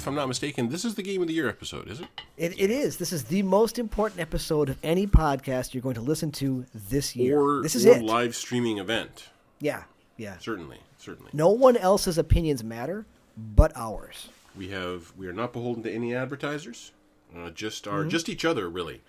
[0.00, 2.06] if I'm not mistaken, this is the Game of the Year episode, is it?
[2.38, 2.96] It, it is.
[2.96, 7.14] This is the most important episode of any podcast you're going to listen to this
[7.14, 7.38] year.
[7.38, 8.02] Or, this is or it.
[8.02, 9.28] live streaming event.
[9.60, 9.82] Yeah,
[10.16, 10.38] yeah.
[10.38, 11.30] Certainly, certainly.
[11.34, 13.04] No one else's opinions matter
[13.36, 14.30] but ours.
[14.56, 16.92] We have we are not beholden to any advertisers,
[17.36, 17.94] uh, just Mm-hmm.
[17.94, 19.02] our just each other really,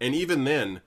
[0.00, 0.82] and even then,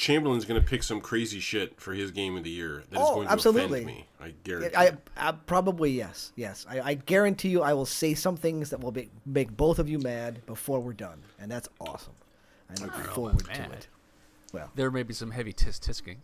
[0.00, 3.02] Chamberlain's going to pick some crazy shit for his game of the year that is
[3.06, 3.82] Oh, going to absolutely.
[3.82, 4.06] offend me.
[4.18, 4.74] I guarantee.
[4.74, 6.64] I, I uh, probably yes, yes.
[6.66, 9.90] I, I guarantee you, I will say some things that will make, make both of
[9.90, 12.14] you mad before we're done, and that's awesome.
[12.70, 13.88] I look oh, forward to it.
[14.54, 16.16] Well, There may be some heavy tis tisking.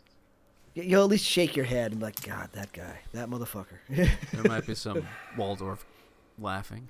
[0.74, 3.78] y- you'll at least shake your head and be like, God, that guy, that motherfucker.
[4.32, 5.84] There might be some Waldorf
[6.38, 6.88] laughing.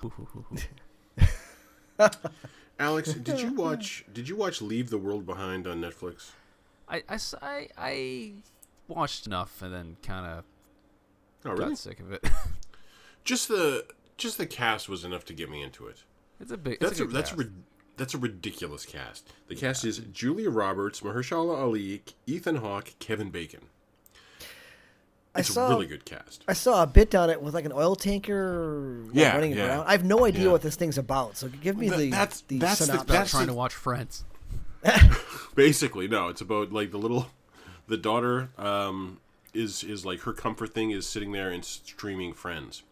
[2.78, 6.30] Alex, did you watch Did you watch Leave the World Behind on Netflix?
[6.88, 8.32] I, I s- I- I
[8.88, 10.44] watched enough and then kind of
[11.44, 11.70] Oh, really?
[11.70, 12.24] got sick of it.
[13.24, 13.84] Just the
[14.16, 16.04] just the cast was enough to get me into it.
[16.40, 16.74] it's a big.
[16.74, 17.38] It's That's a, a, that's a cast.
[17.38, 17.62] rid-
[17.96, 19.32] that's a ridiculous cast.
[19.48, 23.62] The cast is Julia Roberts, Mahershala Ali, Ethan Hawke, Kevin Bacon.
[25.34, 26.44] I It's saw a really good cast.
[26.48, 29.66] I saw a bit on it with like an oil tanker like, Yeah, running yeah.
[29.66, 29.86] around.
[29.86, 30.52] I have no idea Yeah.
[30.52, 31.36] what this thing's about.
[31.36, 33.04] So give me Th- the that's- the that's the- synopsis.
[33.04, 34.24] About that's trying the- to watch Friends.
[35.54, 37.28] Basically, no, it's about like the little
[37.88, 39.18] the daughter um
[39.54, 42.82] is is like her comfort thing is sitting there and streaming Friends.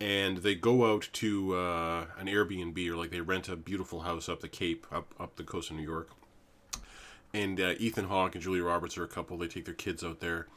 [0.00, 4.28] And they go out to uh, an Airbnb or like they rent a beautiful house
[4.28, 6.10] up the Cape, up up the coast of New York.
[7.32, 9.38] And uh, Ethan Hawke and Julia Roberts are a couple.
[9.38, 10.48] They take their kids out there,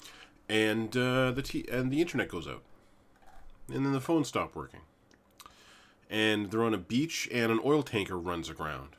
[0.49, 2.63] and uh, the t- and the internet goes out,
[3.71, 4.81] and then the phone stopped working.
[6.09, 8.89] And they're on a beach, and an oil tanker runs aground.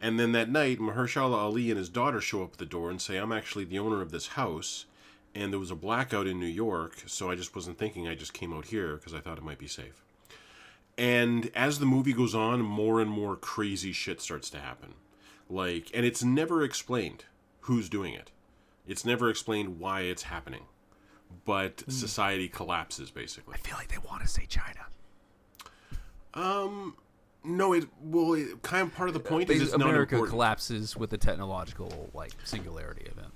[0.00, 3.00] And then that night, Mahershala Ali and his daughter show up at the door and
[3.00, 4.86] say, I'm actually the owner of this house.
[5.34, 8.08] And there was a blackout in New York, so I just wasn't thinking.
[8.08, 10.02] I just came out here because I thought it might be safe.
[10.98, 14.94] And as the movie goes on, more and more crazy shit starts to happen.
[15.48, 17.24] Like, and it's never explained
[17.60, 18.30] who's doing it.
[18.86, 20.62] It's never explained why it's happening.
[21.44, 21.90] But hmm.
[21.90, 23.54] society collapses, basically.
[23.54, 24.86] I feel like they want to say China.
[26.34, 26.96] Um,
[27.46, 31.10] No, it well, it, kind of part of the point is it's America collapses with
[31.10, 33.32] the technological like singularity event.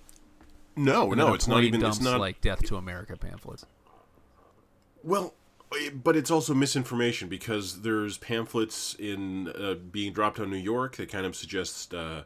[0.77, 1.81] No, no, it's not even.
[1.81, 3.67] Dumps, It's not like Death to America pamphlets.
[5.05, 5.35] Well,
[5.75, 10.97] eh, but it's also misinformation because there's pamphlets in uh, being dropped on New York
[10.97, 12.23] that kind of suggest uh,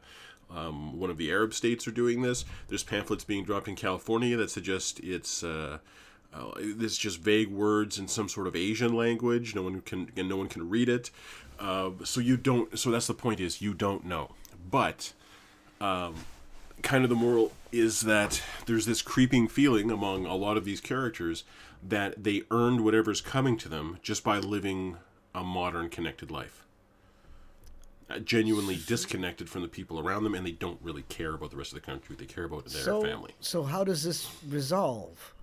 [0.50, 2.44] um, one of the Arab states are doing this.
[2.68, 5.42] There's pamphlets being dropped in California that suggest it's.
[5.42, 5.78] Uh,
[6.32, 9.54] uh, it's just vague words in some sort of Asian language.
[9.54, 11.10] No one can, and no one can read it.
[11.58, 12.78] Uh, so you don't.
[12.78, 13.40] So that's the point.
[13.40, 14.30] Is you don't know.
[14.70, 15.12] But
[15.80, 20.80] kind of the moral is that there's this creeping feeling among a lot of these
[20.80, 21.44] characters
[21.82, 24.96] that they earned whatever's coming to them just by living
[25.34, 26.64] a modern connected life.
[28.08, 31.56] Uh, genuinely disconnected from the people around them and they don't really care about the
[31.56, 32.14] rest of the country.
[32.16, 33.32] They care about their so, family.
[33.40, 35.34] So how does this resolve?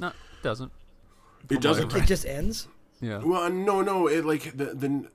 [0.00, 0.72] No, it doesn't.
[1.50, 1.94] It doesn't.
[1.94, 2.66] It just ends.
[3.00, 3.18] Yeah.
[3.18, 4.08] Well, no, no.
[4.08, 5.08] It like the the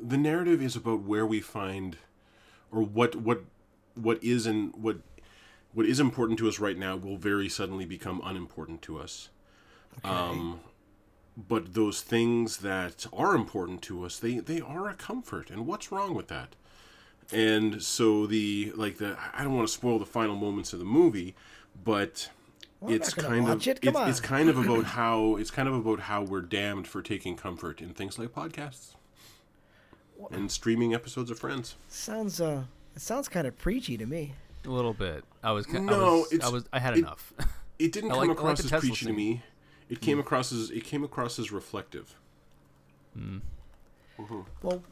[0.00, 1.96] the narrative is about where we find,
[2.70, 3.42] or what what
[3.94, 4.98] what is and what
[5.72, 9.28] what is important to us right now will very suddenly become unimportant to us.
[10.02, 10.60] Um,
[11.36, 15.90] but those things that are important to us, they they are a comfort, and what's
[15.90, 16.54] wrong with that?
[17.32, 20.84] And so the like the I don't want to spoil the final moments of the
[20.84, 21.34] movie,
[21.84, 22.28] but
[22.82, 23.78] I'm it's kind of it.
[23.82, 27.80] It's kind of about how it's kind of about how we're damned for taking comfort
[27.80, 28.93] in things like podcasts
[30.32, 31.76] and streaming episodes of Friends.
[31.88, 32.64] Sounds uh,
[32.96, 34.32] it sounds kind of preachy to me.
[34.64, 35.24] A little bit.
[35.42, 35.66] I was.
[35.66, 36.64] ki- I No, was, it's- I was.
[36.72, 37.32] I had it- enough.
[37.76, 39.42] It didn't I come like- I like across as Tesla preachy to me.
[39.90, 42.14] It came across as it came across as reflective.
[43.14, 43.38] hmm
[44.62, 44.82] Well,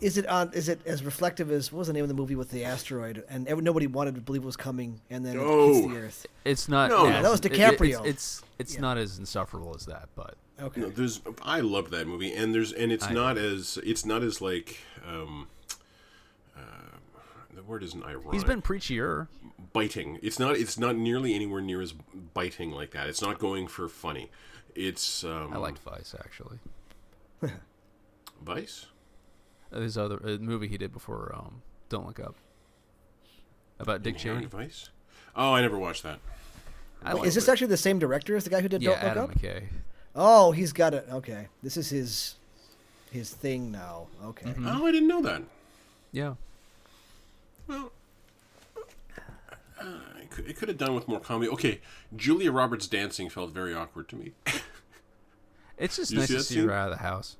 [0.00, 0.52] is it on?
[0.52, 3.24] Is it as reflective as what was the name of the movie with the asteroid?
[3.28, 5.72] And every, nobody wanted to believe it was coming, and then it Oh.
[5.74, 6.26] hits the Earth.
[6.44, 6.90] It's not.
[6.90, 7.98] No, as- that was it- it- DiCaprio.
[8.06, 10.80] it's it's, it's not as insufferable as that, but Okay.
[10.82, 14.22] No, there's I loved that movie, and there's and it's I not as it's not
[14.22, 15.48] as like um,
[16.56, 16.60] uh,
[17.54, 18.32] the word isn't ironic.
[18.34, 19.26] he's been preachier.
[19.72, 20.18] biting.
[20.22, 20.56] It's not.
[20.56, 23.08] It's not nearly anywhere near as biting like that.
[23.08, 24.30] It's not going for funny.
[24.76, 26.58] It's um, I liked Vice actually.
[28.42, 28.86] Vice.
[29.72, 32.36] His other uh, movie he did before um, Don't Look Up
[33.80, 34.64] about Dick Inherent Cheney.
[34.66, 34.90] Vice.
[35.34, 36.20] Oh, I never watched that.
[37.02, 39.10] I Is this actually the same director as the guy who did yeah, Don't Look
[39.10, 39.34] Adam Up?
[39.34, 39.64] McKay.
[40.16, 41.06] Oh, he's got it.
[41.10, 42.34] Okay, this is his
[43.10, 44.06] his thing now.
[44.24, 44.50] Okay.
[44.50, 44.66] Mm-hmm.
[44.68, 45.42] Oh, I didn't know that.
[46.12, 46.34] Yeah,
[47.66, 47.90] Well,
[49.80, 49.84] I
[50.20, 51.50] could, could, it could have done with more comedy.
[51.50, 51.80] Okay,
[52.14, 54.32] Julia Roberts dancing felt very awkward to me.
[55.76, 56.68] It's just You nice see to that see scene?
[56.68, 57.36] her out of the house.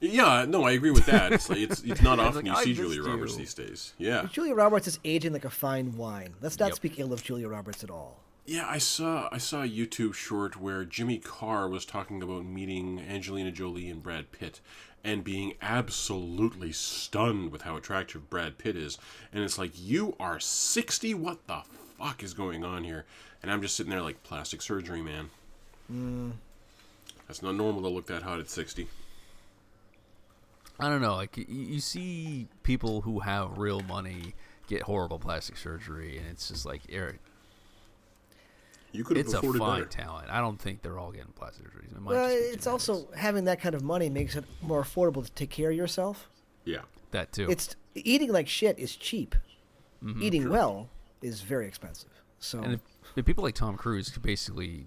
[0.00, 1.32] yeah, no, I agree with that.
[1.32, 3.94] It's like it's it's not often like, you see missed Julia Roberts these days.
[3.96, 6.34] Yeah, Julia Roberts is aging like a fine wine.
[6.42, 6.76] Let's not Yep.
[6.76, 8.18] speak ill of Julia Roberts at all.
[8.50, 8.66] Yeah.
[8.68, 13.52] I saw I saw a YouTube short where Jimmy Carr was talking about meeting Angelina
[13.52, 14.60] Jolie and Brad Pitt,
[15.04, 18.98] and being absolutely stunned with how attractive Brad Pitt is.
[19.32, 21.14] And it's like you are sixty.
[21.14, 21.62] What the
[21.96, 23.04] fuck is going on here?
[23.40, 25.30] And I'm just sitting there like plastic surgery, man.
[27.28, 28.88] That's not normal to look that hot at sixty.
[30.80, 31.14] I don't know.
[31.14, 34.34] Like you see people who have real money
[34.66, 37.20] get horrible plastic surgery, and it's just like Eric.
[38.92, 39.84] You could have It's a fine better.
[39.86, 40.28] talent.
[40.30, 41.92] I don't think they're all getting plastic surgeries.
[41.96, 42.66] It Well, it's genetics.
[42.66, 46.28] also having that kind of money makes it more affordable to take care of yourself.
[46.64, 46.80] Yeah.
[47.12, 47.48] that too.
[47.50, 49.34] It's eating like shit is cheap.
[50.20, 50.88] Eating well
[51.22, 52.08] is very expensive.
[52.38, 52.80] So and if,
[53.16, 54.86] if people like Tom Cruise could basically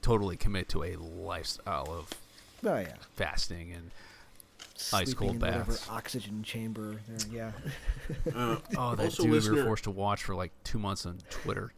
[0.00, 2.10] totally commit to a lifestyle of
[2.64, 3.90] oh yeah, fasting and
[4.92, 5.88] Ice Sleeping cold in whatever baths.
[5.90, 7.00] oxygen chamber.
[7.08, 7.52] There,
[8.26, 8.32] yeah.
[8.34, 11.04] Uh, oh, that Also, dude we listener- were forced to watch for like two months
[11.06, 11.72] on Twitter.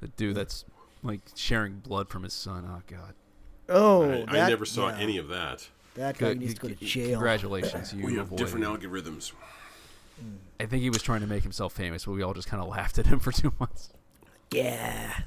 [0.00, 0.64] the dude that's
[1.02, 2.64] like sharing blood from his son.
[2.68, 3.14] Oh God.
[3.68, 4.98] Oh, I, I never saw yeah.
[4.98, 5.68] any of that.
[5.94, 7.10] That guy needs to go to jail.
[7.12, 8.68] Congratulations, you We have different it.
[8.68, 9.32] algorithms.
[10.58, 12.68] I think he was trying to make himself famous, but we all just kind of
[12.68, 13.90] laughed at him for two months.
[14.50, 15.20] Yeah.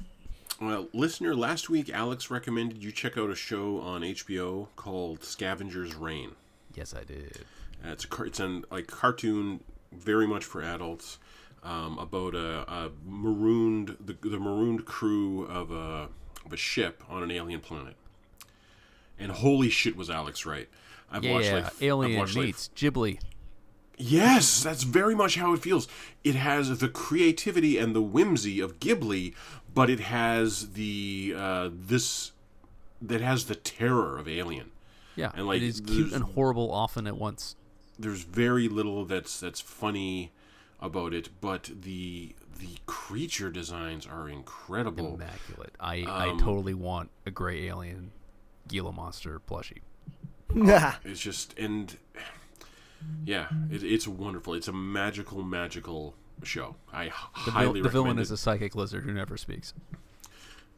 [0.60, 5.94] Well, listener, last week Alex recommended you check out a show on HBO called Scavenger's
[5.94, 6.32] Reign.
[6.74, 7.44] Yes, I did.
[7.84, 9.60] Uh, it's a it's an like cartoon,
[9.92, 11.18] very much for adults,
[11.64, 16.08] um, about a, a marooned the, the marooned crew of a
[16.44, 17.96] of a ship on an alien planet.
[19.18, 20.68] And holy shit, was Alex right?
[21.10, 23.20] I've Yeah, watched like Alien watched, like, meets Ghibli.
[23.96, 25.86] Yes, that's very much how it feels.
[26.24, 29.34] It has the creativity and the whimsy of Ghibli,
[29.72, 32.32] but it has the uh, this
[33.00, 34.72] that has the terror of Alien.
[35.16, 37.54] Yeah, And, like, it is cute and horrible often at once.
[37.96, 40.32] There's very little that's that's funny
[40.84, 45.14] about it, but the the creature designs are incredible.
[45.14, 45.74] Immaculate.
[45.80, 48.12] I, Um, I totally want a gray alien
[48.68, 49.80] Gila monster plushie.
[51.04, 51.96] It's just and
[53.24, 54.54] yeah, it, it's wonderful.
[54.54, 56.76] It's a magical, magical show.
[56.92, 57.12] I h-
[57.44, 59.74] The, vil- highly the villain recommend is a psychic lizard who never speaks.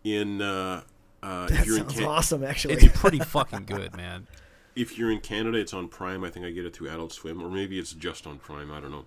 [0.04, 0.82] in uh,
[1.22, 2.74] uh, that if you're in sounds Can- awesome, actually.
[2.74, 4.26] It's pretty fucking good, man.
[4.74, 6.24] if you're in Canada, it's on Prime.
[6.24, 8.70] I think I get it through Adult Swim, or maybe it's just on Prime.
[8.72, 9.04] I don't know.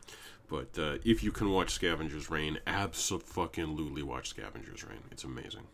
[0.50, 5.04] But uh, if you can watch Scavenger's Reign, absolutely watch Scavenger's Reign.
[5.12, 5.68] It's amazing.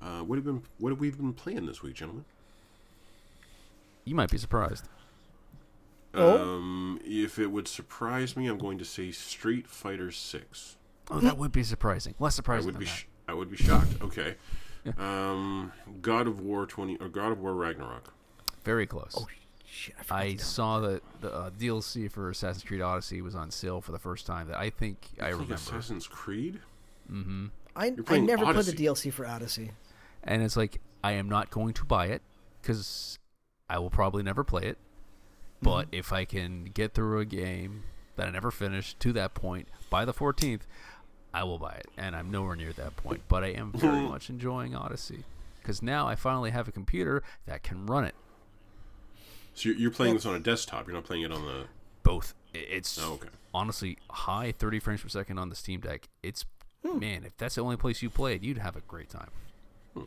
[0.00, 2.24] Uh, what have been what have we been playing this week, gentlemen?
[4.04, 4.88] You might be surprised.
[6.14, 6.40] Oh?
[6.56, 10.76] Um, if it would surprise me, I'm going to say Street Fighter Six.
[11.10, 12.14] Oh, that would be surprising.
[12.18, 12.90] Less I surprising would than be that.
[12.92, 14.00] sh- I would be shocked.
[14.00, 14.36] Okay.
[14.98, 18.12] Um, God of War twenty or God of War Ragnarok.
[18.64, 19.14] Very close.
[19.18, 19.26] oh
[19.76, 19.94] shit!
[20.10, 23.92] I, I saw that the uh, DLC for Assassin's Creed Odyssey was on sale for
[23.92, 24.48] the first time.
[24.48, 25.54] That I think I Like remember.
[25.54, 26.60] Assassin's Creed.
[27.10, 27.46] Mm-hmm.
[27.76, 28.72] I, I never Odyssey.
[28.72, 29.72] played the DLC for Odyssey.
[30.24, 32.22] And it's like I am not going to buy it
[32.60, 33.18] because
[33.70, 34.78] I will probably never play it.
[35.62, 37.84] But if I can get through a game
[38.16, 40.62] that I never finished to that point by the 14th,
[41.32, 41.86] I will buy it.
[41.96, 43.22] And I'm nowhere near that point.
[43.28, 45.24] But I am very much enjoying Odyssey
[45.62, 48.15] because now I finally have a computer that can run it.
[49.56, 50.86] So you're, you're playing this on a desktop.
[50.86, 51.64] You're not playing it on the.
[52.02, 52.34] Both.
[52.54, 53.28] It's Oh, okay.
[53.52, 56.08] honestly high 30 frames per second on the Steam Deck.
[56.22, 56.44] It's
[56.86, 56.98] hmm.
[56.98, 59.30] man, if that's the only place you play it, you'd have a great time.
[59.94, 60.02] Hmm.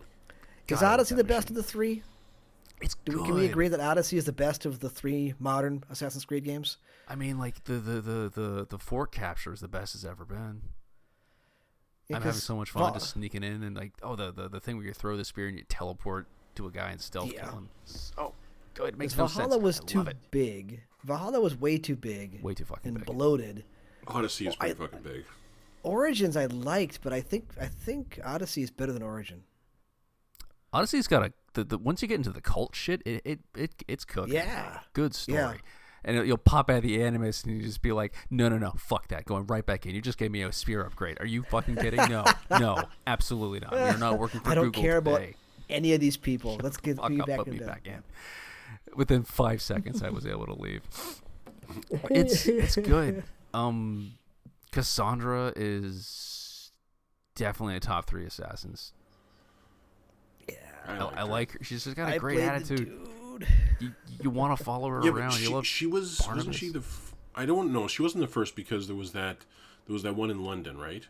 [0.66, 2.04] Because God, I love Odyssey that the best of the three?
[2.82, 5.84] It's Do we, can we agree that Odyssey is the best of the three modern
[5.90, 6.78] Assassin's Creed games?
[7.08, 10.26] I mean, like the the the the, the fork capture is the best it's ever
[10.26, 10.62] been.
[12.08, 14.48] Yeah, I'm having so much fun Va- just sneaking in and like oh the, the
[14.48, 17.32] the thing where you throw the spear and you teleport to a guy and stealth
[17.34, 17.46] Yeah.
[17.46, 17.70] kill him.
[17.72, 18.34] Oh, so good.
[18.80, 19.64] It makes no Valhalla sense.
[19.64, 20.18] was I too love it.
[20.32, 20.82] big.
[21.04, 23.06] Valhalla was way too big Way too fucking and big.
[23.06, 23.64] bloated.
[24.08, 25.26] Odyssey is Oh, I- pretty fucking big.
[25.84, 29.44] Origins I liked, but I think I think Odyssey is better than Origin.
[30.74, 33.72] Odyssey's got a the, the once you get into the cult shit, it it, it
[33.88, 34.34] it's cooking.
[34.34, 34.80] Yeah.
[34.94, 35.38] Good story.
[35.38, 35.54] Yeah.
[36.06, 38.58] And it, you'll pop out of the animus and you just be like, no, no,
[38.58, 39.26] no, fuck that.
[39.26, 39.94] Going right back in.
[39.96, 41.18] You just gave me a spear upgrade.
[41.20, 42.00] Are you fucking kidding?
[42.10, 42.24] No,
[42.60, 43.72] no, absolutely not.
[43.72, 44.52] We're not working for Google.
[44.52, 45.22] I don't Google care about
[45.70, 46.58] any of these people.
[46.62, 47.54] Let's get fuck me up, back put in.
[47.58, 48.02] me back in.
[48.96, 50.82] Within five seconds, I was able to leave.
[52.10, 53.24] It's it's good.
[53.54, 54.14] Um,
[54.72, 56.72] Cassandra is
[57.36, 58.92] definitely a top three assassins.
[60.48, 60.56] Yeah.
[60.88, 61.60] I, I, I like her.
[61.64, 62.92] She's just got a I great attitude.
[63.80, 65.30] You you want to follow her Yeah, around.
[65.32, 65.66] but you she, love.
[65.68, 66.80] she was wasn't she the?
[66.80, 67.88] F- I don't know.
[67.88, 69.46] She wasn't the first because there was that
[69.86, 71.06] there was that one in London, right?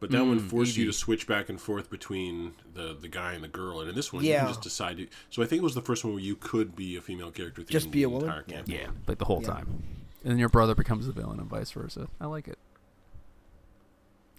[0.00, 3.32] But that one Mm, forced you to switch back and forth between the the guy
[3.32, 4.40] and the girl, and in this one, you Yeah.
[4.44, 4.98] can just decide.
[4.98, 7.32] To, so I think it was the first one where you could be a female
[7.32, 7.62] character.
[7.62, 8.44] through Just be a the woman?
[8.46, 8.62] Yeah.
[8.66, 9.48] Yeah, like the whole Yeah.
[9.48, 9.82] time.
[10.22, 12.08] And then your brother becomes the villain and vice versa.
[12.20, 12.58] I like it.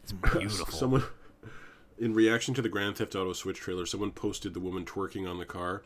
[0.03, 0.67] It's beautiful.
[0.73, 1.03] Someone,
[1.97, 5.39] in reaction to the Grand Theft Auto Switch trailer, someone posted the woman twerking on
[5.39, 5.83] the car,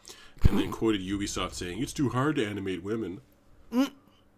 [0.47, 3.21] and then quoted Ubisoft saying, "It's too hard to animate women."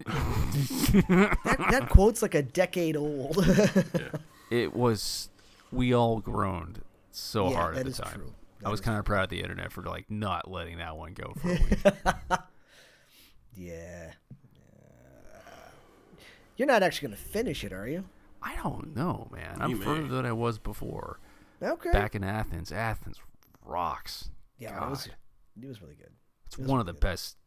[0.05, 3.37] That, that quote's like a decade old.
[4.51, 5.29] It was
[5.71, 8.13] we all groaned so Yeah, hard that at the is time.
[8.13, 8.33] true.
[8.63, 11.33] I was kind of proud of the internet for like not letting that one go
[11.39, 11.79] for a week.
[13.55, 14.11] yeah.
[16.57, 18.05] You're not actually going to finish it, are you?
[18.41, 19.57] I don't know, man.
[19.59, 19.85] I'm may.
[19.85, 21.19] further than I was before.
[21.61, 21.91] Okay.
[21.91, 23.19] Back in Athens, Athens
[23.65, 24.29] rocks.
[24.59, 25.07] yeah, it was,
[25.61, 26.11] it was really good.
[26.45, 27.01] It's It was one of the good.
[27.01, 27.37] best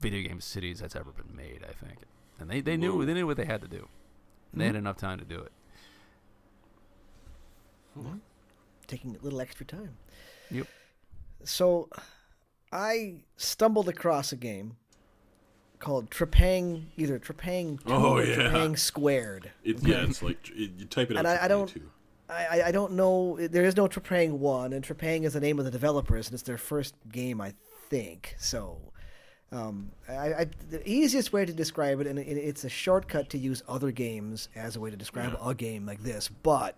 [0.00, 1.98] video game cities that's ever been made, I think.
[2.38, 2.98] And they, they Whoa.
[2.98, 3.76] knew they knew what they had to do.
[3.78, 3.88] And
[4.52, 4.58] Mm-hmm.
[4.60, 5.50] They had enough time to do it.
[8.86, 9.96] Taking a little extra time.
[10.50, 10.66] Yep.
[11.44, 11.88] So,
[12.72, 14.76] I stumbled across a game
[15.78, 18.36] called Trepang, either Trepang 2 Oh, or yeah.
[18.36, 19.50] Trepang Squared.
[19.64, 21.20] It, yeah, it's like it, you type it out.
[21.20, 21.90] And I- I don't- Too.
[22.28, 23.36] I, I- I don't know.
[23.48, 26.42] There is no Trepang 1, and Trepang is the name of the developers, and it's
[26.44, 27.54] their first game, I
[27.90, 28.36] think.
[28.38, 28.78] So,
[29.50, 33.38] um, I, I, the easiest way to describe it, and it, it's a shortcut to
[33.38, 35.50] use other games as a way to describe Yeah.
[35.50, 36.76] a game like this, but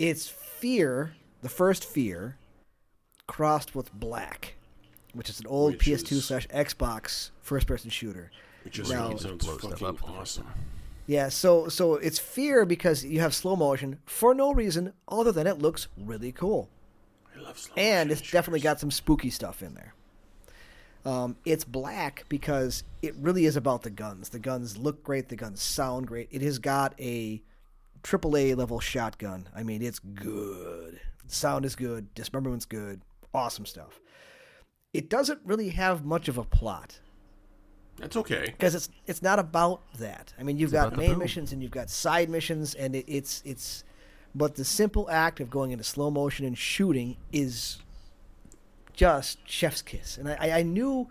[0.00, 2.36] it's Fear, the first Fear,
[3.26, 4.54] crossed with Black,
[5.14, 8.30] which is an old Which PS2 is- slash Xbox first person shooter.
[8.64, 10.46] It just Now- fucking sounds stuff fucking up for the first awesome.
[11.06, 15.46] Yeah, so so it's fear because you have slow motion for no reason other than
[15.46, 16.68] it looks really cool.
[17.36, 19.94] I love slow and motion it's definitely got some spooky stuff in there.
[21.04, 24.28] Um, it's black because it really is about the guns.
[24.28, 25.30] The guns look great.
[25.30, 26.28] The guns sound great.
[26.30, 27.42] It has got a
[28.02, 29.48] AAA level shotgun.
[29.54, 31.00] I mean, it's good.
[31.26, 32.12] Sound is good.
[32.14, 33.02] Dismemberment's good.
[33.32, 34.00] Awesome stuff.
[34.92, 36.98] It doesn't really have much of a plot
[37.98, 38.46] That's okay.
[38.46, 40.34] because it's it's not about that.
[40.38, 43.04] I mean, you've got about the main missions and you've got side missions, and it,
[43.06, 43.84] it's it's.
[44.34, 47.78] But the simple act of going into slow motion and shooting is
[48.92, 50.18] just chef's kiss.
[50.18, 51.08] And I, I- I knew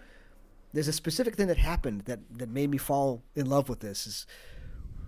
[0.74, 4.06] there's a specific thing that happened that that made me fall in love with this.
[4.08, 4.26] Is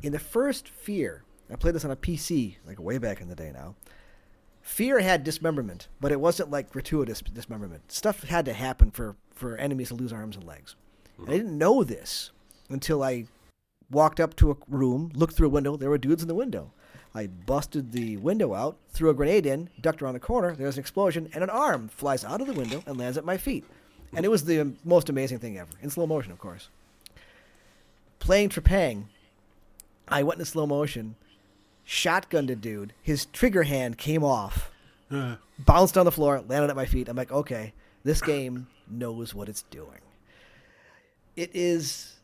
[0.01, 1.23] in the first Fear.
[1.51, 3.75] I played this on a PC like way back in the day now.
[4.61, 7.91] Fear had dismemberment, but it wasn't like gratuitous dismemberment.
[7.91, 10.75] Stuff had to happen for, for enemies to lose arms and legs.
[11.17, 12.31] And I didn't know this
[12.69, 13.25] until I
[13.89, 15.75] walked up to a room, looked through a window.
[15.75, 16.71] There were dudes in the window.
[17.13, 20.55] I busted the window out, threw a grenade in, ducked around the corner.
[20.55, 23.37] There's an explosion, and an arm flies out of the window and lands at my
[23.37, 23.65] feet.
[24.13, 26.69] And it was the most amazing thing ever, in slow motion, of course.
[28.19, 29.05] Playing Trepang,
[30.07, 31.15] I went in slow motion,
[31.91, 32.93] shotgunned a dude.
[33.03, 34.71] His trigger hand came off,
[35.11, 37.09] Uh, bounced on the floor, landed at my feet.
[37.09, 37.73] I'm like, okay,
[38.05, 39.99] this game knows what it's doing.
[41.35, 42.15] It is,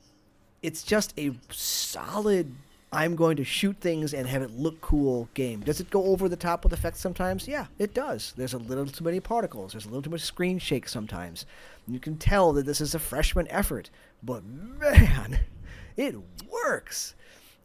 [0.64, 2.56] it's just a solid.
[2.94, 5.60] I'm going to shoot things and have it look cool game.
[5.60, 7.46] Does it go over the top with effects sometimes?
[7.46, 8.34] Yeah, it does.
[8.38, 9.74] There's a little too many particles.
[9.74, 11.46] There's a little too much screen shake sometimes.
[11.86, 13.90] You can tell that this is a freshman effort,
[14.24, 15.42] but man,
[15.98, 16.16] it
[16.50, 17.14] works.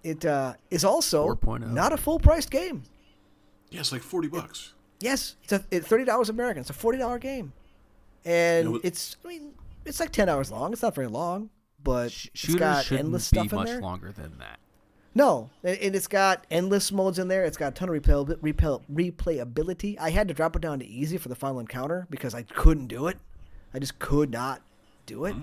[0.05, 1.71] It uh, is also 4.0.
[1.73, 2.83] not a full priced game.
[3.71, 4.73] yeah, it's like forty bucks.
[5.01, 6.61] Yes, it's a it's thirty dollars American.
[6.61, 7.53] It's a forty dollar game,
[8.25, 9.53] and You know it's I mean
[9.85, 10.73] it's like ten hours long.
[10.73, 11.51] It's not very long,
[11.83, 13.81] but Sh- it's shooters got shouldn't endless be stuff in much there.
[13.81, 14.59] longer than that.
[15.15, 17.45] No, and and it's got endless modes in there.
[17.45, 19.97] It's got a ton of repel, repel, replayability.
[20.01, 22.87] I had to drop it down to easy for the final encounter because I couldn't
[22.89, 23.19] do it.
[23.75, 24.63] I just could not
[25.07, 25.35] do it.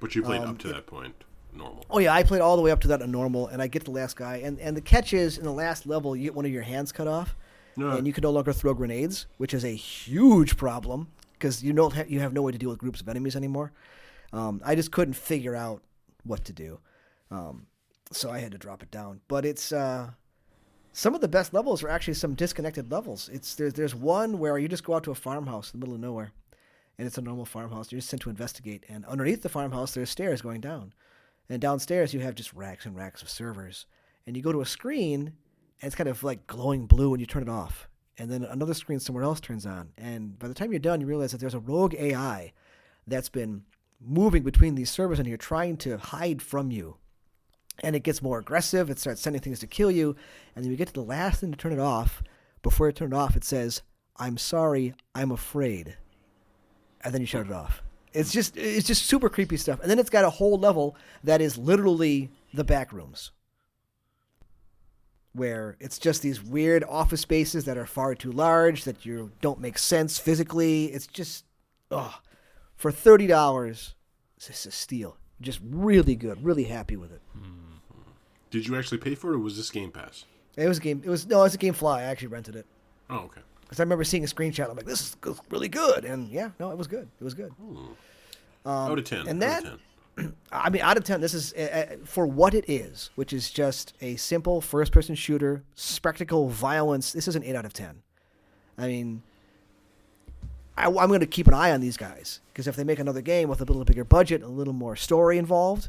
[0.00, 1.24] But you played Um, up to that point
[1.58, 1.84] normal.
[1.90, 3.84] Oh yeah, I played all the way up to that on normal, and I get
[3.84, 4.36] the last guy.
[4.38, 6.92] And and the catch is in the last level, you get one of your hands
[6.92, 7.34] cut off,
[7.76, 7.96] Yeah.
[7.96, 11.92] and you can no longer throw grenades, which is a huge problem because you don't
[11.94, 13.72] ha- you have no way to deal with groups of enemies anymore.
[14.32, 15.82] Um, I just couldn't figure out
[16.24, 16.78] what to do,
[17.30, 17.66] um,
[18.12, 19.20] so I had to drop it down.
[19.28, 20.10] But it's uh,
[20.92, 23.28] some of the best levels are actually some disconnected levels.
[23.32, 25.94] It's there's there's one where you just go out to a farmhouse in the middle
[25.94, 26.32] of nowhere,
[26.98, 27.90] and it's a normal farmhouse.
[27.92, 30.92] You're just sent to investigate, and underneath the farmhouse there's stairs going down,
[31.48, 33.86] and downstairs you have just racks and racks of servers,
[34.26, 35.32] and you go to a screen,
[35.80, 37.88] and it's kind of like glowing blue, and you turn it off,
[38.18, 41.06] and then another screen somewhere else turns on, and by the time you're done, you
[41.06, 42.52] realize that there's a rogue AI
[43.06, 43.62] that's been
[44.00, 46.96] moving between these servers, and you're trying to hide from you
[47.82, 48.90] and it gets more aggressive.
[48.90, 50.16] It starts sending things to kill you,
[50.54, 52.22] and then you get to the last thing to turn it off.
[52.62, 53.82] Before you turn it off, it says,
[54.16, 55.96] "I'm sorry, I'm afraid,"
[57.02, 57.82] and then you shut it off.
[58.18, 59.80] It's just it's just super creepy stuff.
[59.80, 63.30] And then it's got a whole level that is literally the back rooms,
[65.32, 69.60] where it's just these weird office spaces that are far too large that you don't
[69.60, 70.86] make sense physically.
[70.86, 71.44] It's just,
[71.90, 72.18] oh,
[72.76, 73.94] for thirty dollars,
[74.36, 75.16] it's just a steal.
[75.40, 76.42] Just really good.
[76.44, 77.20] Really happy with it.
[77.36, 77.54] Mm-hmm.
[78.50, 80.24] Did you actually pay for it, or was this Game Pass?
[80.56, 81.02] It was a game.
[81.04, 81.98] It was no, it was a GameFly.
[81.98, 82.66] I actually rented it
[83.10, 83.42] Oh, okay.
[83.60, 84.68] because I remember seeing a screenshot.
[84.68, 85.16] I'm like, this is
[85.50, 87.08] really good, and yeah, no, it was good.
[87.20, 87.52] It was good.
[87.52, 87.92] Hmm.
[88.70, 89.20] Out of ten.
[89.20, 89.78] Um, and out of that-
[90.16, 90.34] 10.
[90.52, 91.60] I mean, out of ten, this is uh,
[91.92, 97.12] uh, for what it is, which is just a simple first-person shooter, spectacle, violence.
[97.12, 98.02] This is an eight out of ten.
[98.76, 99.22] I mean,
[100.76, 103.20] I, am going to keep an eye on these guys because if they make another
[103.20, 105.88] game with a little bigger budget, a little more story involved,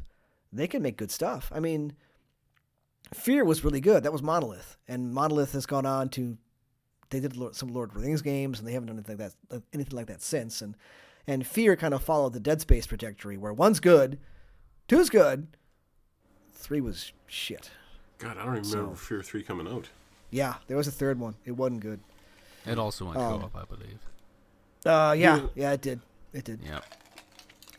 [0.52, 1.52] they can make good stuff.
[1.54, 1.94] I mean,
[3.14, 4.04] Fear was really good.
[4.04, 6.38] That was Monolith, and Monolith has gone on to
[7.10, 9.64] they did some Lord of the Rings games, and they haven't done anything like that
[9.74, 10.62] anything like that since.
[10.62, 10.76] And
[11.30, 14.18] and Fear kind of followed the Dead Space trajectory, where one's good,
[14.88, 15.48] two's good,
[16.54, 17.70] three was shit.
[18.18, 19.88] God, I don't even remember Fear Three coming out.
[20.32, 21.36] Yeah, there was a third one.
[21.46, 22.00] It wasn't good.
[22.66, 24.00] It also went Um, co-op, I believe.
[24.86, 25.48] Uh, yeah, Yeah.
[25.56, 26.00] yeah, it did.
[26.34, 26.60] It did.
[26.64, 26.80] Yeah.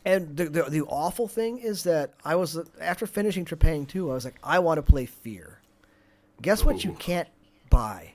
[0.03, 4.13] And the, the the awful thing is that I was after finishing Trepang 2, I
[4.15, 5.59] was like, I want to play Fear.
[6.41, 7.27] Guess what you can't
[7.69, 8.13] buy?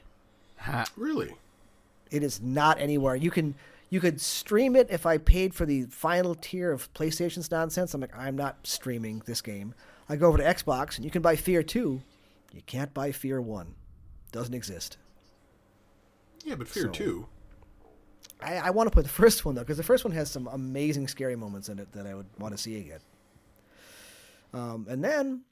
[0.59, 1.35] Ha- Really?
[2.11, 3.15] It is not anywhere.
[3.15, 3.55] You can
[3.91, 7.95] you could stream it if I paid for the final tier of PlayStation's nonsense.
[7.95, 9.75] I'm like, I'm not streaming this game.
[10.09, 12.03] I go over to Xbox and you can buy Fear 2.
[12.53, 13.75] You can't buy Fear 1.
[14.33, 14.97] Doesn't exist.
[16.45, 17.27] Yeah, but Fear So- Two.
[18.43, 20.47] I, I want to play the first one though, because the first one has some
[20.49, 23.01] amazing scary moments in it that I would want to see again.
[24.53, 25.43] Um, and then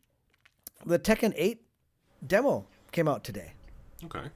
[0.85, 1.61] the Tekken 8
[2.27, 3.53] demo came out today,
[4.05, 4.27] Okay.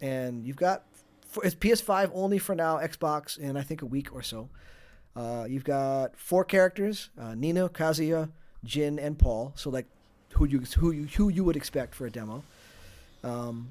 [0.00, 0.84] and you've got
[1.28, 4.48] for, it's PS5 only for now, Xbox in I think a week or so.
[5.14, 8.30] Uh, you've got four characters: uh, Nina, Kazuya,
[8.64, 9.52] Jin, and Paul.
[9.56, 9.86] So like
[10.34, 12.42] who you who you who you would expect for a demo.
[13.22, 13.68] Um,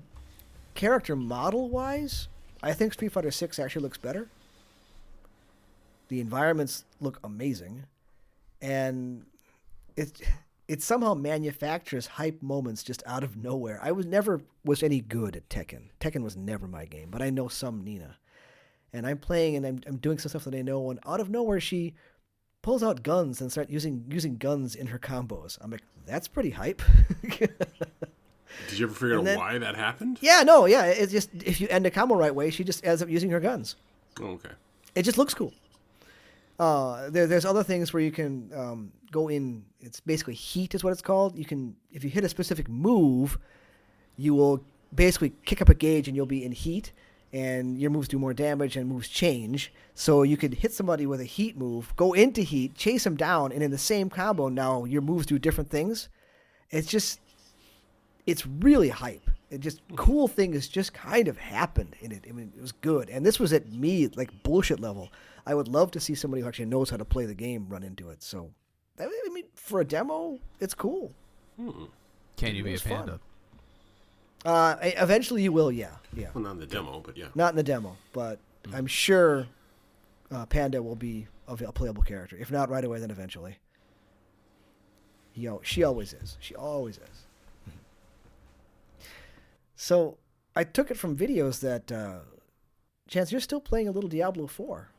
[0.73, 2.27] character model wise,
[2.61, 4.27] I think Street Fighter Six actually looks better.
[6.09, 7.83] The environments look amazing,
[8.61, 9.25] and
[9.95, 10.21] it
[10.67, 13.79] it somehow manufactures hype moments just out of nowhere.
[13.81, 15.89] I was never was any good at Tekken.
[15.99, 18.17] Tekken was never my game, but I know some Nina,
[18.93, 21.29] and I'm playing and I'm I'm doing some stuff that I know, and out of
[21.29, 21.93] nowhere she
[22.61, 25.57] pulls out guns and start using using guns in her combos.
[25.61, 26.81] I'm like, that's pretty hype.
[28.69, 30.19] Did you ever figure out then- why that happened?
[30.21, 30.85] yeah, no, yeah.
[30.85, 33.39] It's just if you end a combo right way, she just ends up using her
[33.39, 33.75] guns.
[34.19, 34.49] Oh, okay.
[34.95, 35.53] It just looks cool.
[36.59, 39.63] Uh, there, there's other things where you can um, go in.
[39.79, 41.37] It's basically heat, is what it's called.
[41.37, 43.37] You can, if you hit a specific move,
[44.15, 46.91] you will basically kick up a gauge, and you'll be in heat,
[47.31, 49.71] and your moves do more damage, and moves change.
[49.93, 53.51] So you could hit somebody with a heat move, go into heat, chase them down,
[53.51, 56.09] and in the same combo, now your moves do different things.
[56.71, 57.19] It's just,
[58.25, 59.29] it's really hype.
[59.49, 62.25] It just cool things just kind of happened in it.
[62.27, 65.09] I mean, it was good, and this was at me like bullshit level.
[65.47, 67.81] I would love to see somebody who actually knows how to play the game run
[67.81, 68.21] into it.
[68.21, 68.51] So,
[68.99, 71.13] I mean- for a demo, it's cool.
[72.35, 72.91] Can you be a was fun.
[72.91, 73.19] panda?
[74.45, 76.29] Uh, eventually, you will, yeah, yeah.
[76.33, 77.27] Well, not in the demo, but yeah.
[77.33, 78.39] Not in the demo, but
[78.73, 79.47] I'm sure
[80.31, 82.37] uh, Panda will be a a playable character.
[82.37, 83.57] If not right away, then eventually.
[85.31, 86.37] He, she always is.
[86.39, 87.25] She always is.
[89.75, 90.17] So
[90.55, 92.19] I took it from videos that uh,
[93.07, 94.89] Chance, you're still playing a little Diablo Four.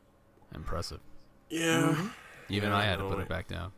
[0.55, 0.99] Impressive.
[1.49, 1.95] Yeah.
[2.49, 3.71] Even Yeah, I had to put I- it back down.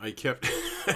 [0.00, 0.46] I kept.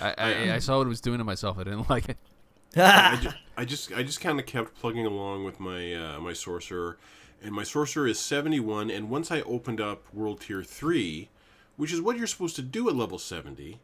[0.00, 1.58] I, I, I saw what it was doing to myself.
[1.58, 2.16] I didn't like it.
[2.76, 6.32] I just, I just, I just kind of kept plugging along with my uh, my
[6.32, 6.96] sorcerer,
[7.42, 8.90] and my sorcerer is seventy one.
[8.90, 11.28] And once I opened up World Tier three,
[11.76, 13.80] which is what you're supposed to do at level seventy,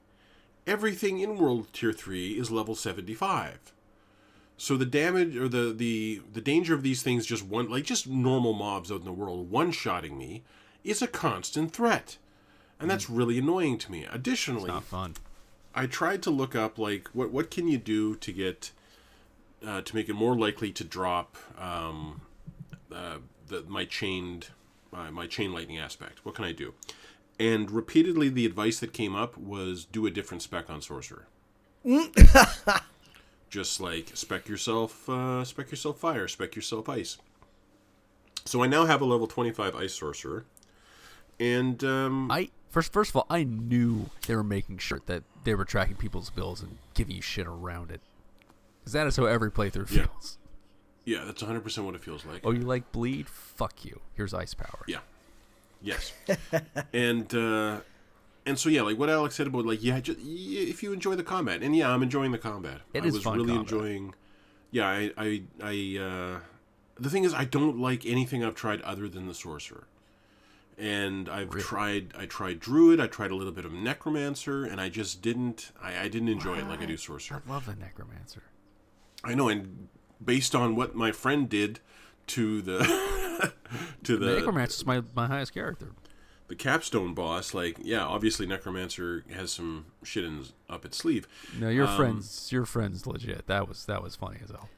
[0.67, 3.59] everything in World Tier three is level seventy five.
[4.63, 8.07] So the damage or the the the danger of these things just one like just
[8.07, 10.45] normal mobs out in the world one shotting me
[10.85, 12.17] is a constant threat,
[12.79, 14.07] and that's really annoying to me.
[14.09, 15.15] Additionally, Not fun.
[15.75, 18.71] I tried to look up like what what can you do to get
[19.67, 22.21] uh, to make it more likely to drop um,
[22.95, 23.17] uh,
[23.49, 24.51] the, my chained
[24.93, 26.25] uh, my chain lightning aspect.
[26.25, 26.73] What can I do?
[27.37, 31.27] And repeatedly, the advice that came up was do a different spec on sorcerer.
[33.53, 37.19] Just like spec yourself, uh, spec yourself fire, spec yourself ice.
[38.47, 40.47] So I now have a level twenty five ice sorcerer,
[41.39, 45.55] and um, I first first of all, I knew they were making sure that they
[45.55, 48.01] were tracking people's bills and giving you shit around it.
[48.81, 50.07] Because that is how every playthrough Yeah.
[50.07, 50.39] feels.
[51.05, 52.41] yeah, that's one hundred percent what it feels like.
[52.45, 53.29] Oh, you like bleed?
[53.29, 54.01] Fuck you.
[54.15, 54.83] Here's ice power.
[54.89, 55.01] Yeah.
[55.83, 56.15] Yes.
[56.95, 57.81] and uh,
[58.47, 61.23] and so yeah, like what Alex said about like yeah, just, if you enjoy the
[61.23, 62.81] combat, and yeah, I'm enjoying the combat.
[62.93, 63.57] It I is was really combat.
[63.57, 64.15] enjoying
[64.73, 66.41] yeah, I, I, I uh,
[66.99, 69.87] the thing is, I don't like anything I've tried other than the sorcerer.
[70.79, 74.89] And I've tried, I tried druid, I tried a little bit of necromancer, and I
[74.89, 77.43] just didn't, I, I didn't enjoy it like I do sorcerer.
[77.47, 78.43] I love the necromancer.
[79.23, 79.89] I know, and
[80.25, 81.81] based on what my friend did
[82.29, 82.79] to the
[84.05, 85.93] to The the necromancer's my, my highest character.
[86.53, 91.27] The capstone boss, like yeah, obviously necromancer has some shit in, up its sleeve.
[91.59, 93.47] No, your Um, friends, your friends, legit.
[93.47, 94.69] That was that was funny as hell.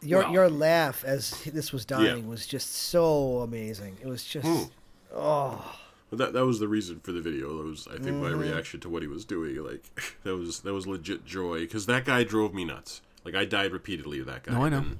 [0.00, 3.98] Your Well- your laugh as this was dying was just so amazing.
[4.00, 4.72] It was just Hmm.
[5.14, 5.76] oh
[6.08, 7.58] But that that was the reason for the video.
[7.58, 9.54] That was I think my reaction to what he was doing.
[9.62, 9.84] Like
[10.24, 13.02] that was that was legit joy because that guy drove me nuts.
[13.22, 14.54] Like I died repeatedly of that guy.
[14.54, 14.78] No, I know.
[14.78, 14.98] and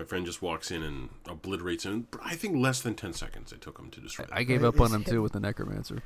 [0.00, 2.06] my friend just walks in and obliterates him.
[2.24, 4.24] I think less than ten seconds it took him to destroy.
[4.32, 4.44] I that.
[4.44, 6.02] gave up on him too with the necromancer.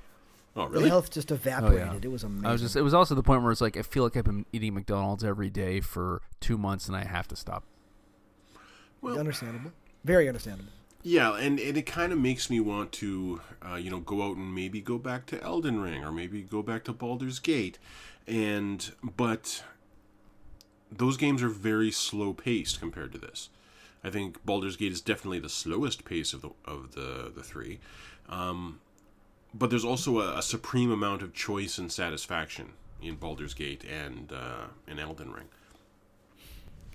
[0.57, 0.89] oh the really?
[0.89, 2.05] health just evaporated.
[2.05, 2.45] It was amazing.
[2.45, 2.75] I was just.
[2.75, 5.23] It was also the point where it's like I feel like I've been eating McDonald's
[5.23, 7.63] every day for two months and I have to stop.
[9.01, 9.71] Well, understandable.
[10.03, 10.73] Very understandable.
[11.05, 14.37] Yeah, and, and it kind of makes me want to, uh, you know, go out
[14.37, 17.79] and maybe go back to Elden Ring or maybe go back to Baldur's Gate,
[18.27, 19.63] and but
[20.91, 23.51] those games are very slow paced compared to this.
[24.05, 27.81] I think Baldur's Gate is definitely the slowest pace of the of the the three,
[28.29, 28.81] um,
[29.53, 34.33] but there's also a, a supreme amount of choice and satisfaction in Baldur's Gate and
[34.33, 35.49] uh, in Elden Ring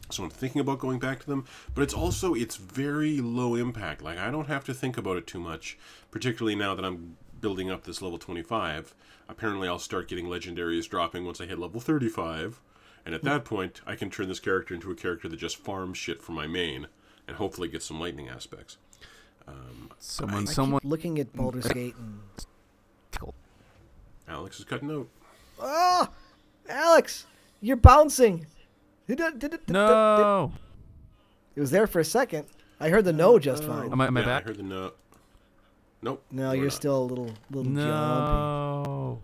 [0.10, 1.46] so I'm thinking about going back to them.
[1.74, 4.02] But it's also it's very low impact.
[4.02, 5.78] Like I don't have to think about it too much,
[6.12, 8.94] particularly now that I'm building up this level 25.
[9.28, 12.60] Apparently, I'll start getting legendaries dropping once I hit level 35,
[13.06, 16.00] and at that point, I can turn this character into a character that just farms
[16.00, 16.88] shit for my main,
[17.30, 18.78] and hopefully get some lightning aspects.
[19.48, 20.82] Um, someone, I someone.
[20.82, 22.20] keep looking at Baldur's Gate and
[24.28, 25.08] Alex is cutting out.
[25.60, 26.08] oh,
[26.68, 27.26] Alex,
[27.62, 28.46] you're bouncing.
[29.08, 30.52] It- did it- did it- No.
[31.56, 32.46] It was there for a second.
[32.80, 33.92] I heard the no just fine.
[33.92, 34.44] Am I, am I yeah, back?
[34.44, 34.92] I heard the no.
[36.02, 36.24] Nope.
[36.32, 36.74] No, you're not.
[36.74, 37.82] still a little little jumpy.
[37.82, 39.20] No.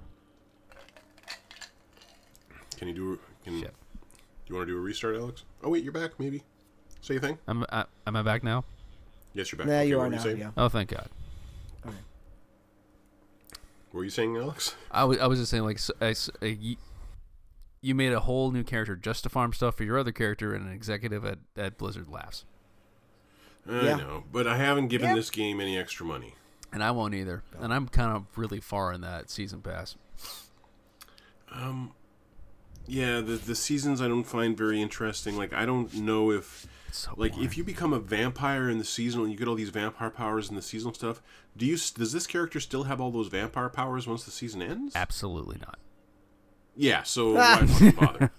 [2.77, 3.19] Can you do?
[3.43, 3.73] Can, Shit.
[3.73, 5.43] Do you want to do a restart, Alex?
[5.63, 6.19] Oh wait, you're back.
[6.19, 6.43] Maybe.
[7.05, 7.37] Say a thing.
[7.47, 8.63] Am, I, am I back now?
[9.35, 9.67] Yes, you're back.
[9.67, 10.17] Nah, Okay, you are were now.
[10.23, 10.39] saying?
[10.39, 10.49] Yeah.
[10.57, 11.07] Oh, thank God.
[11.85, 11.95] Okay.
[13.91, 14.75] What were you saying, Alex?
[14.89, 16.77] I was, I was just saying, like, s- I s- uh, you,
[17.81, 20.65] you made a whole new character just to farm stuff for your other character, and
[20.65, 22.43] an executive at, at Blizzard laughs.
[23.69, 23.95] I Yeah.
[23.97, 25.15] know, but I haven't given Yep.
[25.15, 26.33] this game any extra money.
[26.73, 27.43] And I won't either.
[27.59, 29.95] And I'm kind of really far in that season pass.
[31.51, 31.93] Um,
[32.87, 35.35] Yeah, the the seasons I don't find very interesting.
[35.37, 37.45] Like I don't know if It's so like boring.
[37.45, 40.49] if you become a vampire in the seasonal, and you get all these vampire powers
[40.49, 41.21] in the seasonal stuff.
[41.57, 44.95] Do you does this character still have all those vampire powers once the season ends?
[44.95, 45.79] Absolutely not.
[46.75, 48.31] Yeah, so why fucking bother?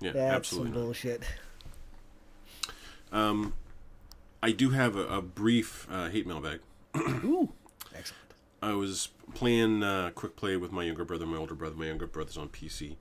[0.00, 0.70] Yeah, That's absolutely.
[0.70, 0.84] some not.
[0.84, 1.22] bullshit.
[4.44, 6.60] I do have a, a brief uh, hate mail bag.
[7.24, 7.50] Ooh,
[7.94, 8.20] excellent.
[8.60, 12.06] I was playing uh, quick play with my younger brother, my older brother, my younger
[12.06, 12.96] brother's on PC,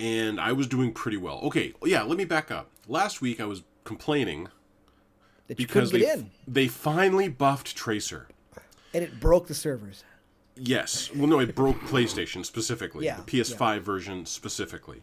[0.00, 1.40] and I was doing pretty well.
[1.40, 2.70] Okay, yeah, let me back up.
[2.88, 4.48] Last week I was complaining
[5.48, 8.28] That you because couldn't they they finally buffed Tracer.
[8.94, 10.04] and it broke the servers.
[10.54, 15.02] Yes, well, no, it broke PlayStation specifically, Yeah, the PS5 version specifically,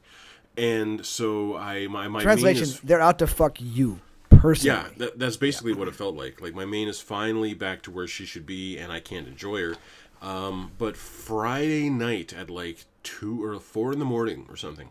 [0.56, 4.78] and so I my my main Translation: is- They're out to fuck you personally.
[4.80, 6.40] Yeah, that, that's basically what it felt like.
[6.40, 9.62] Like my main is finally back to where she should be, and I can't enjoy
[9.62, 9.76] her.
[10.22, 14.90] Um, but Friday night at like two or four in the morning or something,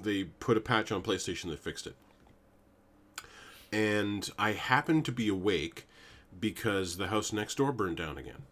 [0.00, 1.96] they put a patch on PlayStation that fixed it.
[3.72, 5.86] And I happened to be awake
[6.38, 8.42] because the house next door burned down again.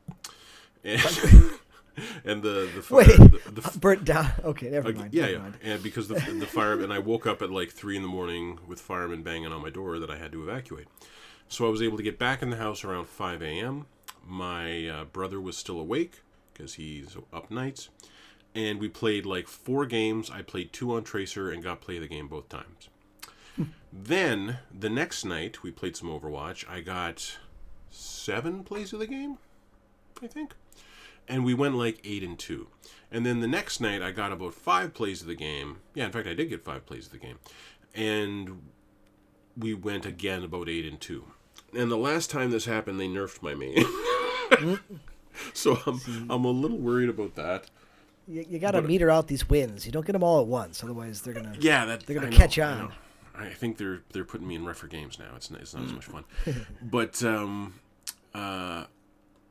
[0.83, 1.03] And,
[2.25, 4.31] and the the fire, Wait, the, the, burnt down.
[4.45, 5.13] Okay, never mind.
[5.13, 5.39] yeah, never yeah.
[5.39, 5.55] mind.
[5.63, 8.59] And because the the fire and I woke up at like three in the morning
[8.67, 10.89] with firemen banging on my door that I had to evacuate.
[11.49, 13.87] So I was able to get back in the house around five a.m.
[14.27, 17.89] My uh, brother was still awake because he's up nights,
[18.55, 20.31] and we played like four games.
[20.31, 22.90] I played two on Tracer and got play of the game both times.
[23.93, 26.69] Then the next night we played some Overwatch.
[26.69, 27.39] I got
[27.91, 29.39] seven plays of the game,
[30.23, 30.55] I think
[31.31, 32.67] and we went like eight and two.
[33.11, 35.79] And then the next night, I got about five plays of the game.
[35.95, 37.39] Yeah, in fact, I did get five plays of the game,
[37.95, 38.63] and
[39.57, 41.25] we went again about eight and two.
[41.73, 43.85] And the last time this happened, they nerfed my main.
[45.55, 47.71] so I'm I'm a little worried about that.
[48.29, 49.87] You, you got to meter out these wins.
[49.87, 51.55] You don't get them all at once, otherwise they're gonna.
[51.59, 52.93] Yeah, that They're gonna I know, catch I on.
[53.35, 55.35] I think they're they're putting me in rougher games now.
[55.37, 56.25] It's not, it's not as much fun.
[56.83, 57.75] but um,
[58.35, 58.85] uh,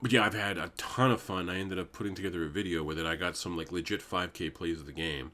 [0.02, 1.50] but yeah, I've had a ton of fun.
[1.50, 3.06] I ended up putting together a video with it.
[3.06, 5.32] I got some like legit 5K plays of the game.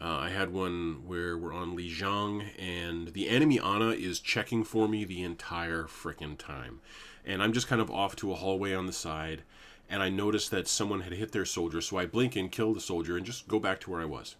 [0.00, 4.64] Uh, I had one where we're on Li Lijiang, and the enemy Ana is checking
[4.64, 6.80] for me the entire frickin' time.
[7.24, 9.42] And I'm just kind of off to a hallway on the side,
[9.90, 12.80] and I notice that someone had hit their soldier, so I blink and kill the
[12.80, 14.36] soldier and just go back to where I was.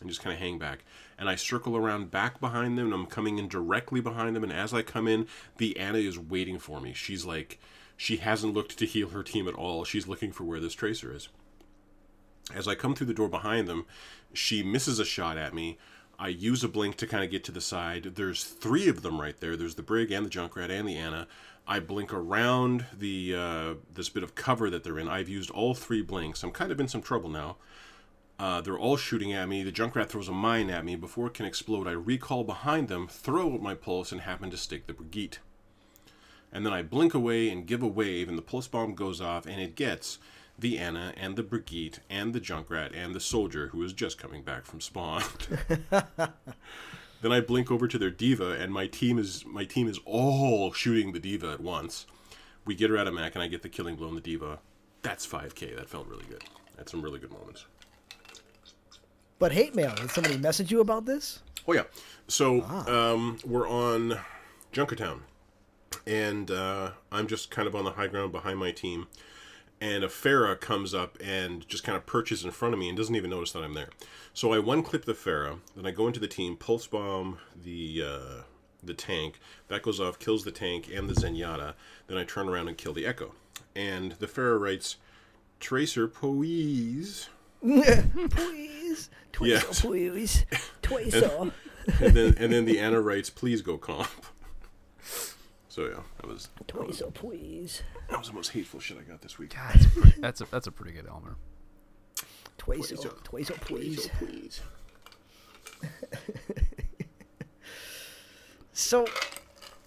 [0.00, 0.84] And just kind of hang back.
[1.18, 4.52] And I circle around back behind them, and I'm coming in directly behind them, and
[4.52, 5.26] as I come in,
[5.56, 6.92] the Ana is waiting for me.
[6.92, 7.58] She's like,
[7.96, 9.84] she hasn't looked to heal her team at all.
[9.84, 11.28] She's looking for where this tracer is.
[12.54, 13.84] As I come through the door behind them,
[14.32, 15.76] she misses a shot at me.
[16.20, 18.14] I use a blink to kind of get to the side.
[18.14, 19.56] There's three of them right there.
[19.56, 21.26] There's the Brig and the Junkrat and the Ana.
[21.66, 25.08] I blink around the uh, this bit of cover that they're in.
[25.08, 26.42] I've used all three blinks.
[26.42, 27.56] I'm kind of in some trouble now.
[28.38, 29.62] Uh, they're all shooting at me.
[29.62, 30.94] The Junkrat throws a mine at me.
[30.94, 34.56] Before it can explode, I recall behind them, throw out my pulse, and happen to
[34.56, 35.40] stick the Brigitte.
[36.52, 39.44] And then I blink away and give a wave, and the pulse bomb goes off,
[39.44, 40.18] and it gets
[40.58, 44.42] the Ana and the Brigitte and the Junkrat and the soldier who is just coming
[44.42, 45.22] back from spawn.
[45.90, 50.72] then I blink over to their D.Va, and my team is my team is all
[50.72, 52.06] shooting the D.Va at once.
[52.64, 54.58] We get her out of Mac, and I get the killing blow on the D.Va.
[55.02, 55.76] That's 5k.
[55.76, 56.44] That felt really good.
[56.76, 57.66] Had some really good moments.
[59.38, 59.94] But hate mail.
[59.94, 61.40] Did somebody message you about this?
[61.66, 61.84] Oh yeah.
[62.26, 64.18] So um, we're on
[64.72, 65.20] Junkertown,
[66.06, 69.06] and uh, I'm just kind of on the high ground behind my team.
[69.80, 72.98] And a Pharah comes up and just kind of perches in front of me and
[72.98, 73.90] doesn't even notice that I'm there.
[74.34, 78.02] So I one clip the Pharah, then I go into the team, pulse bomb the
[78.04, 78.42] uh,
[78.82, 79.38] the tank.
[79.68, 81.74] That goes off, kills the tank and the Zenyatta.
[82.08, 83.34] Then I turn around and kill the Echo.
[83.76, 84.96] And the Pharah writes,
[85.60, 87.28] "Tracer, please."
[87.60, 88.77] please.
[89.32, 89.80] Twice, Yes.
[89.80, 90.44] please.
[90.82, 91.14] Twice.
[91.16, 91.52] oh.
[92.00, 94.08] and then and then the Ana writes, "Please go comp."
[95.70, 97.82] So yeah, that was Twice, oh, please.
[98.10, 99.54] that was the most hateful shit I got this week.
[99.54, 101.36] That's a pretty, that's a that's a pretty good Elmer.
[102.56, 103.18] Twice, Twice, oh, oh.
[103.22, 104.08] twice, oh, please.
[104.18, 104.60] please.
[108.72, 109.06] So,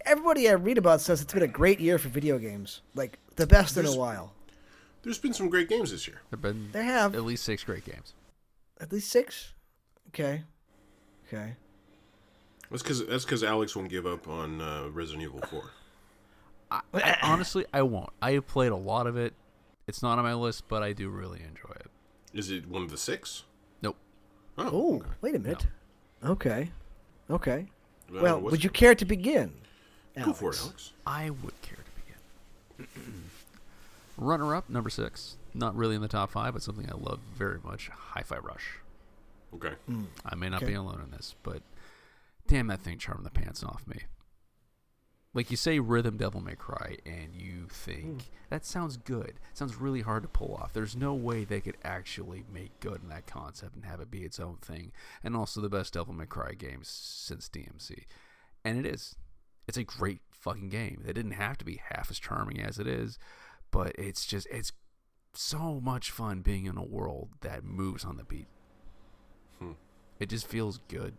[0.05, 2.81] everybody I read about says it's been a great year for video games.
[2.93, 4.33] Like, the best in a while.
[5.03, 6.21] There's been some great games this year.
[6.29, 7.15] There've been There have.
[7.15, 8.13] at least six great games.
[8.81, 9.53] At least six?
[10.09, 10.43] Okay.
[11.27, 11.53] Okay.
[12.69, 15.69] That's because that's because Alex won't give up on uh, Resident Evil Four.
[16.71, 18.09] I, I- honestly, I won't.
[18.21, 19.33] I have played a lot of it.
[19.87, 21.87] It's not on my list, but I do really enjoy it.
[22.33, 23.43] Is it one of the six?
[23.81, 23.97] Nope.
[24.57, 25.05] Oh, Oh, okay.
[25.21, 25.67] wait a minute.
[26.23, 26.69] Okay.
[27.29, 27.67] Okay.
[28.11, 29.53] Well, Well, would you care to begin?
[30.23, 30.63] go for it, Alex?
[30.63, 30.93] Alex?
[31.05, 32.87] I would care to begin.
[34.17, 35.35] Runner up, number six.
[35.53, 38.79] Not really in the top five, but something I love very much Hi Fi Rush.
[39.53, 39.73] Okay.
[39.85, 40.05] Hmm.
[40.25, 40.71] I may not Okay.
[40.71, 41.61] be alone in this, but
[42.47, 44.03] damn, that thing charmed the pants off me.
[45.33, 48.17] Like you say, Rhythm Devil May Cry, and you think hmm.
[48.49, 49.29] that sounds good.
[49.29, 50.73] It sounds really hard to pull off.
[50.73, 54.23] There's no way they could actually make good in that concept and have it be
[54.23, 54.91] its own thing.
[55.23, 58.05] And also the best Devil May Cry games since DMC,
[58.63, 59.15] and it is.
[59.67, 61.03] It's a great fucking game.
[61.07, 63.17] It didn't have to be half as charming as it is,
[63.69, 64.73] but it's just it's
[65.33, 68.47] so much fun being in a world that moves on the beat.
[70.19, 71.15] It just feels good.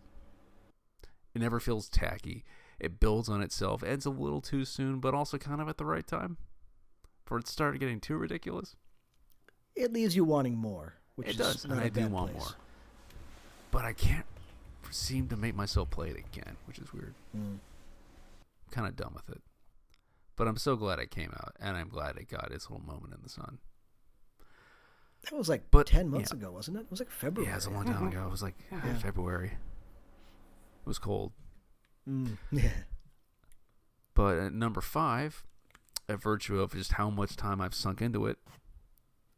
[1.35, 2.45] It never feels tacky.
[2.79, 3.83] It builds on itself.
[3.83, 6.37] Ends a little too soon, but also kind of at the right time.
[7.25, 8.77] For it started getting too ridiculous.
[9.75, 10.93] It leaves you wanting more.
[11.15, 12.45] Which it is does, not and a I do want place.
[12.45, 12.55] more.
[13.71, 14.25] But I can't
[14.89, 17.13] seem to make myself play it again, which is weird.
[17.37, 17.57] Mm.
[18.71, 19.41] kind of done with it.
[20.37, 23.13] But I'm so glad it came out, and I'm glad it got its little moment
[23.13, 23.59] in the sun.
[25.29, 26.37] That was like But, 10 months yeah.
[26.39, 26.81] ago, wasn't it?
[26.81, 27.47] It was like February.
[27.49, 28.25] Yeah, it was a long time ago.
[28.25, 28.93] It was like Yeah.
[28.95, 29.47] February.
[29.51, 31.31] It was cold.
[32.09, 32.37] Mm.
[32.51, 32.69] Yeah.
[34.15, 35.43] But at number five,
[36.07, 38.37] at virtue of just how much time I've sunk into it,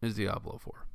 [0.02, 0.86] is Diablo 4.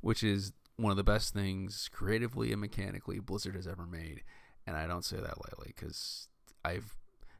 [0.00, 4.22] Which is one of the best things creatively and mechanically Blizzard has ever made.
[4.66, 6.28] And I don't say that lightly because
[6.64, 6.96] I've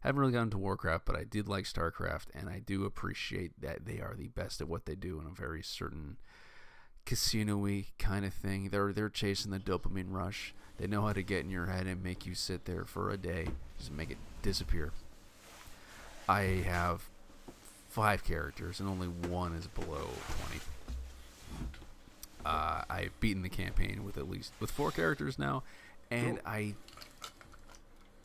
[0.08, 3.86] haven't really gotten to Warcraft, but I did like StarCraft, and I do appreciate that
[3.86, 6.16] they are the best at what they do in a very certain
[7.04, 8.68] casino-y kind of thing.
[8.70, 10.54] They're they're chasing the dopamine rush.
[10.78, 13.16] They know how to get in your head and make you sit there for a
[13.16, 14.92] day, just make it disappear.
[16.28, 17.02] I have
[17.88, 20.60] five characters, and only one is below twenty.
[22.44, 25.62] Uh, I've beaten the campaign with at least with four characters now,
[26.10, 26.74] and I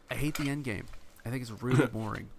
[0.10, 0.86] I hate the end game.
[1.28, 2.30] I think it's really boring.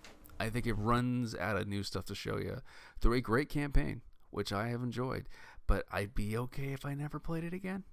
[0.40, 2.62] I think it runs out of new stuff to show you
[3.00, 5.28] through a great campaign, which I have enjoyed.
[5.66, 7.84] But I'd be okay if I never played it again.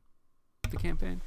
[0.70, 1.22] The campaign,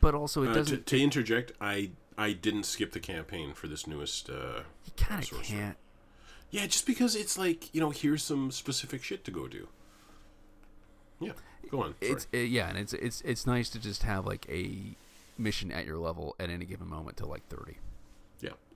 [0.00, 0.86] but also it Uh, to, doesn't.
[0.86, 4.28] to interject, I I didn't skip the campaign for this newest.
[4.28, 5.76] Uh, you kind of can't.
[6.50, 9.68] yeah, just because it's like you know, here's some specific shit to go do.
[11.20, 11.32] Yeah,
[11.70, 11.94] go on.
[12.00, 14.94] It's uh, yeah, and it's it's it's nice to just have like a
[15.38, 17.76] mission at your level at any given moment to like thirty.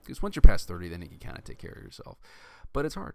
[0.02, 0.06] Yeah.
[0.06, 2.18] Because once you're past thirty, then you can kind of take care of yourself.
[2.72, 3.14] But it's hard.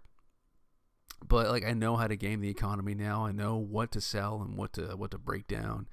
[1.26, 3.26] But like I know how to game the economy now.
[3.26, 5.88] I know what to sell and what to what to break down.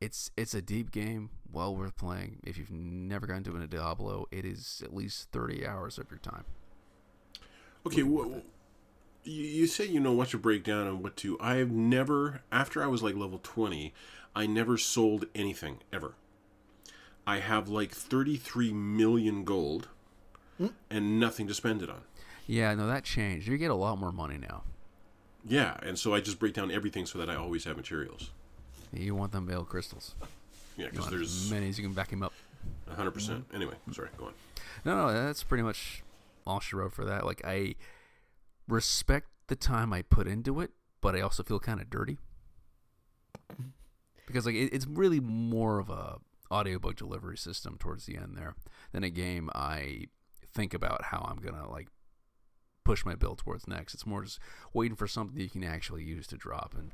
[0.00, 2.40] It's it's a deep game, well worth playing.
[2.44, 6.18] If you've never gotten to a Diablo, it is at least thirty hours of your
[6.18, 6.44] time.
[7.86, 8.42] Okay, wh-
[9.24, 11.38] you, you say you know what to break down and what to.
[11.40, 13.94] I've never, after I was like level 20,
[14.34, 16.14] I never sold anything, ever.
[17.26, 19.88] I have like 33 million gold
[20.90, 22.00] and nothing to spend it on.
[22.46, 23.46] Yeah, no, that changed.
[23.46, 24.62] You get a lot more money now.
[25.46, 28.30] Yeah, and so I just break down everything so that I always have materials.
[28.92, 30.14] You want them veil crystals.
[30.76, 32.32] Yeah, because as there's many as you can back him up.
[32.90, 33.12] 100%.
[33.12, 33.54] Mm-hmm.
[33.54, 34.32] Anyway, sorry, go on.
[34.84, 36.02] No, no, that's pretty much
[36.46, 37.26] all she wrote for that.
[37.26, 37.74] Like I
[38.66, 42.18] respect the time I put into it, but I also feel kind of dirty
[44.28, 46.18] because like it, it's really more of a
[46.52, 48.54] audiobook delivery system towards the end there
[48.92, 50.06] than a game I
[50.58, 51.88] think about how I'm gonna like
[52.84, 53.94] push my build towards next.
[53.94, 54.40] It's more just
[54.72, 56.90] waiting for something you can actually use to drop and.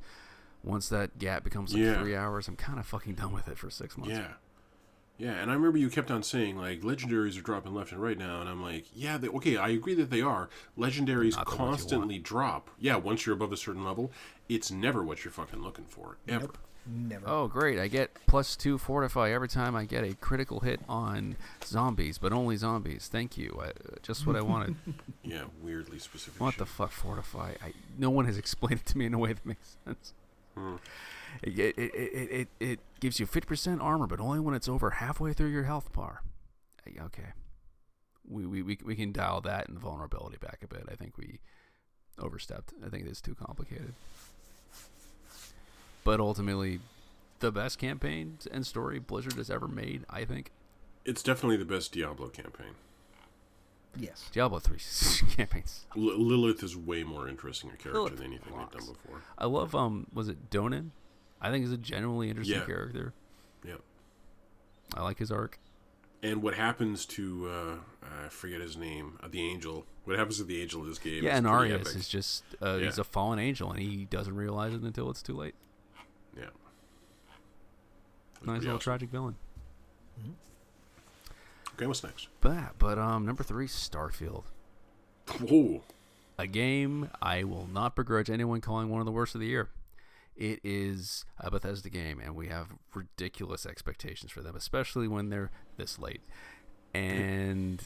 [0.66, 2.00] Once that gap becomes like Yeah.
[2.00, 4.14] three hours, I'm kind of fucking done with it for six months.
[4.14, 4.29] Yeah.
[5.18, 8.16] Yeah, and I remember you kept on saying like legendaries are dropping left and right
[8.16, 10.48] now, and I'm like, yeah, they, okay, I agree that they are.
[10.79, 12.70] Legendaries constantly drop.
[12.79, 14.11] Yeah, once you're above a certain level,
[14.48, 16.46] it's never what you're fucking looking for ever.
[16.46, 16.59] Nope.
[16.87, 17.27] Never.
[17.29, 17.79] Oh, great.
[17.79, 22.33] I get plus two fortify every time I get a critical hit on zombies, but
[22.33, 23.09] only zombies.
[23.11, 23.59] Thank you.
[23.62, 23.70] I,
[24.03, 24.77] just what I wanted.
[25.23, 26.40] Yeah, weirdly specific.
[26.40, 26.59] what shit.
[26.59, 27.55] the fuck, fortify?
[27.64, 30.12] I, no one has explained it to me in a way that makes sense.
[30.55, 30.77] Hmm.
[31.42, 34.90] It, it, it, it, it, it gives you 50% armor, but only when it's over
[34.90, 36.23] halfway through your health bar.
[36.87, 37.33] Uh, Okay.
[38.29, 40.85] We, we, we, we can dial that and the vulnerability back a bit.
[40.90, 41.40] I think we
[42.18, 42.73] overstepped.
[42.85, 43.94] I think it's too complicated.
[46.04, 46.80] But ultimately,
[47.40, 50.50] the best campaign and story Blizzard has ever made, I think.
[51.04, 52.74] It's definitely the best Diablo campaign.
[53.96, 54.28] Yes.
[54.32, 54.78] Diablo 3
[55.36, 55.86] campaigns.
[55.96, 59.22] L- Lilith is way more interesting a character Lilith than anything they've done before.
[59.38, 60.90] I love, um, was it Donan?
[61.40, 62.66] I think he's a genuinely interesting Yeah.
[62.66, 63.12] character.
[63.64, 63.74] Yeah.
[64.94, 65.58] I like his arc.
[66.22, 67.74] And what happens to uh,
[68.24, 69.84] I forget his name, uh, the angel?
[70.04, 71.22] What happens to the angel in this game?
[71.22, 72.00] Yeah, is and pretty Arius epic.
[72.00, 75.36] is just, uh, he's a fallen angel, and he doesn't realize it until it's too
[75.36, 75.54] late.
[78.46, 78.80] Nice little awesome.
[78.80, 79.37] tragic villain.
[81.74, 82.28] Okay, what's next?
[82.40, 84.44] But, but um, number three, Starfield.
[85.40, 85.83] Whoa.
[86.38, 89.70] a game I will not begrudge anyone calling one of the worst of the year.
[90.37, 95.50] It is a Bethesda game, and we have ridiculous expectations for them, especially when they're
[95.76, 96.22] this late.
[96.92, 97.83] And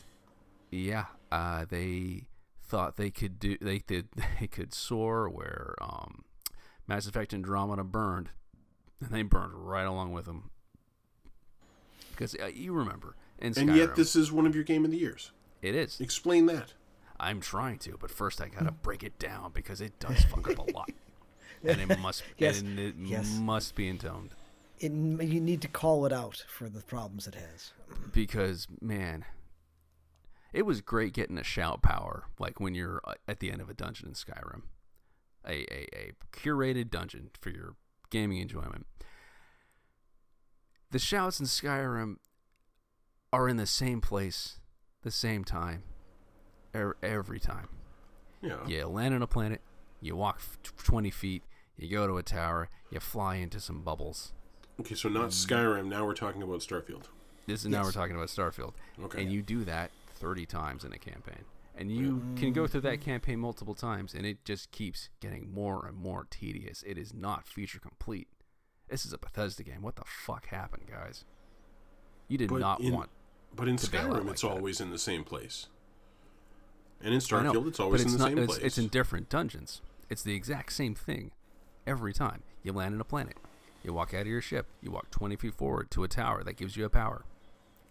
[0.71, 2.25] yeah, uh, they
[2.63, 4.09] thought they could do they could
[4.41, 6.25] they could soar where um,
[6.87, 8.31] Mass Effect Andromeda burned,
[9.01, 10.51] and they burned right along with them.
[12.11, 14.97] Because uh, you remember, And Skyrim, yet, this is one of your game of the
[14.99, 15.31] years.
[15.63, 16.01] it is.
[16.01, 16.73] Explain that.
[17.21, 20.59] I'm trying to, but first I gotta break it down because it does fuck up
[20.59, 20.91] a lot,
[21.65, 23.37] and it must Yes, and it yes.
[23.41, 24.35] must be intoned
[24.79, 27.73] It, you need to call it out for the problems it has.
[28.13, 29.25] because man,
[30.53, 33.69] it was great getting a shout power like when you're uh, at the end of
[33.69, 34.63] a dungeon in Skyrim,
[35.45, 37.75] a a, a curated dungeon for your
[38.11, 38.87] gaming enjoyment.
[40.91, 42.17] The shouts in Skyrim
[43.33, 44.59] are in the same place,
[45.03, 45.83] the same time,
[46.75, 47.69] er- every time.
[48.41, 48.67] Yeah.
[48.67, 49.61] You land on a planet,
[50.01, 51.43] you walk f- 20 feet,
[51.77, 54.33] you go to a tower, you fly into some bubbles.
[54.81, 55.87] Okay, so not Skyrim.
[55.87, 57.05] Now we're talking about Starfield.
[57.47, 58.75] This is now we're talking about Starfield.
[59.03, 59.23] Okay.
[59.23, 61.45] And you do that 30 times in a campaign.
[61.79, 63.11] And you can go through that mm-hmm.
[63.11, 66.83] campaign multiple times, and it just keeps getting more and more tedious.
[66.85, 68.27] It is not feature complete.
[68.89, 69.83] This is a Bethesda game.
[69.83, 71.25] What the fuck happened, guys?
[72.27, 73.11] You did But not in- want.
[73.55, 74.49] But in to bail out Skyrim, like it's that.
[74.49, 75.69] always in the same place.
[77.01, 78.67] And in I know, Starfield, it's always but in the not, same it's, place.
[78.67, 79.81] It's in different dungeons.
[80.11, 81.31] It's the exact same thing
[81.87, 82.43] every time.
[82.63, 83.37] You land on a planet.
[83.85, 84.67] You walk out of your ship.
[84.83, 87.25] You walk 20 feet forward to a tower that gives you a power.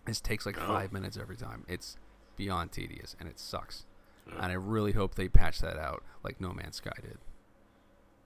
[0.06, 0.68] This takes like Oh.
[0.68, 1.64] five minutes every time.
[1.68, 1.98] It's
[2.38, 3.86] beyond tedious and it sucks.
[4.28, 4.36] Yeah.
[4.44, 7.18] And I really hope they patch that out like No Man's Sky did.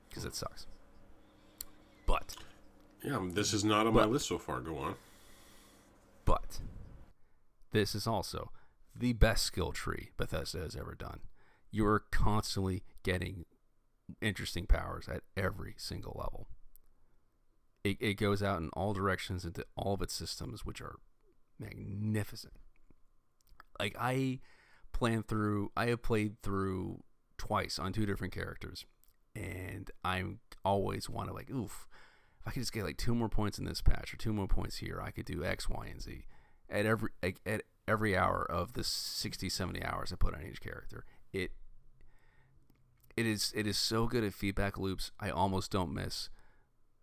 [0.10, 0.68] Because it sucks.
[2.06, 2.36] But,
[3.04, 4.60] yeah, um, this is not on my list so far.
[4.60, 4.96] Go on.
[6.26, 6.60] but,
[7.72, 8.52] this is also
[8.96, 11.22] the best skill tree Bethesda has ever done.
[11.72, 13.46] You're constantly getting
[14.22, 16.48] interesting powers at every single level.
[17.84, 20.98] It, it goes out in all directions into all of its systems, which are
[21.58, 22.54] magnificent.
[23.80, 24.40] Like I
[24.92, 27.04] planned through, I have played through
[27.38, 28.86] twice on two different characters,
[29.36, 31.88] and I'm always want to like, oof,
[32.40, 34.48] if I could just get like two more points in this patch or two more
[34.48, 36.26] points here, I could do X, Y, and Z
[36.70, 40.62] at every like, at every hour of the 60, 70 hours I put on each
[40.62, 41.06] character.
[41.34, 41.52] It
[43.18, 45.12] it is it is so good at feedback loops.
[45.20, 46.30] I almost don't miss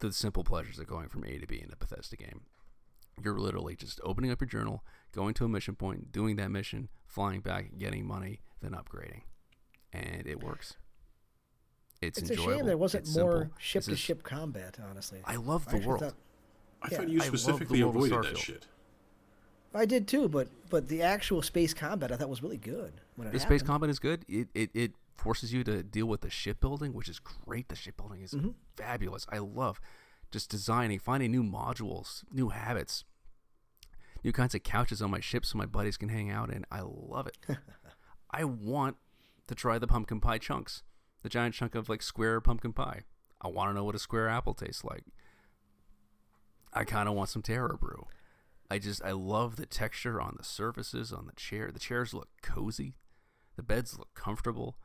[0.01, 2.43] the simple pleasures of going from A to B in a Bethesda game.
[3.23, 6.89] You're literally just opening up your journal, going to a mission point, doing that mission,
[7.07, 9.23] flying back, getting money, then upgrading,
[9.93, 10.77] and it works.
[12.01, 12.53] It's, It's enjoyable.
[12.53, 14.79] a shame there wasn't it's more ship to ship combat.
[14.89, 16.01] Honestly, I love the actually world.
[16.01, 16.15] thought-
[16.81, 18.67] I Yeah, thought you I love the specifically world of avoided that shit.
[19.75, 23.27] I did too, but but the actual space combat I thought was really good when
[23.29, 24.25] it The space combat is good.
[24.29, 27.69] It, it it forces you to deal with the shipbuilding, which is great.
[27.69, 28.51] The shipbuilding is Mm-hmm.
[28.77, 29.27] fabulous.
[29.31, 29.81] I love
[30.31, 33.05] just designing, finding new modules, new habits,
[34.29, 36.81] new kinds of couches on my ship so my buddies can hang out and I
[36.83, 37.39] love it.
[38.31, 38.99] I want
[39.47, 40.83] to try the pumpkin pie chunks,
[41.23, 43.05] the giant chunk of like square pumpkin pie.
[43.41, 45.05] I want to know what a square apple tastes like.
[46.75, 48.05] I kind of want some Terrabrew.
[48.71, 51.71] I just I love the texture on the surfaces on the chair.
[51.73, 52.97] The chairs look cozy.
[53.57, 54.77] The beds look comfortable.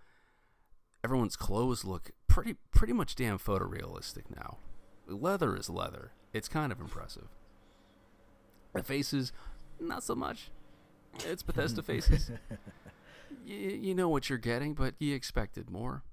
[1.04, 4.60] Everyone's clothes look pretty pretty much damn photorealistic now.
[5.06, 6.14] Leather is leather.
[6.32, 7.28] It's kind of impressive.
[8.74, 9.32] The faces,
[9.80, 10.49] not so much.
[11.26, 12.32] It's Bethesda faces.
[13.45, 16.03] you, you know what you're getting, but you expected more.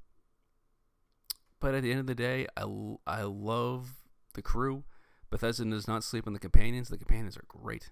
[1.59, 2.65] But at the end of the day, I,
[3.07, 3.95] I love
[4.35, 4.85] the crew.
[5.31, 6.89] Bethesda does not sleep on the companions.
[6.89, 7.91] The companions are great.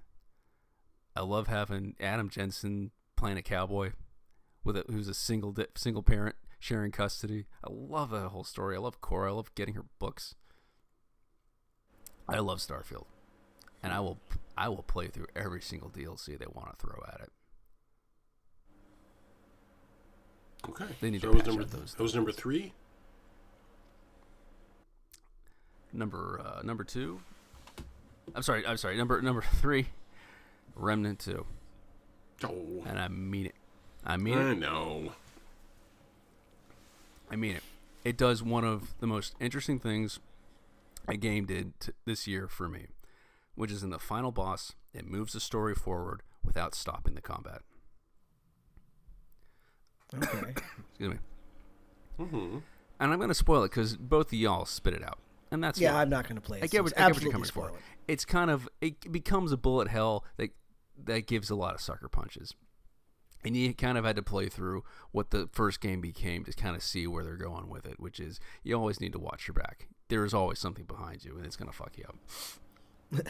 [1.14, 3.92] I love having Adam Jensen playing a cowboy
[4.64, 7.46] with a, who's a single di- single parent sharing custody.
[7.64, 8.76] I love that whole story.
[8.76, 9.30] I love Cora.
[9.32, 10.34] I love getting her books.
[12.28, 13.06] I love Starfield,
[13.82, 14.18] and I will
[14.58, 17.30] I will play through every single DLC they want to throw at it.
[20.68, 20.84] Okay.
[21.00, 22.72] They need so to patch number those that was number three.
[25.92, 27.20] Number uh, number two.
[28.34, 28.66] I'm sorry.
[28.66, 28.96] I'm sorry.
[28.96, 29.86] Number number three.
[30.74, 31.44] Remnant two,
[32.44, 33.54] Oh, and I mean it.
[34.04, 34.50] I mean I it.
[34.50, 35.12] I know.
[37.30, 37.62] I mean it.
[38.04, 40.20] It does one of the most interesting things
[41.08, 42.86] a game did t- this year for me,
[43.58, 47.62] which is in the final boss, it moves the story forward without stopping the combat.
[50.14, 50.54] Okay.
[50.90, 51.18] Excuse me.
[52.20, 52.58] Mm-hmm.
[53.00, 55.18] And I'm going to spoil it because both of y'all spit it out,
[55.50, 56.02] and that's yeah, fine.
[56.02, 56.64] I'm not going to play it.
[56.64, 57.70] I so get what, I get what you're coming for.
[57.70, 57.74] it.
[58.06, 60.50] It's kind of it becomes a bullet hell that
[61.04, 62.54] that gives a lot of sucker punches,
[63.44, 66.76] and you kind of had to play through what the first game became to kind
[66.76, 67.98] of see where they're going with it.
[67.98, 69.88] Which is you always need to watch your back.
[70.08, 72.16] There is always something behind you, and it's gonna fuck you up.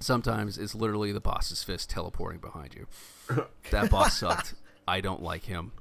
[0.00, 2.86] Sometimes it's literally the boss's fist teleporting behind you.
[3.70, 4.54] That boss sucked.
[4.86, 5.72] I don't like him.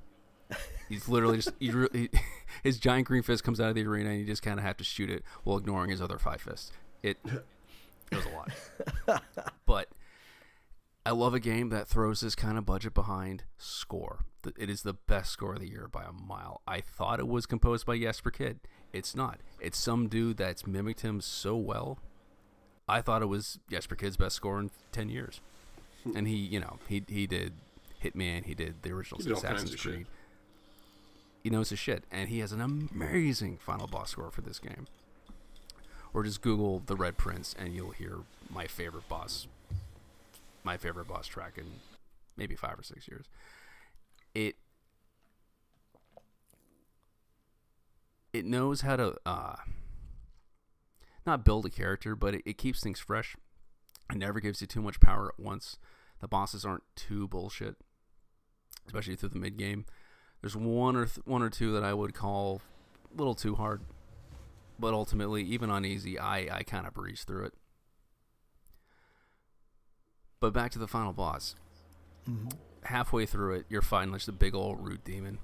[0.88, 2.10] He's literally just he, he,
[2.64, 4.78] his giant green fist comes out of the arena, and you just kind of have
[4.78, 6.72] to shoot it while ignoring his other five fists.
[7.02, 9.24] It it was a lot,
[9.66, 9.90] but
[11.06, 14.26] I love a game that throws this kind of budget behind score.
[14.58, 16.62] It is the best score of the year by a mile.
[16.68, 18.58] I thought it was composed by Jesper Kyd.
[18.94, 19.42] It's not.
[19.60, 22.00] It's some dude that's mimicked him so well.
[22.94, 25.42] I thought it was Jesper Kyd's best score in ten years,
[26.16, 27.54] and he, you know, he he did
[28.04, 28.46] Hitman.
[28.46, 29.94] He did the original did Assassin's of shit.
[29.94, 30.08] Creed.
[31.42, 34.86] He knows his shit, and he has an amazing final boss score for this game.
[36.14, 38.18] Or just Google the Red Prince, and you'll hear
[38.48, 39.48] my favorite boss,
[40.64, 41.66] my favorite boss track in
[42.38, 43.26] maybe five or six years.
[44.36, 44.56] It
[48.32, 49.56] it knows how to uh,
[51.26, 53.36] not build a character, but it, it keeps things fresh.
[54.12, 55.78] It never gives you too much power at once.
[56.22, 57.76] The bosses aren't too bullshit,
[58.86, 59.86] especially through the mid game.
[60.42, 62.62] There's one or th- one or two that I would call
[63.14, 63.82] a little too hard,
[64.78, 67.54] but ultimately, even on easy, I I kind of breeze through it.
[70.40, 71.56] But back to the final boss.
[72.84, 75.40] Halfway through it, you're fighting just a big old root demon,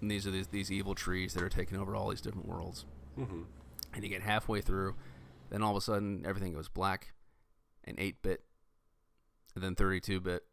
[0.00, 2.84] and these are these, these evil trees that are taking over all these different worlds.
[3.16, 3.42] Mm-hmm.
[3.94, 4.96] And you get halfway through,
[5.52, 7.12] then all of a sudden everything goes black,
[7.84, 8.42] and 8 bit,
[9.54, 10.44] and then 32 bit,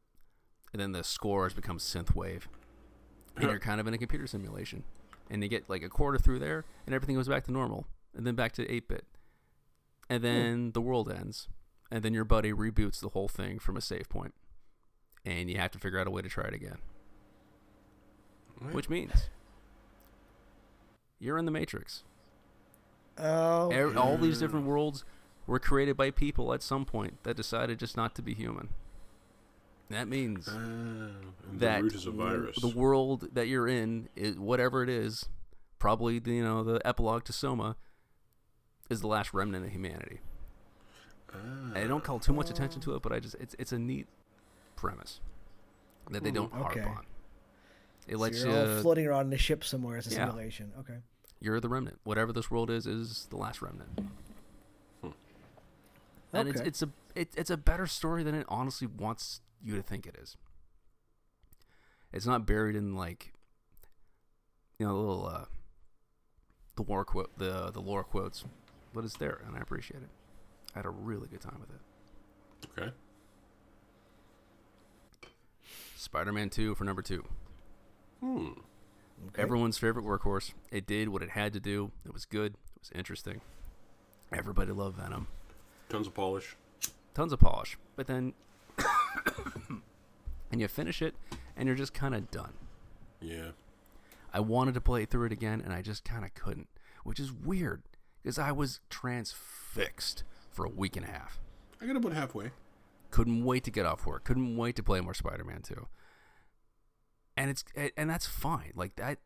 [0.74, 2.44] and then the scores become synthwave,
[3.38, 4.84] and you're kind of in a computer simulation,
[5.30, 8.28] and you get like a quarter through there, and everything goes back to normal, and
[8.28, 9.06] then back to 8 bit,
[10.10, 10.26] and hmm.
[10.26, 11.48] then the world ends,
[11.90, 14.34] and then your buddy reboots the whole thing from a save point,
[15.24, 16.80] and you have to figure out a way to try it again,
[18.74, 19.30] which means
[21.20, 22.04] you're in the matrix.
[23.20, 25.04] Oh, Ev- all these different worlds
[25.48, 28.70] were created by people at some point that decided just not to be human.
[29.90, 32.56] That means oh, and that the root is a w- virus.
[32.62, 35.26] the world that you're in is whatever it is
[35.80, 37.76] probably the, you know the epilogue to Soma
[38.90, 40.20] is the last remnant of humanity.
[41.34, 41.38] Ah.
[41.74, 43.80] And I don't call too much attention to it, but I just it's it's a
[43.80, 44.06] neat
[44.76, 45.22] premise
[46.12, 46.82] that they hmm, don't okay.
[46.82, 47.06] harp on.
[48.08, 50.26] It So lets you floating around in a ship somewhere as a Yeah.
[50.28, 50.72] simulation.
[50.80, 50.98] Okay.
[51.40, 52.00] You're the remnant.
[52.04, 54.00] Whatever this world is is the last remnant.
[56.32, 56.68] And it's Okay.
[56.68, 60.16] it's a it, it's a better story than it honestly wants you to think it
[60.22, 60.38] is.
[62.14, 63.34] It's not buried in like
[64.78, 65.46] you know, the little uh
[66.76, 68.44] the war quote the the lore quotes,
[68.94, 70.10] but it's there and I appreciate it.
[70.76, 72.70] I had a really good time with it.
[72.80, 72.92] Okay.
[75.96, 77.24] Spider-Man 2 for number 2.
[78.22, 78.48] Hmm.
[79.28, 79.42] Okay.
[79.42, 80.54] Everyone's favorite workhorse.
[80.72, 81.92] It did what it had to do.
[82.06, 82.54] It was good.
[82.54, 83.42] It was interesting.
[84.32, 85.28] Everybody loved Venom.
[85.90, 86.56] Tons of polish.
[87.14, 87.78] Tons of polish.
[87.96, 88.34] But then
[90.52, 91.16] and you finish it
[91.58, 92.54] and you're just kind of done.
[93.22, 93.52] Yeah.
[94.34, 96.68] I wanted to play through it again, and I just kind of couldn't,
[97.04, 97.82] which is weird
[98.22, 101.40] because I was transfixed for a week and a half.
[101.82, 102.52] I got about halfway.
[103.12, 104.24] Couldn't wait to get off work.
[104.24, 105.88] Couldn't wait to play more Spider-Man 2.
[107.40, 107.64] And it's
[107.96, 108.74] and that's fine.
[108.76, 109.18] Like that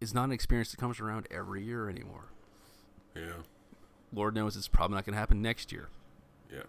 [0.00, 2.24] is not an experience that comes around every year anymore.
[3.14, 3.34] Yeah.
[4.12, 5.88] Lord knows it's probably not going to happen next year.
[6.52, 6.62] Yeah.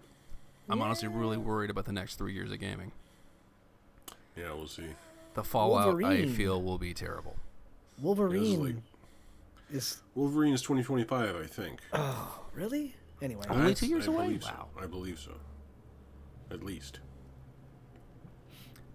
[0.70, 2.92] I'm honestly really worried about the next three years of gaming.
[4.38, 4.86] Yeah, we'll see.
[5.34, 7.38] The fallout I feel will be terrible.
[8.00, 8.76] Wolverine like-
[9.72, 11.80] is Wolverine is 2025, I think.
[11.92, 12.94] oh really?
[13.20, 14.26] Anyway, Only two years I away?
[14.26, 14.50] believe so.
[14.52, 14.68] Wow.
[14.80, 15.32] I believe so.
[16.52, 17.00] At least.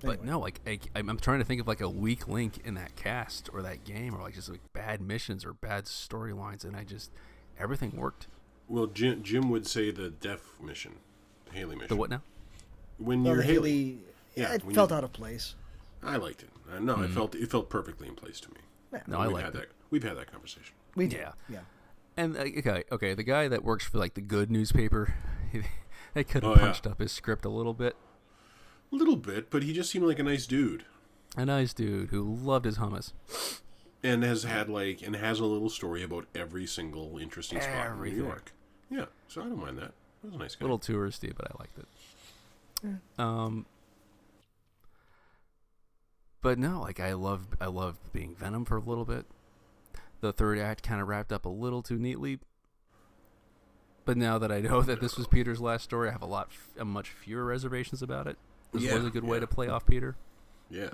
[0.03, 0.26] But Anyway.
[0.26, 2.94] no, like I, I'm I'm trying to think of like a weak link in that
[2.96, 6.84] cast or that game, or like just like bad missions or bad storylines, and I
[6.84, 7.11] just
[7.59, 8.28] everything worked.
[8.68, 10.96] Well, Jim, Jim would say the Def mission,
[11.46, 11.88] the Hailey mission.
[11.88, 12.22] The what now?
[12.99, 13.99] When well, you're Hailey, Hailey,
[14.36, 15.55] Yeah, it felt you- out of place.
[16.03, 16.51] I liked it.
[16.72, 18.57] Uh, no, it felt it felt perfectly in place to me.
[18.92, 18.99] Yeah.
[19.01, 19.11] Mm-hmm.
[19.12, 19.59] No, I we've liked had it.
[19.61, 19.68] that.
[19.90, 20.74] We've had that conversation.
[20.94, 21.18] We did.
[21.20, 21.32] Yeah.
[21.49, 21.59] Yeah.
[22.16, 25.14] And uh, okay, okay, the guy that works for like the good newspaper,
[26.14, 26.61] they could have Oh, yeah.
[26.66, 27.96] punched up his script a little bit.
[28.93, 30.84] A little bit, but he just seemed like a nice dude,
[31.36, 33.12] A nice dude who loved his hummus.
[34.03, 38.03] and has had like and has a little story about every single interesting spot in
[38.03, 38.53] New York.
[38.91, 39.93] Yeah, so I don't mind that.
[40.22, 40.64] That was a nice guy.
[40.64, 41.86] A little touristy, but I liked it.
[43.18, 43.66] Um,
[46.41, 49.26] but no, like I love, I love being Venom for a little bit.
[50.20, 52.39] The third act kind of wrapped up a little too neatly.
[54.05, 56.49] But now that I know that this was Peter's last story, I have a lot,
[56.78, 58.39] f- much fewer reservations about it.
[58.73, 60.16] This Yeah, was a good way to play off Peter.
[60.71, 60.91] Yeah.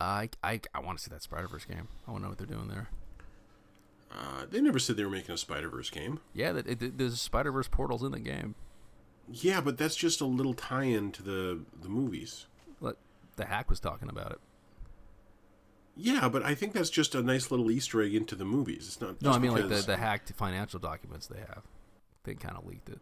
[0.00, 1.88] I, I, I want to see that Spider Verse game.
[2.06, 2.88] I want to know what they're doing there.
[4.12, 6.20] Uh, they never said they were making a Spider Verse game.
[6.34, 8.54] Yeah, that it, there's Spider Verse portals in the game.
[9.30, 12.46] Yeah, but that's just a little tie-in to the the movies.
[12.80, 12.96] But
[13.36, 14.40] the hack was talking about it.
[15.96, 18.86] Yeah, but I think that's just a nice little Easter egg into the movies.
[18.88, 19.10] It's not.
[19.12, 21.62] Just No, I mean like the, because- the hacked financial documents they have.
[22.24, 23.00] They kind of leaked it.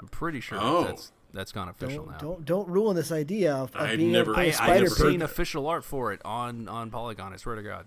[0.00, 0.84] I'm pretty sure Oh.
[0.84, 2.18] that's that's gone official Don't now.
[2.18, 4.48] don't don't ruin this idea of, of I've being never- able to play I, a
[4.48, 5.24] I Spider have never seen that.
[5.26, 7.32] official art for it on on Polygon.
[7.32, 7.86] I swear to God.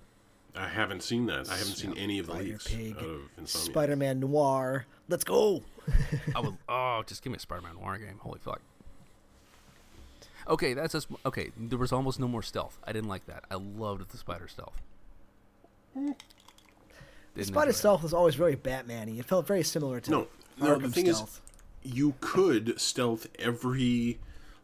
[0.55, 1.49] I haven't seen that.
[1.49, 4.85] I haven't seen any of the Spider leaks Pig, of Spider-Man Noir.
[5.07, 5.63] Let's go.
[6.35, 6.57] I would.
[6.69, 8.17] Oh, just give me a Spider-Man Noir game.
[8.19, 8.59] Holy fuck.
[10.47, 11.51] Okay, that's just okay.
[11.57, 12.77] There was almost no more stealth.
[12.83, 13.45] I didn't like that.
[13.49, 14.81] I loved the spider stealth.
[15.93, 16.07] Hmm.
[16.07, 16.13] The
[17.35, 17.73] Didn't Spider enjoy it.
[17.75, 19.15] stealth was always very Batman-y.
[19.19, 20.27] It felt very similar to No,
[20.59, 20.77] no.
[20.77, 21.29] The thing stealth.
[21.29, 21.41] is,
[21.83, 24.19] you could stealth every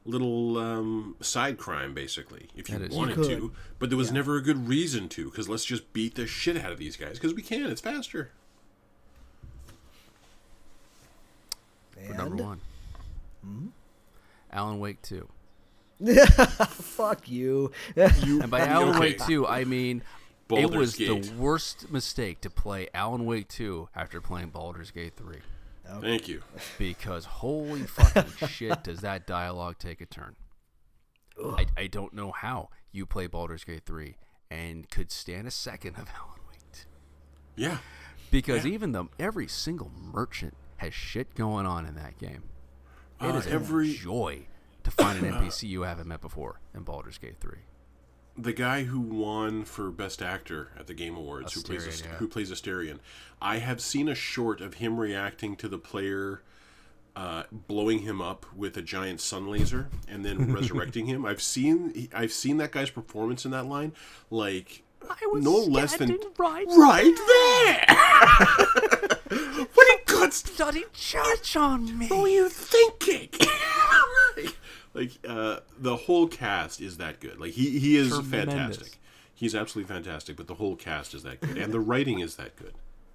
[0.05, 3.28] little um, side crime basically if you wanted true.
[3.28, 5.26] to, but there was never a good reason to.
[5.30, 7.65] Because let's just beat the shit out of these guys because we can.
[7.70, 8.32] It's faster.
[11.91, 12.39] For number And-
[13.43, 13.74] one.
[14.51, 15.28] Alan Wake two.
[16.70, 17.72] Fuck you.
[17.95, 20.03] You, And by okay, Alan Wake 2, I mean
[20.51, 21.24] it was Gate.
[21.24, 25.38] the worst mistake to play Alan Wake 2 after playing Baldur's Gate 3.
[26.01, 26.41] Thank you.
[26.77, 30.35] Because holy fucking shit, does that dialogue take a turn.
[31.41, 34.15] I, I don't know how you play Baldur's Gate 3
[34.49, 36.79] and could stand a second of Alan Wake 2.
[37.55, 37.77] Yeah.
[38.31, 38.73] Because Yeah.
[38.73, 42.43] even the every single merchant has shit going on in that game.
[43.21, 44.47] It Uh, is every- a joy
[44.83, 47.57] to find an NPC you haven't met before in Baldur's Gate 3.
[48.38, 52.11] The guy who won for best actor at the Game Awards, who plays Ast- yeah.
[52.17, 52.99] who plays Astarion,
[53.41, 56.43] I have seen a short of him reacting to the player
[57.15, 61.25] uh, blowing him up with a giant sun laser and then resurrecting him.
[61.25, 63.93] I've seen I've seen that guy's performance in that line,
[64.29, 64.83] like
[65.33, 67.85] no less than right, right there.
[69.73, 72.07] what in God's bloody church on me.
[72.07, 73.29] what were you thinking?
[74.97, 77.39] like, like uh, the whole cast is that good.
[77.39, 78.53] Like he he is Tremendous.
[78.53, 78.99] fantastic.
[79.33, 82.55] He's absolutely fantastic, but the whole cast is that good, and the writing is that
[82.55, 82.73] good.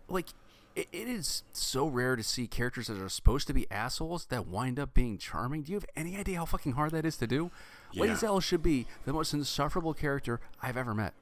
[0.08, 0.28] like
[0.74, 4.46] it, it is so rare to see characters that are supposed to be assholes that
[4.46, 5.62] wind up being charming.
[5.62, 7.50] Do you have any idea how fucking hard that is to do?
[7.92, 8.04] Yeah.
[8.06, 11.12] Lae'zel should be the most insufferable character I've ever met.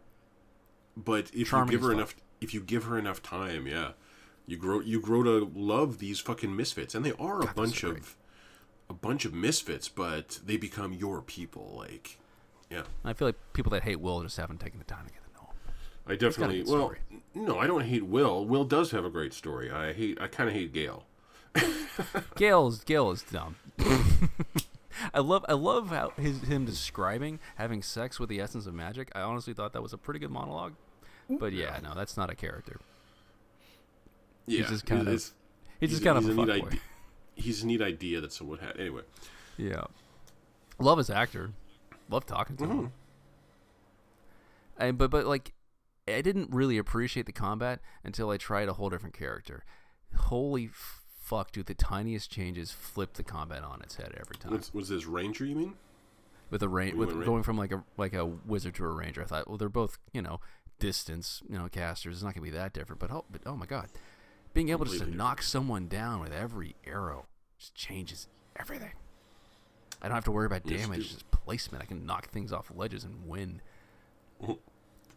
[0.96, 3.92] But if Charming you give her enough, if you give her enough time, yeah,
[4.46, 7.54] you grow you grow to love these fucking misfits, and they are a God, those
[7.54, 8.16] bunch are of
[8.90, 11.74] a bunch of misfits, but they become your people.
[11.78, 12.18] Like,
[12.68, 15.22] yeah, I feel like people that hate Will just haven't taken the time to get
[15.24, 15.74] to know him.
[16.06, 16.64] I definitely.
[16.64, 16.98] Well, story.
[17.34, 18.44] no, I don't hate Will.
[18.44, 19.70] Will does have a great story.
[19.70, 20.20] I hate.
[20.20, 21.04] I kind of hate Gale.
[22.36, 23.56] Gale is Gale is dumb.
[25.14, 29.10] I love I love how his him describing having sex with the essence of magic.
[29.14, 30.74] I honestly thought that was a pretty good monologue.
[31.28, 32.80] But yeah, no, that's not a character.
[34.46, 35.32] Yeah, he's just kind of- it's-
[35.78, 36.78] He's just kind of a he's neat fuckboy.
[37.40, 38.78] He's a neat idea that someone had.
[38.78, 39.02] Anyway,
[39.56, 39.84] Yeah.
[40.78, 41.50] Love his actor.
[42.08, 42.70] Love talking to him.
[42.70, 42.86] Mm-hmm.
[44.78, 45.52] And but but like
[46.08, 49.64] I didn't really appreciate the combat until I tried a whole different character.
[50.16, 50.70] Holy
[51.20, 54.52] fuck, dude, the tiniest changes flip the combat on its head every time.
[54.52, 55.44] was, was this Ranger?
[55.44, 55.74] You mean?
[56.50, 59.22] with a range with going from like a like a wizard to a ranger.
[59.22, 60.40] I thought, well, they're both, you know,
[60.78, 62.16] distance, you know, casters.
[62.16, 63.00] It's not gonna be that different.
[63.00, 63.88] But oh but oh my god.
[64.52, 67.26] Being able just to knock someone down with every arrow
[67.60, 68.26] just changes
[68.58, 68.90] everything.
[70.02, 71.08] I don't have to worry about Yes, damage, dude.
[71.08, 71.82] just placement.
[71.82, 73.60] I can knock things off ledges and win.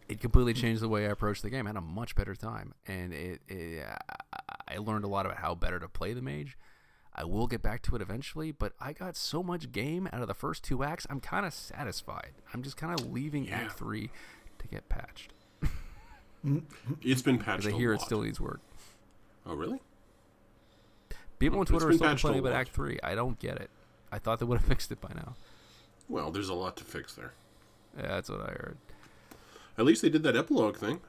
[0.09, 1.65] It completely changed the way I approached the game.
[1.65, 3.85] I had a much better time, and it, it
[4.67, 6.57] I- learned a lot about how better to play the mage.
[7.15, 10.27] I will get back to it eventually, but I got so much game out of
[10.27, 11.05] the first two acts.
[11.09, 12.31] I'm kind of satisfied.
[12.53, 13.57] I'm just kind of leaving Yeah.
[13.61, 14.09] Act Three
[14.59, 15.31] to get patched
[17.01, 17.67] It's been patched.
[17.67, 18.59] I hear it still needs work.
[19.45, 19.79] Oh, really?
[21.45, 22.53] People on Twitter are still complaining about.
[22.53, 22.99] Act Three.
[23.03, 23.69] I don't get it.
[24.11, 25.35] I thought they would have fixed it by now.
[26.09, 27.33] Well, there's a lot to fix there.
[27.97, 28.77] Yeah, that's what I heard.
[29.77, 31.01] At least they did that epilogue thing.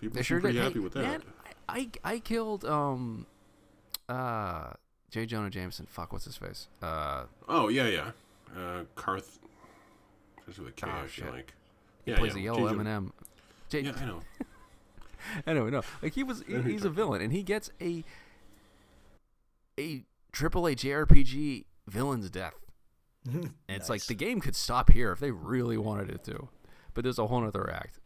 [0.00, 0.62] People They sure pretty did.
[0.64, 1.02] happy Hey, with that.
[1.02, 1.22] Man,
[1.68, 3.26] I, I I killed um
[4.08, 4.70] uh
[5.10, 5.26] J.
[5.26, 5.86] Jonah Jameson.
[5.88, 6.68] Fuck, what's his face?
[6.82, 8.10] Uh, Oh yeah, yeah.
[8.56, 9.38] Uh, Carth.
[10.42, 10.86] Starts with a K.
[10.86, 11.32] Oh, I feel shit.
[11.34, 11.54] like.
[12.04, 12.40] he Yeah, plays yeah.
[12.40, 12.74] a yellow J.
[12.74, 13.12] M and M.
[13.68, 13.80] J.
[13.80, 14.20] Yeah, I know.
[15.46, 18.04] Anyway, no, like he was, he, he's a villain, and he gets a
[19.78, 22.54] a AAA JRPG villain's death.
[23.24, 26.48] And it's like the game could stop here if they really wanted it to,
[26.94, 27.98] but there's a whole other act.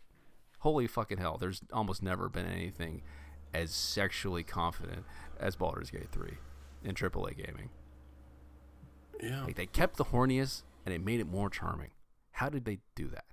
[0.61, 1.37] Holy fucking hell!
[1.39, 3.03] There's almost never been anything
[3.53, 5.05] as sexually confident
[5.39, 6.31] as Baldur's Gate 3
[6.85, 7.69] in AAA gaming.
[9.21, 9.45] Yeah.
[9.45, 11.91] Like they kept the horniest and it made it more charming.
[12.33, 13.25] How did they do that?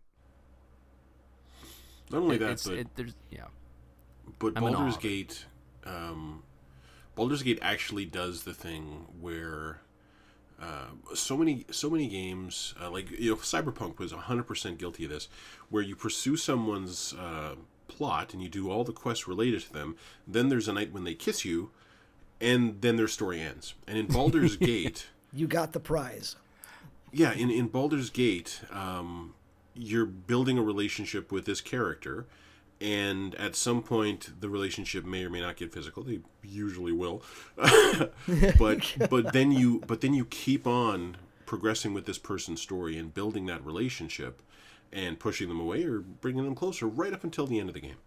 [2.12, 3.46] Not only It- that, it's, but it, there's yeah.
[4.40, 4.98] but I'm Baldur's.
[4.98, 5.46] Gate,
[5.86, 6.44] um,
[7.20, 9.82] Baldur's Gate actually does the thing where
[10.62, 15.10] uh, so many so many games uh, like you know Cyberpunk was 100% guilty of
[15.10, 15.28] this,
[15.70, 17.56] where you pursue someone's uh,
[17.90, 19.98] plot and you do all the quests related to them.
[20.26, 21.72] Then there's a night when they kiss you,
[22.40, 23.74] and then their story ends.
[23.86, 25.08] And in Baldur's Gate.
[25.34, 26.38] You got the prize.
[27.12, 29.34] yeah in, in baldur's gate um,
[29.76, 32.26] you're building a relationship with this character
[32.82, 36.04] and at some point the relationship may or may not get physical.
[36.04, 37.22] They usually will.
[38.58, 43.14] But but then you but then you keep on progressing with this person's story and
[43.14, 44.42] building that relationship
[44.92, 47.82] and pushing them away or bringing them closer right up until the end of the
[47.82, 47.98] game.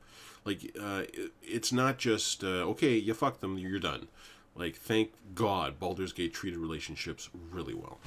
[0.44, 4.08] Like uh, it- it's not just uh, okay you fuck them you're done.
[4.54, 7.98] Like thank god baldur's gate treated relationships really well.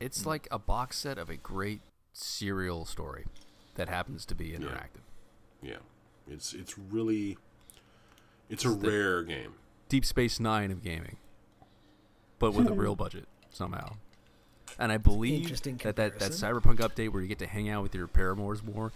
[0.00, 1.80] It's like a box set of a great
[2.12, 3.26] serial story
[3.74, 5.02] that happens to be interactive.
[5.62, 5.76] Yeah,
[6.28, 7.36] it's it's really
[8.48, 9.54] it's a It's the- rare game.
[9.88, 11.18] Deep Space Nine of gaming,
[12.38, 12.80] but with a hmm.
[12.80, 13.96] real budget somehow.
[14.78, 17.94] And I believe that, that that cyberpunk update where you get to hang out with
[17.94, 18.92] your paramours more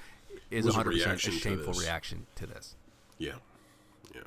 [0.51, 1.83] is Was a 100% a, reaction to shameful this.
[1.83, 2.75] reaction to this.
[3.19, 3.35] Yeah,
[4.15, 4.23] yeah.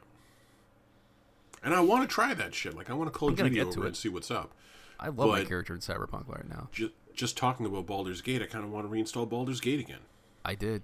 [1.64, 2.76] And I want to try that shit.
[2.76, 3.90] Like I want to call I'm gonna Judy get to over it.
[3.90, 4.52] and see what's up.
[5.00, 6.70] I love my character in Cyberpunk right now.
[6.72, 10.00] Just just talking about Baldur's Gate, I kind of want to reinstall Baldur's Gate again.
[10.46, 10.84] I did.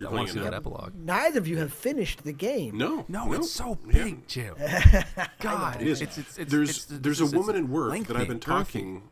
[0.00, 0.94] You're I want to see that epilogue.
[0.94, 2.76] Neither of you have finished the game.
[2.78, 4.04] No, No, it's so Yeah.
[4.04, 4.54] big, Jim.
[5.40, 6.00] God, It is.
[6.02, 8.42] It's, it's, it's, there's it's, there's it's- a woman in work that I've been girthy.
[8.42, 9.02] talking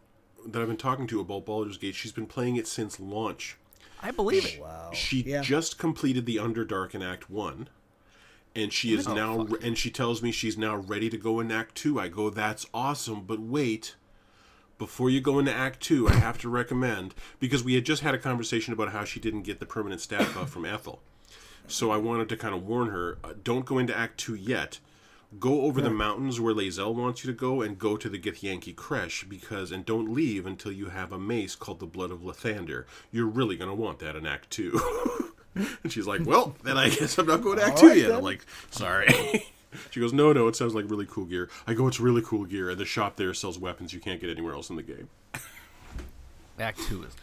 [0.47, 1.97] that I've been talking to about Baldur's Gate.
[1.97, 3.57] She's been playing it since launch.
[4.01, 4.61] I believe it.
[4.61, 4.91] Wow.
[4.95, 5.43] She Yeah.
[5.43, 7.69] just completed the Underdark in Act One,
[8.55, 9.65] and she is Oh, now fuck.
[9.65, 11.99] and she tells me she's now ready to go in Act Two.
[11.99, 13.97] I go, that's awesome, but wait.
[14.79, 18.15] Before you go into Act Two, I have to recommend because we had just had
[18.15, 21.01] a conversation about how she didn't get the permanent stat buff from Ethel.
[21.67, 24.79] So I wanted to kind of warn her: uh, don't go into Act Two yet.
[25.41, 28.75] Go over the mountains where Lae'zel wants you to go, and go to the Githyanki
[28.75, 32.85] Creche because, and don't leave until you have a mace called the Blood of Lathander.
[33.11, 34.81] You're really gonna want that in Act Two.
[35.83, 37.97] And she's like, "Well, then I guess I'm not going to Act All Two right,
[37.97, 38.17] yet." then.
[38.19, 39.09] I'm like, "Sorry."
[39.91, 42.45] she goes, "No, no, it sounds like really cool gear." I go, "It's really cool
[42.45, 45.09] gear, and the shop there sells weapons you can't get anywhere else in the game."
[46.59, 47.15] Act two is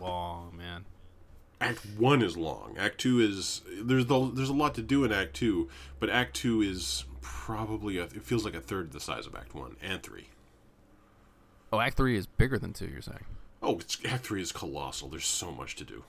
[0.00, 0.84] long, man.
[1.60, 2.76] Act One is long.
[2.78, 6.34] Act Two is there's the, there's a lot to do in Act Two, but Act
[6.34, 10.02] Two is probably a, it feels like a third the size of Act One and
[10.02, 10.28] Three.
[11.72, 12.86] Oh, Act three is bigger than two.
[12.86, 13.24] You're saying?
[13.62, 15.08] Oh, it's, Act Three is colossal.
[15.08, 16.04] There's so much to do.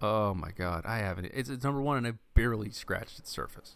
[0.00, 1.26] Oh my god, I haven't.
[1.34, 3.74] It's, it's number one, and I barely scratched its surface.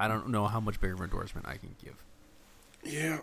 [0.00, 1.94] I don't know how much bigger of an endorsement I can give.
[2.84, 3.18] Yeah,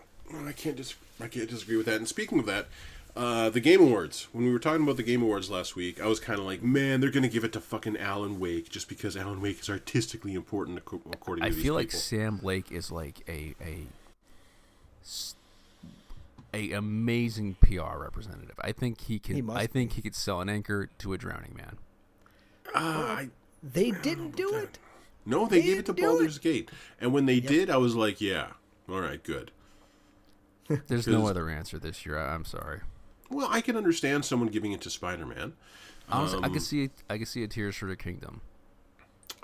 [0.46, 1.96] I can't dis- I can't disagree with that.
[1.96, 2.68] And speaking of that,
[3.16, 4.28] uh, the Game Awards.
[4.32, 6.62] When we were talking about the Game Awards last week, I was kind of like,
[6.62, 10.34] man, they're gonna give it to fucking Alan Wake just because Alan Wake is artistically
[10.34, 12.00] important ac- according I to these feel like people.
[12.00, 13.86] Sam Lake is like a a
[16.52, 18.54] a amazing PR representative.
[18.60, 19.36] I think he can.
[19.36, 21.76] He I think he could sell an anchor to a drowning man.
[22.74, 23.28] Ah, I,
[23.62, 24.78] They didn't do it.
[25.26, 27.76] No, they, They gave it to didn't do Baldur's Gate, and when they did, I
[27.76, 28.48] was like, yeah,
[28.88, 29.52] all right, good.
[30.86, 32.18] There's no other answer this year.
[32.18, 32.80] I, I'm sorry.
[33.28, 35.52] Well, I can understand someone giving it to Spider Man.
[36.08, 36.90] Honestly, I Um, could see.
[37.08, 38.40] I can see a Tears for the Kingdom.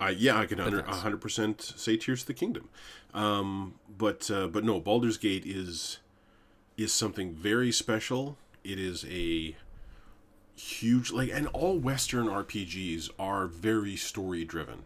[0.01, 2.69] Uh, yeah, I can under hundred percent say Tears to the Kingdom,
[3.15, 5.99] um, but uh, but no, Baldur's Gate is
[6.77, 8.37] is something very special.
[8.65, 9.57] It is a
[10.57, 14.85] huge like, and all Western RPGs are very story driven,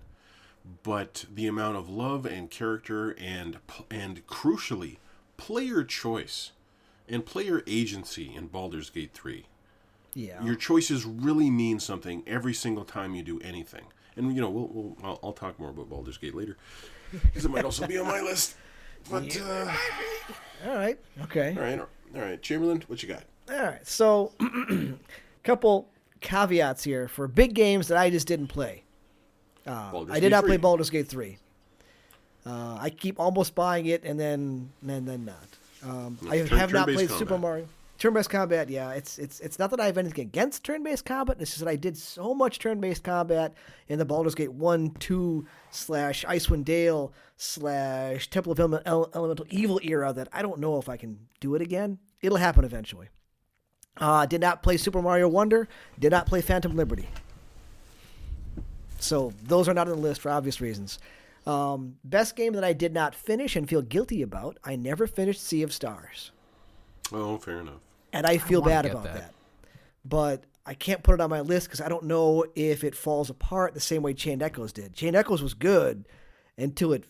[0.83, 3.59] but the amount of love and character and
[3.91, 4.97] and crucially
[5.37, 6.53] player choice
[7.09, 9.47] and player agency in Baldur's Gate three
[10.15, 10.45] Yeah.
[10.45, 13.85] your choices really mean something every single time you do anything.
[14.17, 16.57] And you know, we'll, we'll I'll, I'll talk more about Baldur's Gate later
[17.13, 18.57] because it might also be on my list.
[19.11, 19.73] But uh,
[20.67, 20.99] All right.
[21.23, 21.55] Okay.
[21.57, 23.23] all right, all right, Chamberlain, what you got?
[23.51, 23.85] All right.
[23.87, 24.93] So, a
[25.43, 25.89] couple
[26.21, 28.85] caveats here for big games that I just didn't play.
[29.71, 31.39] Uh, Baldur's I did not play Baldur's Gate three.
[32.45, 35.49] Uh, I keep almost buying it and then and then not.
[35.83, 37.39] Um, I turn- have not played Super.
[37.39, 37.67] Mario.
[37.99, 41.37] Turn-based combat, yeah, it's it's it's not that I have anything against turn-based combat.
[41.39, 43.53] It's just that I did so much turn-based combat
[43.89, 49.45] in the Baldur's Gate one, two slash Icewind Dale slash Temple of Ele- Ele- Elemental
[49.51, 51.99] Evil era that I don't know if I can do it again.
[52.23, 53.09] It'll happen eventually.
[53.99, 55.69] Uh, did not play Super Mario Wonder.
[55.99, 57.07] Did not play Phantom Liberty.
[59.03, 60.99] So those are not on the list for obvious reasons.
[61.47, 64.59] Um, best game that I did not finish and feel guilty about.
[64.63, 66.33] I never finished Sea of Stars,
[67.13, 67.81] Oh, fair enough.
[68.13, 69.15] and I feel wanna bad about that.
[69.15, 69.35] that.
[70.05, 73.31] But I can't put it on my list because I don't know if it falls
[73.31, 74.93] apart the same way Chained Echoes did.
[74.95, 76.07] Chained Echoes was good
[76.59, 77.05] until it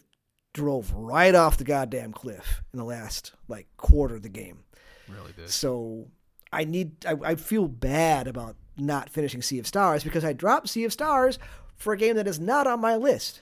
[0.53, 4.61] drove right off the goddamn cliff in the last like quarter of the game.
[5.09, 5.51] Really did.
[5.51, 6.07] So
[6.53, 10.69] I need I, I feel bad about not finishing Sea of Stars because I dropped
[10.69, 11.39] Sea of Stars
[11.81, 13.41] for a game that is not on my list.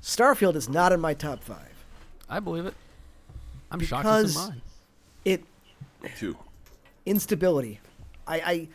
[0.00, 1.74] Starfield is not in my top five.
[2.30, 2.74] I believe it.
[3.70, 4.62] I'm shocked it's in Because- mine.
[5.24, 5.44] It
[6.16, 6.38] Two.
[7.04, 7.80] instability.
[8.26, 8.68] I, I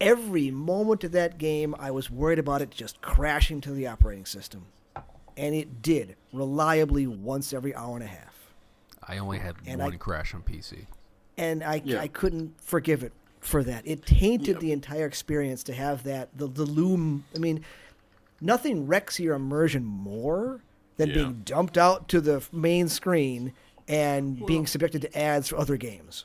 [0.00, 4.24] every moment of that game I was worried about it just crashing to the operating
[4.26, 4.66] system.
[5.36, 8.32] And it did reliably once every hour and a half.
[9.06, 10.86] I only had and one I- crash on PC.
[11.36, 12.00] and I, Yeah.
[12.00, 13.12] I couldn't forgive it
[13.42, 13.86] for that.
[13.86, 14.60] It tainted Yeah.
[14.60, 17.24] the entire experience to have that the the loom.
[17.34, 17.64] I mean,
[18.40, 20.60] nothing wrecks your immersion more
[20.96, 21.14] than Yeah.
[21.16, 23.52] being dumped out to the main screen
[23.88, 26.24] and being subjected to ads for other games.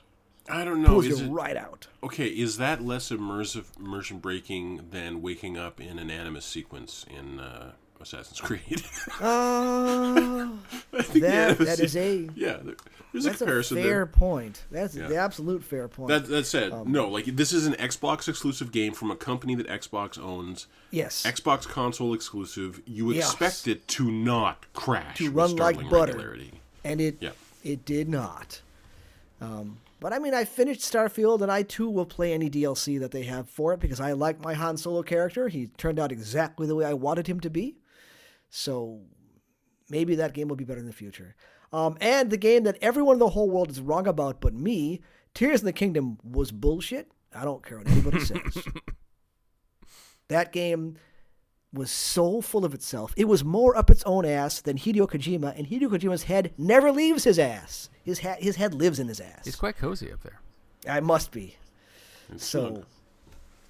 [0.49, 0.89] I don't know.
[0.89, 1.87] Pulls Is you it, right out.
[2.01, 7.39] okay, is that less immersive, immersion breaking than waking up in an animus sequence in
[7.39, 8.83] uh, Assassin's Creed?
[9.19, 10.49] Uh,
[10.93, 12.57] I think the that animus that is a yeah.
[12.63, 12.75] there-
[13.13, 14.05] There's a that's a fair there.
[14.05, 14.65] point.
[14.71, 15.07] That's Yeah.
[15.07, 16.09] the absolute fair point.
[16.09, 19.55] That that said, Um, no, like this is an Xbox exclusive game from a company
[19.55, 20.67] that Xbox owns.
[20.91, 22.81] yes, Xbox console exclusive.
[22.85, 23.25] You Yes.
[23.31, 25.17] expect it to not crash.
[25.17, 26.13] To run like butter.
[26.13, 26.51] Regularity.
[26.83, 27.31] and it Yeah.
[27.63, 28.61] it did not.
[29.41, 33.11] Um, but I mean, I finished Starfield, and I too will play any DLC that
[33.11, 35.47] they have for it because I like my Han Solo character.
[35.47, 37.75] He turned out exactly the way I wanted him to be.
[38.49, 39.01] So
[39.89, 41.35] maybe that game will be better in the future.
[41.73, 45.01] Um, and the game that everyone in the whole world is wrong about, but me,
[45.33, 47.11] Tears in the Kingdom was bullshit.
[47.35, 48.39] I don't care what anybody says.
[50.29, 50.97] that game
[51.73, 53.13] was so full of itself.
[53.17, 56.91] It was more up its own ass than Hideo Kojima, and Hideo Kojima's head never
[56.91, 57.89] leaves his ass.
[58.03, 59.43] His ha- his head lives in his ass.
[59.43, 60.39] He's quite cozy up there.
[60.89, 61.57] I must be.
[62.31, 62.85] It's So good.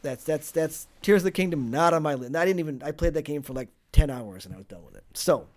[0.03, 2.36] that's that's that's Tears of the Kingdom not on my list.
[2.36, 4.86] I didn't even I played that game for like ten hours and I was done
[4.86, 5.04] with it.
[5.14, 5.48] So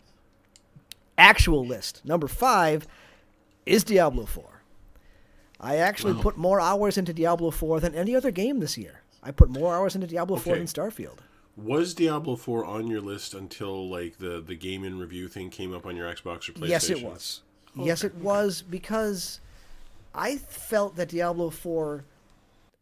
[1.19, 2.87] actual list number five
[3.67, 4.63] is Diablo Four.
[5.61, 9.03] I actually put more hours into Diablo Four than any other game this year.
[9.23, 11.19] I put more hours into Diablo Four than Starfield.
[11.57, 15.75] Was Diablo 4 on your list until like the the game in review thing came
[15.75, 16.69] up on your Xbox or PlayStation?
[16.69, 17.43] Yes, it was.
[17.77, 19.41] Yes, it was because
[20.15, 22.05] I felt that Diablo 4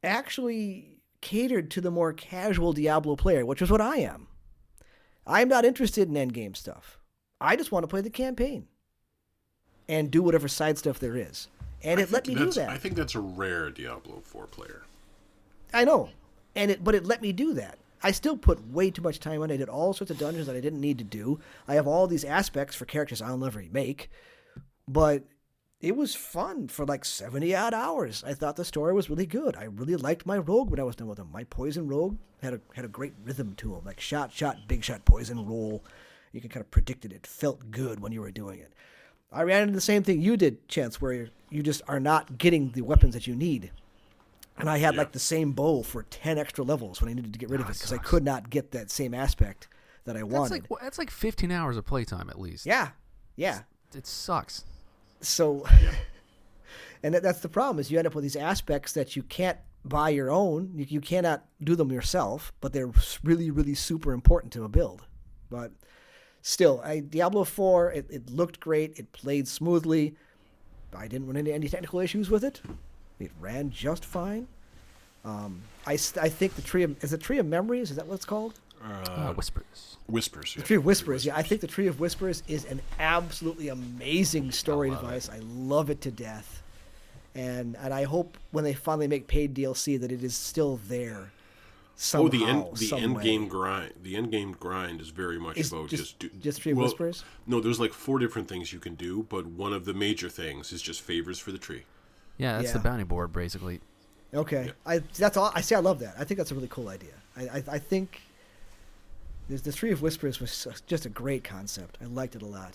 [0.05, 4.28] actually catered to the more casual Diablo player, which is what I am.
[5.29, 6.99] I'm not interested in endgame stuff.
[7.41, 8.67] I just want to play the campaign
[9.89, 11.49] and do whatever side stuff there is.
[11.83, 12.71] And I it let me do that.
[12.71, 14.83] I think that's a rare Diablo 4 player.
[15.73, 16.09] I know,
[16.57, 17.79] and it but it let me do that.
[18.03, 19.51] I still put way too much time in.
[19.51, 21.41] I did all sorts of dungeons that I didn't need to do.
[21.67, 24.11] I have all these aspects for characters I'll never make,
[24.89, 25.25] but
[25.81, 28.25] it was fun for like seventy odd hours.
[28.27, 29.57] I thought the story was really good.
[29.57, 31.31] I really liked my rogue when I was done with him.
[31.33, 34.83] My poison rogue had a had a great rhythm to him, like shot, shot, big
[34.85, 35.85] shot, poison roll.
[36.33, 37.13] You can kind of predict it.
[37.13, 38.73] It felt good when you were doing it.
[39.33, 42.71] I ran into the same thing you did, Chance, where you just are not getting
[42.73, 43.71] the weapons that you need.
[44.57, 44.99] And I had Yeah.
[45.01, 47.67] like the same bow for 10 extra levels when I needed to get rid of
[47.67, 49.69] Ah, it because I could not get that same aspect
[50.05, 50.51] that I That's wanted.
[50.53, 52.67] like well, that's like 15 hours of playtime at least.
[52.67, 52.91] yeah.
[53.37, 53.61] Yeah.
[53.95, 54.65] It sucks.
[55.21, 55.67] So,
[57.03, 59.59] and that, that's the problem is you end up with these aspects that you can't
[59.85, 60.71] buy your own.
[60.75, 62.91] You, you cannot do them yourself, but they're
[63.23, 65.05] really, really super important to a build.
[65.51, 65.73] But
[66.43, 68.99] still, I, Diablo 4, it, it looked great.
[68.99, 70.15] It played smoothly.
[70.97, 72.61] I didn't run into any technical issues with it.
[73.19, 74.49] It ran just fine.
[75.25, 78.15] Um, I, I think the tree of is it tree of memories is that what
[78.15, 78.61] it's called?
[78.83, 79.97] Uh, whispers.
[80.07, 80.55] Whispers.
[80.55, 81.25] The Tree of Whispers.
[81.27, 85.29] Yeah, I think the Tree of Whispers is an absolutely amazing story I love device.
[85.31, 86.63] I love it to death,
[87.35, 91.33] and and I hope when they finally make paid DLC that it is still there.
[92.01, 93.25] Somehow, Oh, the end the some end way.
[93.25, 93.93] game grind.
[94.05, 96.79] The end game grind is very much Is about just- just do, just Tree of
[96.79, 97.25] well, Whispers?
[97.45, 100.73] No, there's like four different things you can do, but one of the major things
[100.73, 101.83] is just favors for the tree.
[102.37, 103.81] Yeah, that's the bounty board basically.
[104.33, 104.73] Okay, Yeah.
[104.87, 105.51] I that's all.
[105.57, 105.75] I see.
[105.75, 106.15] I love that.
[106.19, 107.15] I think that's a really cool idea.
[107.37, 108.21] I I, I think
[109.49, 111.99] there's the Tree of Whispers was just a great concept.
[112.03, 112.75] I liked it a lot.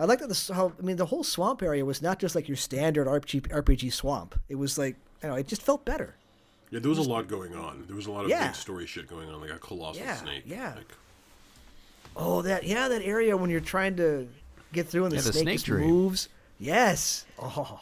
[0.00, 2.48] I liked that the how I mean the whole swamp area was not just like
[2.48, 4.38] your standard RPG, RPG swamp.
[4.48, 6.14] It was like you know it just felt better.
[6.70, 7.84] Yeah, there was a lot going on.
[7.86, 8.48] There was a lot of Yeah.
[8.48, 10.42] big story shit going on, like a colossal Yeah, snake.
[10.46, 10.74] yeah.
[10.76, 10.92] Like,
[12.16, 14.28] Oh, that yeah, that area when you're trying to
[14.72, 15.86] get through and the Yeah, the snake, snake just tree.
[15.86, 16.28] moves.
[16.58, 17.24] Yes.
[17.40, 17.80] Oh.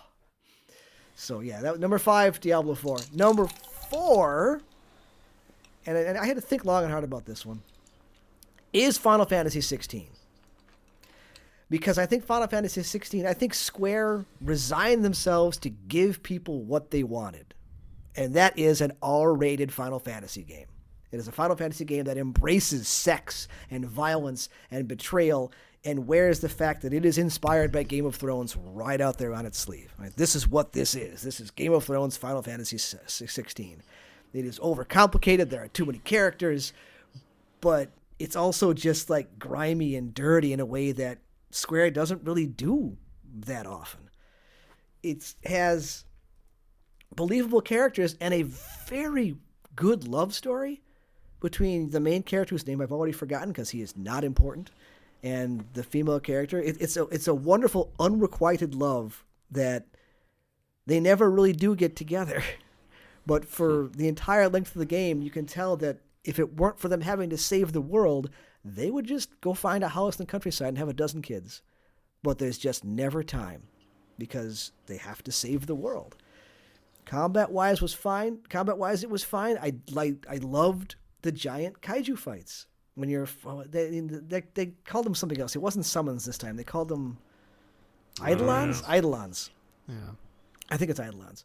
[1.16, 2.99] So yeah, that number five, Diablo four.
[3.12, 3.47] Number
[3.91, 4.61] four,
[5.87, 7.62] and, I- and I had to think long and hard about this one.
[8.77, 10.09] Is Final Fantasy sixteen?
[11.70, 16.91] Because I think Final Fantasy sixteen, I think Square resigned themselves to give people what
[16.91, 17.55] they wanted,
[18.14, 20.66] and that is an R-rated Final Fantasy game.
[21.11, 25.53] It is a Final Fantasy game that embraces sex and violence and betrayal
[25.85, 29.33] and wears the fact that it is inspired by Game of Thrones right out there
[29.33, 29.95] on its sleeve.
[29.99, 30.14] Right?
[30.16, 31.22] This is what this is.
[31.22, 33.83] This is Game of Thrones Final Fantasy 16.
[34.35, 35.49] It is overcomplicated.
[35.49, 36.72] There are too many characters,
[37.61, 37.89] but
[38.19, 41.19] it's also just like grimy and dirty in a way that
[41.51, 42.97] Square doesn't really do
[43.35, 44.11] that often.
[45.03, 46.05] It has
[47.14, 49.37] believable characters and a very
[49.75, 50.83] good love story
[51.41, 54.71] between the main character whose name I've already forgotten because he is not important
[55.23, 56.61] and the female character.
[56.61, 59.87] It, it's a it's a wonderful unrequited love that
[60.87, 62.43] they never really do get together.
[63.29, 63.93] But for hmm.
[63.93, 67.01] the entire length of the game, you can tell that if it weren't for them
[67.01, 68.31] having to save the world,
[68.64, 71.62] they would just go find a house in the countryside and have a dozen kids.
[72.22, 73.62] But there's just never time
[74.18, 76.16] because they have to save the world.
[77.05, 78.39] Combat wise was fine.
[78.49, 79.57] Combat wise, it was fine.
[79.62, 82.66] I like I loved the giant kaiju fights
[82.97, 83.29] when you're
[83.68, 85.55] they, they they called them something else.
[85.55, 86.57] It wasn't summons this time.
[86.57, 87.18] They called them
[88.27, 88.83] eidolons.
[88.93, 89.51] Eidolons.
[89.89, 89.95] Yeah.
[90.68, 91.45] I think it's eidolons.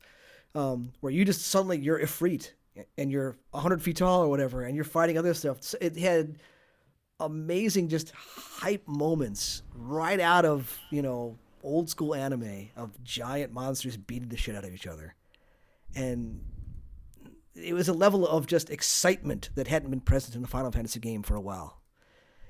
[0.55, 2.51] Um, where you just suddenly you're Ifrit
[2.97, 5.59] and you're 100 feet tall or whatever, and you're fighting other stuff.
[5.81, 6.37] It had
[7.19, 13.95] amazing just hype moments right out of you know old school anime of giant monsters
[13.95, 15.15] beating the shit out of each other,
[15.95, 16.41] and
[17.55, 20.99] it was a level of just excitement that hadn't been present in a Final Fantasy
[20.99, 21.81] game for a while.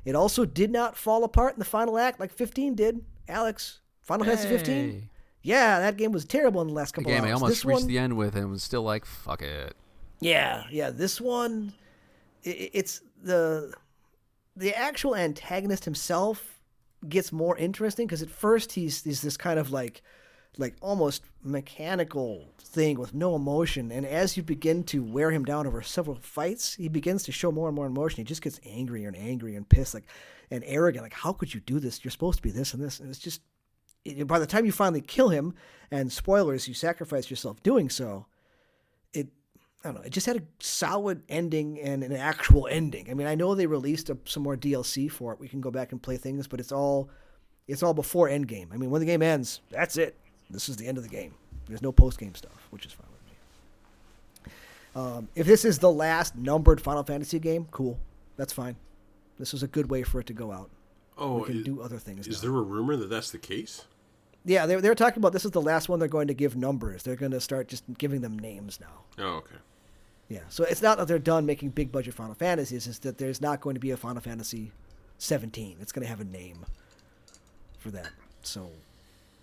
[0.06, 3.02] It also did not fall apart in the final act like 15 did.
[3.28, 5.10] Alex, Final Fantasy 15.
[5.44, 7.42] Yeah, that game was terrible in the last The couple game I hours.
[7.42, 9.76] almost this reached one, the end with and was still like, fuck it.
[10.22, 10.90] Yeah, yeah.
[10.92, 11.74] This one,
[12.46, 13.74] i i- it's the
[14.56, 16.60] the actual antagonist himself
[17.10, 20.02] gets more interesting because at first he's he's this kind of like
[20.58, 25.68] like almost mechanical thing with no emotion, and as you begin to wear him down
[25.68, 28.18] over several fights, he begins to show more and more emotion.
[28.18, 30.08] He just gets angrier and angrier and pissed, like
[30.52, 31.04] and arrogant.
[31.04, 32.04] Like, how could you do this?
[32.04, 33.42] You're supposed to be this and this, and it's just.
[34.06, 35.54] it- by the time you finally kill him,
[35.92, 38.31] and spoilers, you sacrifice yourself doing so, it
[39.84, 40.02] I don't know.
[40.02, 43.10] It just had a solid ending and an actual ending.
[43.10, 45.40] I mean, I know they released a, some more DLC for it.
[45.40, 47.10] We can go back and play things, but it's all
[47.68, 48.68] it's all before Endgame.
[48.74, 50.16] I mean, when the game ends, that's it.
[50.50, 51.34] This is the end of the game.
[51.68, 54.52] There's no post game stuff, which is fine with me.
[55.02, 57.98] Um, if this is the last numbered Final Fantasy game, cool.
[58.36, 58.76] That's fine.
[59.40, 60.70] This was a good way for it to go out.
[61.18, 62.28] Oh, We can is, do other things.
[62.28, 62.50] is now.
[62.50, 63.86] there a rumor that that's the case?
[64.44, 67.04] Yeah, they're they're talking about this is the last one they're going to give numbers.
[67.04, 69.24] They're going to start just giving them names now.
[69.24, 69.56] Oh, okay.
[70.32, 72.88] Yeah, so it's not that they're done making big budget Final Fantasies.
[72.88, 74.72] It's that there's not going to be a Final Fantasy
[75.18, 75.76] 17.
[75.82, 76.66] It's going to have a name
[77.78, 78.12] for that.
[78.42, 78.70] So,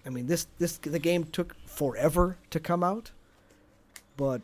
[0.07, 3.11] I mean, this this the game took forever to come out,
[4.17, 4.41] but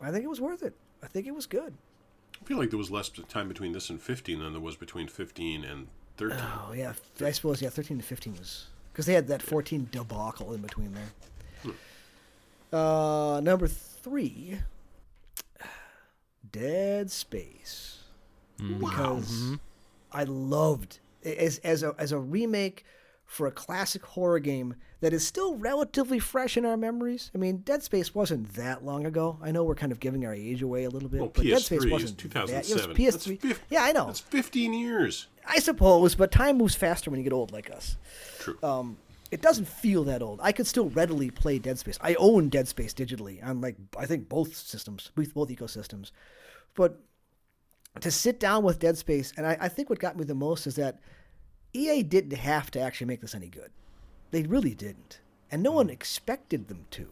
[0.00, 0.74] I think it was worth it.
[1.02, 1.74] I think it was good.
[2.40, 5.08] I feel like there was less time between this and 15 than there was between
[5.08, 6.38] 15 and 13.
[6.40, 10.52] Oh yeah, I suppose yeah, 13 to 15 was because they had that 14 debacle
[10.54, 11.72] in between there.
[12.72, 14.60] Uh, number three,
[16.50, 17.98] Dead Space,
[18.58, 19.52] because
[20.10, 22.84] I loved as as a as a remake
[23.26, 27.30] for a classic horror game that is still relatively fresh in our memories.
[27.34, 29.38] I mean, Dead Space wasn't that long ago.
[29.42, 31.60] I know we're kind of giving our age away a little bit, Well, but Dead
[31.62, 32.70] Space PS3 is wasn't that.
[32.70, 33.10] It was PS3.
[33.10, 34.10] That's fif- yeah, I know.
[34.10, 35.26] It's 15 years.
[35.46, 37.96] I suppose, but time moves faster when you get old like us.
[38.38, 38.58] True.
[38.62, 38.98] Um,
[39.32, 40.40] it doesn't feel that old.
[40.42, 41.98] I could still readily play Dead Space.
[42.02, 46.10] I own Dead Space digitally on like I think both systems, both both ecosystems.
[46.74, 47.00] But
[48.00, 50.66] to sit down with Dead Space, and I, I think what got me the most
[50.66, 51.00] is that
[51.72, 53.70] EA didn't have to actually make this any good.
[54.32, 55.20] They really didn't,
[55.50, 55.92] and no one hmm.
[55.92, 57.08] expected them to.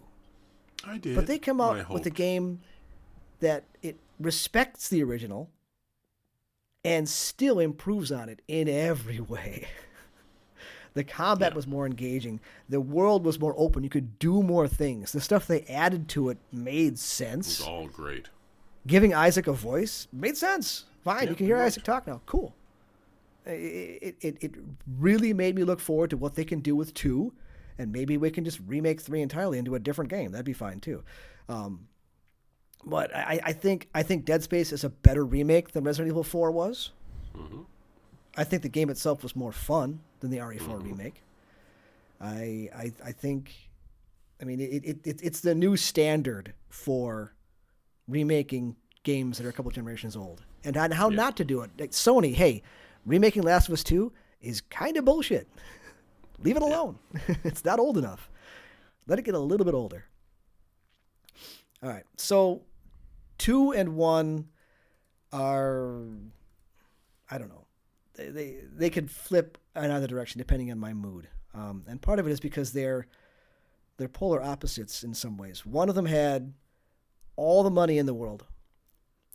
[0.85, 1.17] I did.
[1.17, 2.61] But they come out with a game
[3.41, 5.49] that it respects the original
[6.85, 9.69] and still improves on it in every way.
[10.95, 11.57] The combat Yeah.
[11.57, 12.41] was more engaging.
[12.69, 13.83] The world was more open.
[13.85, 15.13] You could do more things.
[15.13, 17.61] The stuff they added to it made sense.
[17.61, 18.29] It was all great.
[18.87, 20.87] Giving Isaac a voice made sense.
[21.05, 22.21] Fine, Yeah, you can hear Isaac talk now.
[22.27, 22.55] Cool.
[23.47, 24.55] It, it, it
[24.99, 27.33] really made me look forward to what they can do with two,
[27.79, 30.33] and maybe we can just remake three entirely into a different game.
[30.33, 31.03] That'd be fine too.
[31.49, 31.89] Um,
[32.85, 36.23] but I, I think I think Dead Space is a better remake than Resident Evil
[36.25, 36.91] Four was.
[38.37, 40.89] I think the game itself was more fun than the RE4 mm-hmm.
[40.89, 41.23] remake.
[42.21, 43.53] I, I I think,
[44.41, 47.35] I mean, it, it, it it's the new standard for
[48.07, 51.71] remaking games that are a couple generations old, and on how not to do it.
[51.79, 52.63] Like Sony, hey,
[53.07, 55.49] remaking Last of Us Two is kind of bullshit.
[56.43, 56.99] Leave it alone.
[57.45, 58.31] it's not old enough.
[59.07, 60.05] Let it get a little bit older.
[61.83, 62.63] All right, so
[63.39, 64.49] two and one
[65.33, 66.03] are,
[67.31, 67.60] I don't know,
[68.29, 72.27] they they, could flip in either direction depending on my mood, um, and part of
[72.27, 73.07] it is because they're
[73.97, 75.65] they're polar opposites in some ways.
[75.65, 76.55] One of them had
[77.37, 78.45] all the money in the world,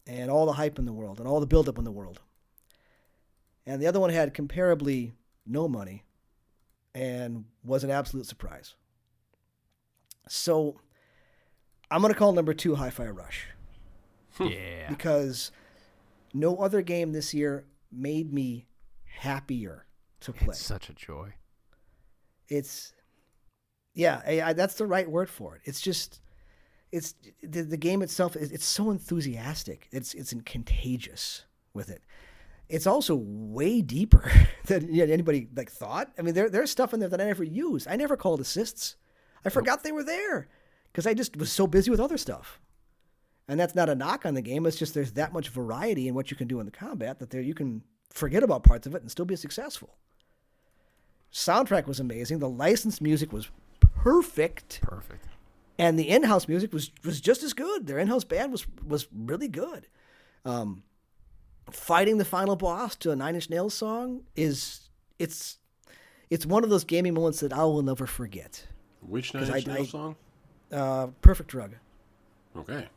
[0.05, 2.21] and all the hype in the world, and all the buildup in the world,
[3.65, 5.13] and the other one had comparably
[5.45, 6.03] no money,
[6.93, 8.75] and was an absolute surprise.
[10.27, 10.79] So,
[11.91, 13.45] I'm gonna call number two Hi-Fi Rush
[14.39, 14.89] Yeah.
[14.89, 15.51] because
[16.33, 18.65] no other game this year made me
[19.15, 19.85] happier
[20.21, 20.49] to play.
[20.49, 21.33] It's such a joy.
[22.47, 22.93] It's
[23.93, 25.61] yeah, I, I, that's the right word for it.
[25.65, 26.21] It's just
[26.91, 28.35] it's the, the game itself.
[28.35, 29.87] is It's so enthusiastic.
[29.91, 32.01] It's it's contagious with it.
[32.67, 34.29] It's also way deeper
[34.65, 36.11] than you know, anybody like thought.
[36.17, 37.87] I mean, there there's stuff in there that I never used.
[37.87, 38.95] I never called assists.
[39.43, 40.47] I forgot they were there
[40.91, 42.59] because I just was so busy with other stuff.
[43.47, 44.65] And that's not a knock on the game.
[44.65, 47.29] It's just there's that much variety in what you can do in the combat that
[47.29, 47.83] there you can
[48.15, 49.95] forget about parts of it and still be successful.
[51.31, 52.39] Soundtrack was amazing.
[52.39, 53.49] The licensed music was
[53.81, 55.25] perfect, Perfect.
[55.77, 57.85] and the in-house music was was just as good.
[57.87, 59.87] Their in-house band was was really good.
[60.45, 60.83] Um,
[61.71, 64.89] fighting the final boss to a Nine Inch Nails song is
[65.19, 65.57] it's
[66.29, 68.65] it's one of those gaming moments that I will never forget.
[69.01, 70.15] Which Nine 'Cause I- Inch Nails I- song?
[70.71, 71.75] Uh, Perfect Drug.
[72.55, 72.87] Okay.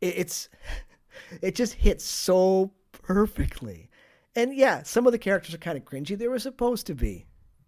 [0.00, 0.48] it, it's
[1.42, 2.70] it just hits so
[3.02, 3.90] perfectly.
[4.34, 6.16] And yeah, some of the characters are kind of cringy.
[6.16, 7.26] They were supposed to be.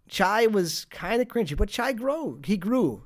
[0.09, 2.41] Chai was kind of cringy, but Chai grew.
[2.45, 3.05] He grew,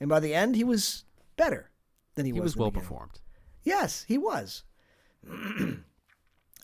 [0.00, 1.04] and by the end, he was
[1.36, 1.70] better
[2.14, 2.52] than he, He was.
[2.52, 2.88] was well beginning.
[2.88, 3.20] performed.
[3.62, 4.62] Yes, he was.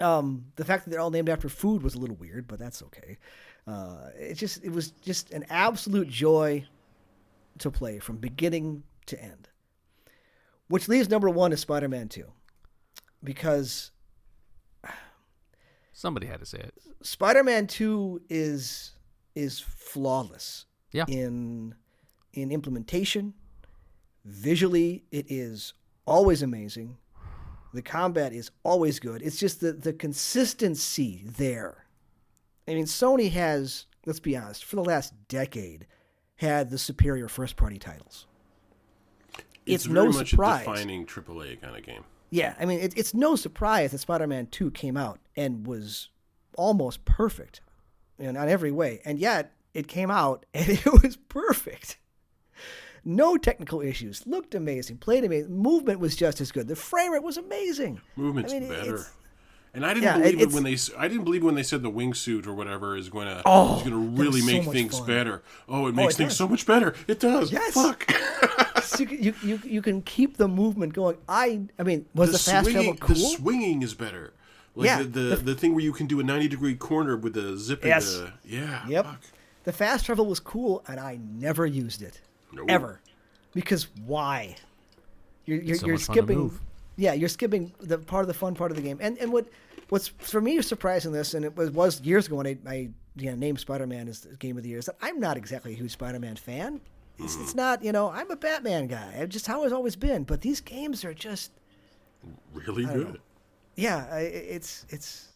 [0.01, 2.82] um, the fact that they're all named after food was a little weird, but that's
[2.82, 3.18] okay.
[3.66, 6.64] Uh, it just it was just an absolute joy
[7.59, 9.48] to play from beginning to end.
[10.68, 12.32] Which leaves number one is Spider-Man Two,
[13.22, 13.90] because
[16.01, 16.72] Somebody had to say it.
[17.03, 18.92] Spider-Man Two is
[19.34, 21.05] is flawless Yeah.
[21.09, 21.74] in
[22.32, 23.34] in implementation,
[24.24, 25.74] Visually, it is
[26.07, 26.96] always amazing.
[27.74, 29.20] The combat is always good.
[29.22, 31.86] It's just the, the consistency there.
[32.68, 35.86] I mean, Sony has, let's be honest, for the last decade,
[36.36, 38.26] had the superior first party titles.
[39.66, 40.66] It's, very no much surprise.
[40.66, 42.05] a defining AAA kind of game.
[42.30, 46.11] Yeah, I mean, it, it's no surprise that Spider Man 2 came out and was
[46.59, 47.62] almost perfect
[48.18, 49.01] in, on every way.
[49.07, 51.97] And yet, it came out and it was perfect.
[53.03, 54.26] No technical issues.
[54.26, 54.99] Looked amazing.
[54.99, 55.57] Played amazing.
[55.57, 56.68] Movement was just as good.
[56.68, 58.03] The frame rate was amazing.
[58.14, 59.07] Movement's I mean, better.
[59.72, 60.76] And I didn't Yeah, believe it- when they.
[60.99, 63.41] I didn't believe when they said the wingsuit or whatever is going to.
[63.47, 65.07] Oh, is going to really so make things fun.
[65.07, 65.43] better.
[65.66, 66.38] Oh, it oh, makes it things does.
[66.38, 66.95] so much better.
[67.09, 67.51] It does.
[67.51, 67.72] Yes.
[67.72, 68.11] Fuck.
[68.82, 71.16] So you, can- you, you, can keep the movement going.
[71.28, 73.14] I I mean, was the, fast swinging, travel cool?
[73.14, 74.34] The swinging is better.
[74.74, 77.36] Like Yeah, the, the, the thing where you can do a ninety degree corner with
[77.36, 77.84] a zip.
[77.84, 78.16] Yes.
[78.16, 78.86] the- yeah.
[78.86, 79.04] Yep.
[79.04, 79.20] fuck.
[79.64, 82.20] The fast travel was cool, and I never used it.
[82.52, 82.64] No.
[82.68, 83.00] Ever.
[83.52, 84.56] Because why?
[85.44, 86.58] You're, you're, so you're much fun to skipping.
[86.96, 88.98] Yeah, you're skipping the part of the fun part of the game.
[89.00, 89.46] And and what
[89.88, 93.30] what's for me surprising this, and it was, was years ago when I, I you
[93.30, 95.72] know, named Spider Man as the game of the year, is that I'm not exactly
[95.72, 96.80] a huge Spider Man fan.
[97.18, 97.56] It's, it's mm.
[97.56, 99.18] not, you know, I'm a Batman guy.
[99.20, 100.24] I just how it's always been.
[100.24, 101.52] But these games are just
[102.54, 103.14] Really good.
[103.14, 103.16] know.
[103.81, 105.26] Yeah, I, it's it's.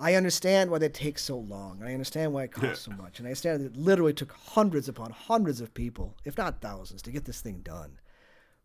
[0.00, 1.78] I understand why they take so long.
[1.78, 4.32] and I understand why it costs so much, and I understand that it literally took
[4.32, 7.98] hundreds upon hundreds of people, if not thousands, to get this thing done.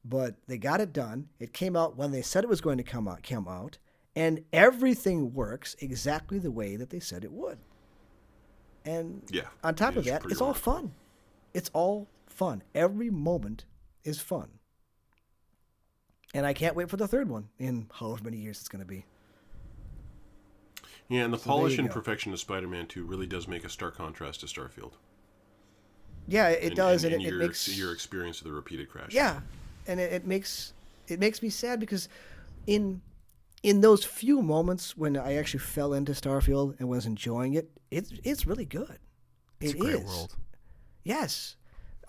[0.04, 1.30] But they got it done.
[1.40, 3.24] It came out when they said it was going to come out.
[3.24, 3.78] Come out,
[4.16, 7.60] and everything works exactly the way that they said it would.
[8.86, 10.94] And Yeah, on top of that, it's all fun.
[11.54, 12.64] It's all fun.
[12.74, 13.66] Every moment
[14.04, 14.50] is fun.
[16.34, 18.88] And I can't wait for the third one in however many years it's going to
[18.88, 19.06] be.
[21.10, 21.94] Yeah, and the there polish and go.
[21.94, 24.94] perfection of Spider Man Two really does make a stark contrast to Starfield.
[26.28, 28.52] Yeah, it And- does, and, and, and it, your, it makes your experience of the
[28.54, 29.14] repeated crash.
[29.14, 29.40] yeah,
[29.88, 30.74] and it, it makes
[31.08, 32.10] it makes me sad because
[32.66, 33.02] in
[33.64, 38.12] in those few moments when I actually fell into Starfield and was enjoying it, it's
[38.26, 39.00] it's really good.
[39.62, 40.04] It's It a great is.
[40.06, 40.36] world.
[41.06, 41.56] Yes,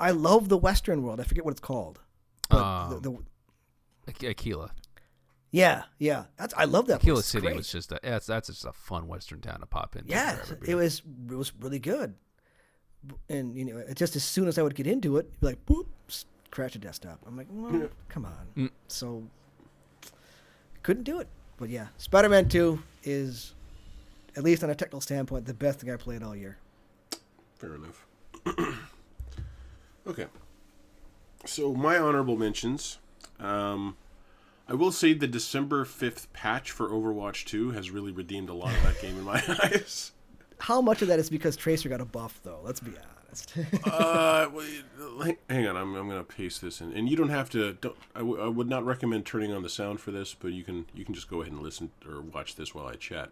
[0.01, 1.21] I love the Western world.
[1.21, 2.01] I forget what it's called.
[2.51, 3.25] But Um, the, the, Ak-
[4.13, 4.71] Akila.
[5.51, 7.01] yeah, yeah, that's I love that.
[7.01, 7.27] Akila place.
[7.27, 7.57] City great.
[7.57, 10.11] was just a that's that's just a fun western town to pop into.
[10.11, 10.37] Yeah,
[10.67, 12.15] it was it was really good.
[13.29, 15.87] And you know, just as soon as I would get into it, be like, boop,
[16.09, 17.21] s- crash the desktop.
[17.27, 18.47] I'm like, well, come on.
[18.57, 18.71] Mm.
[18.89, 19.23] So
[20.83, 21.29] couldn't do it.
[21.59, 23.55] But yeah, Spider-Man Two is,
[24.37, 26.59] at least on a technical standpoint, the best thing I played all year.
[27.57, 28.07] Fair enough.
[30.07, 30.27] okay.
[31.47, 32.99] So my honorable mentions.
[33.41, 33.97] Um,
[34.69, 38.75] I will say the December fifth patch for Overwatch Two has really redeemed a lot
[38.75, 40.13] of that game in my eyes.
[40.61, 42.61] How much of that is because Tracer got a buff, though?
[42.65, 43.55] Let's be honest.
[43.85, 47.75] Uh, wait, hang- on, I'm, I'm gonna paste this in, and you don't have to.
[47.75, 50.65] Don't, I, w- I would not recommend turning on the sound for this, but you
[50.65, 53.31] can you can just go ahead and listen or watch this while I chat.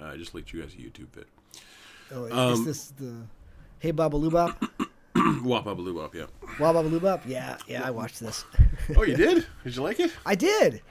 [0.00, 1.26] Uh, I just linked you guys a YouTube vid.
[2.10, 3.22] oh, is Um, this the
[3.80, 4.56] Hey Baba Loobop?
[5.44, 6.26] Wop bop loo wop, yeah.
[6.60, 7.20] Wow Baba Loobop?
[7.26, 8.44] Yeah, yeah, I watched this.
[8.96, 9.46] Oh, you did?
[9.64, 10.12] Did you like it?
[10.26, 10.82] I did.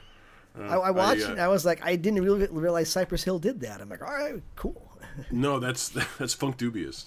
[0.60, 1.40] I, I watched uh, it.
[1.40, 3.80] I was like, I didn't really realize Cypress Hill did that.
[3.80, 4.84] I'm like, all right, cool.
[5.32, 7.06] No, that's that's Funkdoobiest.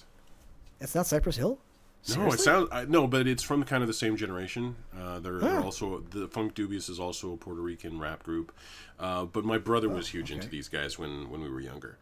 [0.81, 1.59] It's not Cypress Hill.
[2.09, 2.35] No, Seriously?
[2.35, 4.75] it sounds I, no, but it's from kind of the same generation.
[4.99, 5.63] Uh, they're, they're Oh.
[5.63, 8.51] also the Funkdoobiest is also a Puerto Rican rap group.
[8.99, 11.97] Uh, but my brother was Oh, huge into these guys when when we were younger,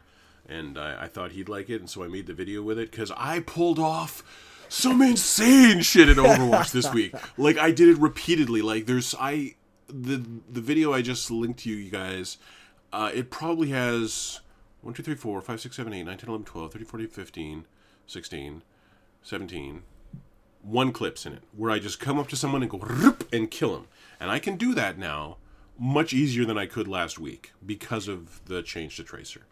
[0.48, 2.90] and I, I thought he'd like it, and so I made the video with it
[2.92, 4.24] because I pulled off
[4.70, 7.14] some insane shit at Overwatch this week.
[7.38, 8.62] Like I did it repeatedly.
[8.62, 9.56] Like there's I
[9.88, 12.38] the the video I just linked to you guys.
[12.92, 14.40] Uh, it probably has
[14.82, 17.66] 1, 2, 3, 4, 5, 6, 7, 8, 9, 10, 11, 12, 13, 14, 15,
[18.08, 18.64] 16,
[19.22, 19.84] 17,
[20.64, 23.50] one clips in it where I just come up to someone and go "Rip," and
[23.50, 23.88] kill him.
[24.20, 25.38] And I can do that now
[25.78, 29.44] much easier than I could last week because of the change to Tracer.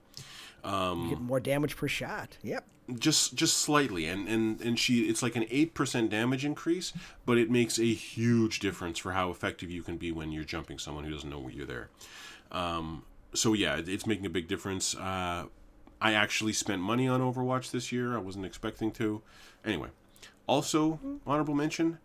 [0.67, 2.37] You get more damage per shot.
[2.43, 2.65] Yep.
[2.99, 6.93] Just just slightly and, and, and she it's like an eight percent damage increase,
[7.25, 10.79] but it makes a huge difference for how effective you can be when you're jumping
[10.79, 11.89] someone who doesn't know you're there.
[12.51, 13.03] Um,
[13.33, 14.95] so yeah, it's making a big difference.
[14.95, 15.45] Uh,
[15.99, 18.15] I actually spent money on Overwatch this year.
[18.15, 19.21] I wasn't expecting to.
[19.65, 19.89] Anyway,
[20.47, 21.97] also honorable mention.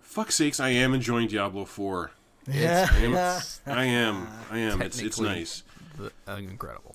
[0.00, 2.10] Fuck sakes, I am enjoying Diablo Four.
[2.46, 2.88] Yeah.
[2.92, 3.42] I am.
[3.66, 4.28] I am.
[4.50, 4.82] I am.
[4.82, 5.62] It's it's nice.
[5.96, 6.94] the- uh, incredible.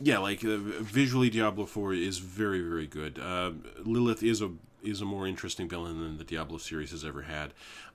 [0.00, 3.18] Yeah, like uh, visually, Diablo Four is very very good.
[3.18, 3.52] Uh,
[3.84, 4.50] Lilith is a
[4.82, 7.52] is a more interesting villain than the Diablo series has ever had.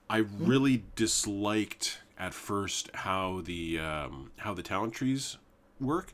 [0.09, 5.37] I really disliked at first how the um, how the talent trees
[5.79, 6.13] work,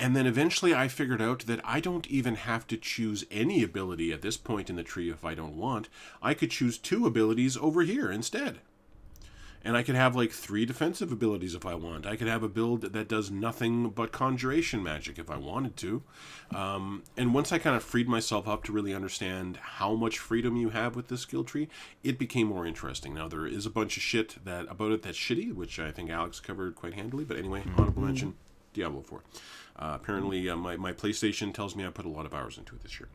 [0.00, 4.12] And then eventually I figured out that I don't even have to choose any ability
[4.14, 5.90] at this point in the tree if I don't want.
[6.22, 8.60] I could choose two abilities over here instead.
[9.62, 12.06] And I could have like three defensive abilities if I want.
[12.06, 16.02] I could have a build that does nothing but conjuration magic if I wanted to.
[16.54, 20.56] Um, and once I kind of freed myself up to really understand how much freedom
[20.56, 21.68] you have with this skill tree,
[22.02, 23.12] it became more interesting.
[23.14, 26.08] Now there is a bunch of shit that about it that's shitty, which I think
[26.08, 27.24] Alex covered quite handily.
[27.24, 28.34] But anyway, honorable mention,
[28.72, 29.22] Diablo Four.
[29.76, 32.74] Uh, apparently, uh, my my PlayStation tells me I put a lot of hours into
[32.74, 33.08] it this year.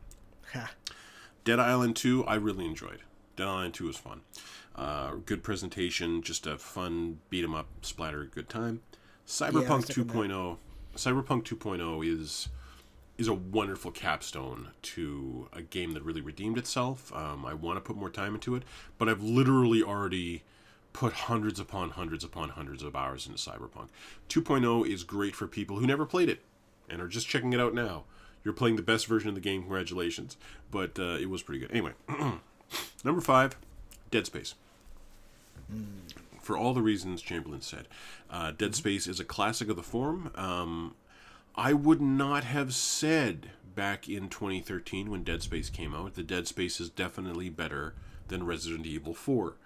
[1.44, 3.02] Dead Island 2, I really enjoyed.
[3.36, 4.22] Dead Island 2 was fun.
[4.76, 8.82] Uh, good presentation, just a fun beat 'em up splatter, good time.
[9.26, 9.94] Cyberpunk that.
[9.96, 10.58] 2.0,
[10.94, 12.48] Cyberpunk 2.0 is
[13.18, 17.10] is a wonderful capstone to a game that really redeemed itself.
[17.14, 18.62] Um, I want to put more time into it,
[18.98, 20.42] but I've literally already
[20.92, 23.88] put hundreds upon hundreds upon hundreds of hours into Cyberpunk.
[24.28, 26.42] 2.0 is great for people who never played it
[26.90, 28.04] and are just checking it out now.
[28.44, 29.62] You're playing the best version of the game.
[29.62, 30.36] Congratulations!
[30.70, 31.70] But uh, it was pretty good.
[31.70, 31.92] Anyway,
[33.04, 33.56] number five,
[34.10, 34.54] Dead Space.
[36.40, 37.88] For all the reasons Chamberlain said,
[38.30, 40.30] uh, Dead Space is a classic of the form.
[40.36, 40.94] Um,
[41.56, 46.46] I would not have said back in 2013 when Dead Space came out that Dead
[46.46, 47.94] Space is definitely better
[48.28, 49.56] than Resident Evil 4.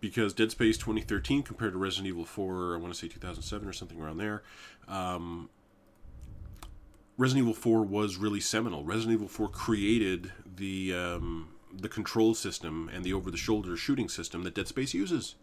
[0.00, 3.72] Because Dead Space 2013 compared to Resident Evil 4, I want to say 2007 or
[3.72, 4.42] something around there,
[4.86, 5.48] um,
[7.16, 8.84] Resident Evil 4 was really seminal.
[8.84, 14.08] Resident Evil 4 created the um, the control system and the over the shoulder shooting
[14.08, 15.34] system that Dead Space uses.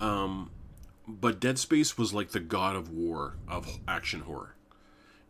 [0.00, 0.50] Um,
[1.06, 4.54] but Dead Space was like the god of war of action horror.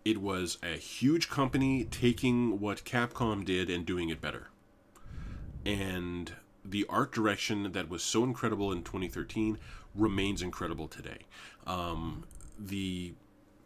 [0.05, 4.49] It was a huge company taking what Capcom did and doing it better.
[5.65, 6.33] And
[6.65, 9.59] the art direction that was so incredible in 2013
[9.95, 11.27] remains incredible today.
[11.67, 12.25] Um,
[12.59, 13.15] the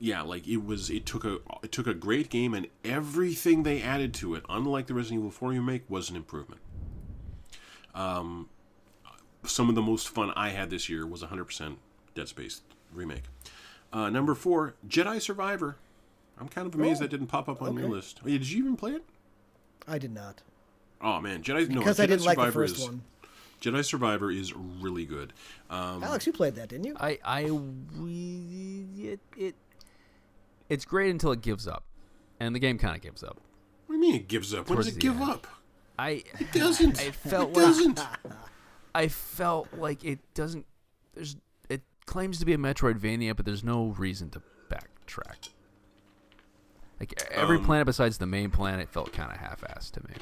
[0.00, 3.80] yeah, like it was it took a it took a great game and everything they
[3.80, 6.60] added to it, unlike the Resident Evil 4 remake, was an improvement.
[7.94, 8.48] Um,
[9.44, 11.76] some of the most fun I had this year was 100%
[12.14, 12.62] Dead Space
[12.92, 13.24] remake.
[13.92, 15.76] Uh, number four, Jedi Survivor.
[16.38, 18.24] I'm kind of amazed Oh, that didn't pop up on your list.
[18.24, 19.04] Did you even play it?
[19.86, 20.42] I did not
[21.00, 23.02] Oh man, Jedi no, because Jedi I didn't like the Survivor first is one.
[23.60, 25.32] Jedi Survivor is really good.
[25.68, 26.96] Um, Alex, you played that, didn't you?
[26.98, 27.40] I I
[29.02, 29.54] it, it
[30.70, 31.84] it's great until it gives up,
[32.40, 33.38] and the game kind of gives up.
[33.86, 34.68] what do you mean it gives up?
[34.70, 35.30] When does it give end.
[35.30, 35.46] up?
[35.98, 36.98] I It doesn't.
[37.06, 38.00] I felt it like doesn't.
[38.94, 40.64] I felt like it doesn't.
[41.14, 41.36] There's
[41.68, 45.50] it claims to be a Metroidvania, but there's no reason to backtrack.
[46.98, 50.14] Like every Um, planet besides the main planet felt kind of half-assed to me.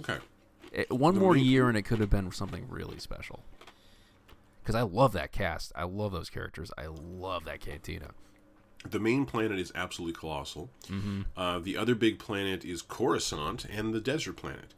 [0.00, 0.18] Okay.
[0.72, 3.40] It, one The more main- year and it could have been something really special.
[4.62, 5.72] Because I love that cast.
[5.74, 6.70] I love those characters.
[6.78, 8.10] I love that cantina.
[8.88, 10.70] The main planet is absolutely colossal.
[10.88, 11.22] Mm-hmm.
[11.36, 14.72] Uh, the other big planet is Coruscant and the desert planet.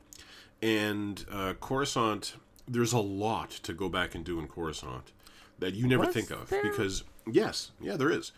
[0.60, 2.34] And uh, Coruscant,
[2.66, 5.12] there's a lot to go back and do in Coruscant
[5.58, 6.62] that you never Was think of there?
[6.62, 8.32] because yes, yeah, there is.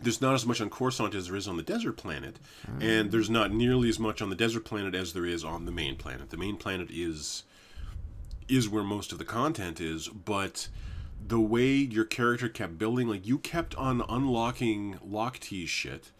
[0.00, 2.40] There's not as much on Coruscant as there is on the desert planet,
[2.80, 5.72] and there's not nearly as much on the desert planet as there is on the
[5.72, 6.30] main planet.
[6.30, 7.44] The main planet is
[8.48, 10.68] is where most of the content is, but
[11.26, 16.12] the way your character kept building, like you kept on unlocking lock T shit,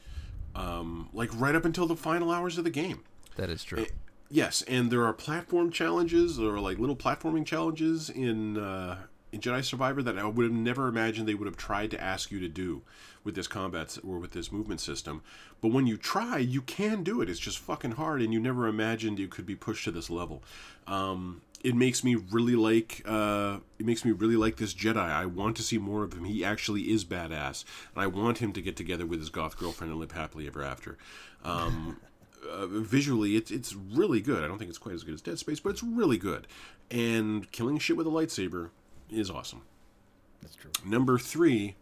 [0.55, 3.01] um, like right up until the final hours of the game.
[3.37, 3.87] That is true.
[4.31, 8.97] Yes, and there are platform challenges or like little platforming challenges in uh,
[9.33, 12.31] in Jedi Survivor that I would have never imagined they would have tried to ask
[12.31, 12.83] you to do
[13.25, 15.23] with this combat or with this movement system.
[15.61, 17.29] But when you try, you can do it.
[17.29, 20.43] It's just fucking hard, and you never imagined you could be pushed to this level.
[20.87, 24.99] Um, it makes me really like uh, it makes me really like this Jedi.
[24.99, 26.25] I want to see more of him.
[26.25, 27.65] He actually is badass,
[27.95, 30.63] and I want him to get together with his goth girlfriend and live happily ever
[30.63, 30.99] after.
[31.43, 32.01] Um,
[32.51, 34.45] uh, visually, it's it's really good.
[34.45, 36.47] I don't think it's quite as good as Dead Space, but it's really good.
[36.91, 38.69] And killing shit with a lightsaber
[39.11, 39.63] is awesome.
[40.43, 40.71] That's true.
[40.85, 41.77] Number three,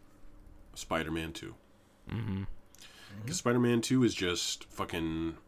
[0.75, 1.57] Spider-Man Two.
[2.09, 2.45] Mm-hmm.
[3.21, 5.39] Because Spider-Man Two is just fucking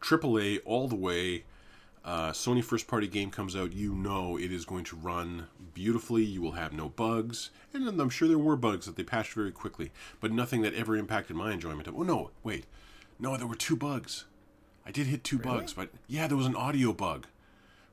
[0.00, 1.42] AAA all the way.
[2.04, 6.24] Uh, Sony first party game comes out, you know it is going to run beautifully.
[6.24, 9.52] You will have no bugs, and I'm sure there were bugs that they patched very
[9.52, 11.96] quickly, but nothing that ever impacted my enjoyment of.
[11.96, 12.64] Oh no, wait,
[13.18, 14.24] no, there were two bugs.
[14.86, 17.26] I did hit two bugs, but yeah, there was an audio bug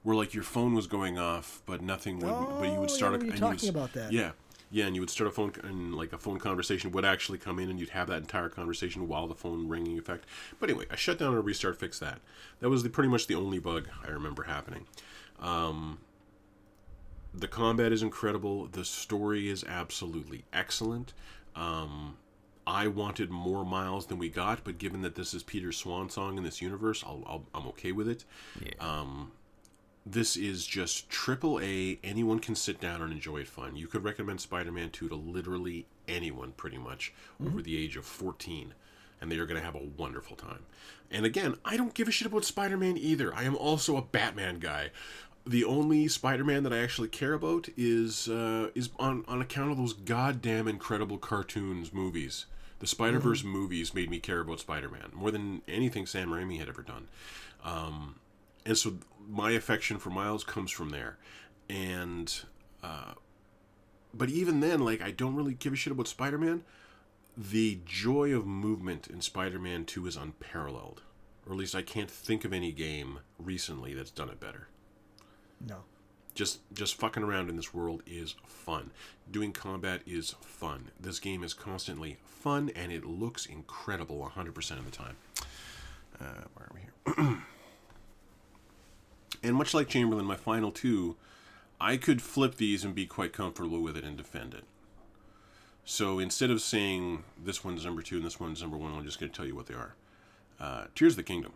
[0.04, 2.34] where like your phone was going off, but nothing would.
[2.60, 3.14] but you Oh, would start.
[3.14, 4.14] I a, you and you would talking s- about that.
[4.14, 4.32] Yeah,
[4.70, 7.60] yeah, and you would start a phone and like a phone conversation would actually come
[7.60, 10.26] in, and you'd have that entire conversation while the phone ringing effect.
[10.60, 12.20] But anyway, I shut down and restart, fixed that.
[12.60, 14.86] That was the, pretty much the only bug I remember happening.
[15.40, 16.00] Um,
[17.34, 18.68] the combat is incredible.
[18.68, 21.14] The story is absolutely excellent.
[21.56, 22.18] Um,
[22.66, 26.38] I wanted more Miles than we got, but given that this is Peter's swan song
[26.38, 28.26] in this universe, I'll, I'll, I'm okay with it.
[28.62, 28.74] Yeah.
[28.82, 29.32] Um,
[30.12, 32.00] this is just triple A.
[32.04, 33.76] Anyone can sit down and enjoy it fun.
[33.76, 37.14] You could recommend Spider Man 2 to literally anyone, pretty much,
[37.46, 38.74] over the age of 14,
[39.20, 40.64] and they are going to have a wonderful time.
[41.12, 43.34] And again, I don't give a shit about Spider Man either.
[43.34, 44.92] I am also a Batman guy.
[45.46, 49.72] The only Spider Man that I actually care about is uh, is on, on account
[49.72, 52.46] of those goddamn incredible cartoons movies.
[52.80, 56.60] The Spider Verse movies made me care about Spider Man more than anything Sam Raimi
[56.60, 57.08] had ever done.
[57.64, 58.16] Um,
[58.68, 61.18] and so my affection for Miles comes from there.
[61.70, 62.42] And
[62.84, 63.14] uh,
[64.14, 66.64] but even then, like I don't really give a shit about Spider Man.
[67.36, 71.02] The joy of movement in Spider Man Two is unparalleled,
[71.46, 74.68] or at least I can't think of any game recently that's done it better.
[75.66, 75.78] No.
[76.36, 78.92] Just just fucking around in this world is fun.
[79.32, 80.92] Doing combat is fun.
[81.00, 85.16] This game is constantly fun, and it looks incredible 100% of the time.
[86.20, 86.82] Uh, where are we
[87.26, 87.38] here?
[89.44, 91.16] And much like Chamberlain, my final two,
[91.80, 94.64] I could flip these and be quite comfortable with it and defend it.
[95.86, 99.20] So instead of saying this one's number two and this one's number one, I'm just
[99.20, 99.96] going to tell you what they are.
[100.60, 101.54] Uh, Tears of the Kingdom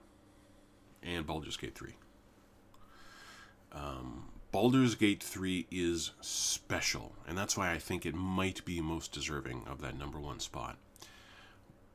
[1.04, 1.90] and Baldur's Gate 3.
[3.74, 9.12] Um, Baldur's Gate 3 is special, and that's why I think it might be most
[9.12, 10.78] deserving of that number one spot.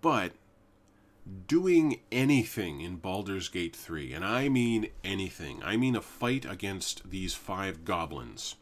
[0.01, 0.33] But
[1.47, 7.11] doing anything in Baldur's Gate 3, and I mean anything, I mean a fight against
[7.11, 8.57] these five goblins,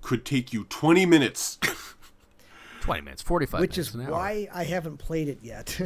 [0.00, 1.58] could take you 20 minutes.
[2.80, 4.10] 20 minutes, 45 Which minutes, is an hour.
[4.12, 5.78] why I haven't played it yet.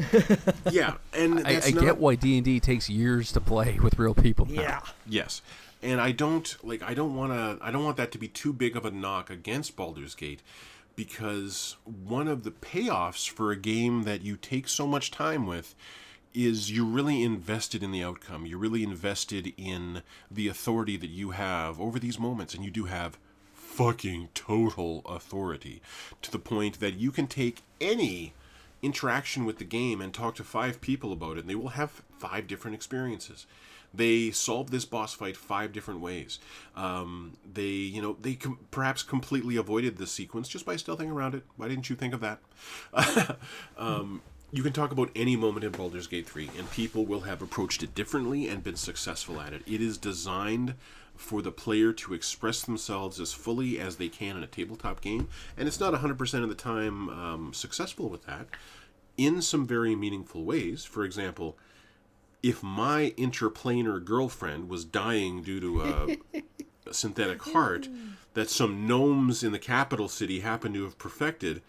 [0.71, 4.15] yeah, and I, that's I not, get why D&D takes years to play with real
[4.15, 4.45] people.
[4.47, 4.61] now.
[4.61, 4.81] yeah.
[5.09, 5.41] Yes.
[5.83, 8.53] And I don't like I don't want to I don't want that to be too
[8.53, 10.43] big of a knock against Baldur's Gate
[11.01, 15.75] because one of the payoffs for a game that you take so much time with
[16.35, 18.45] is you're really invested in the outcome.
[18.45, 22.85] You're really invested in the authority that you have over these moments and you do
[22.85, 23.19] have
[23.55, 25.81] fucking total authority
[26.21, 28.35] to the point that you can take any
[28.83, 32.03] interaction with the game and talk to five people about it and they will have
[32.19, 33.47] five different experiences
[33.93, 36.39] they solved this boss fight five different ways.
[36.77, 41.35] Um, they you know they com- perhaps completely avoided this sequence just by stealthing around
[41.35, 41.45] it.
[41.57, 42.41] Why didn't you think of that?
[43.77, 44.23] Um,
[44.53, 47.85] you can talk about any moment in Baldur's Gate 3 and people will have approached
[47.85, 49.63] it differently and been successful at it.
[49.67, 50.75] It is designed
[51.15, 55.29] for the player to express themselves as fully as they can in a tabletop game
[55.57, 58.49] and it's not 100% of the time um, successful with that
[59.17, 60.85] in some very meaningful ways.
[60.85, 61.57] For example
[62.43, 66.41] if my interplanar girlfriend was dying due to a,
[66.89, 67.89] a synthetic heart
[68.35, 71.63] that some gnomes in the capital city happen to have perfected,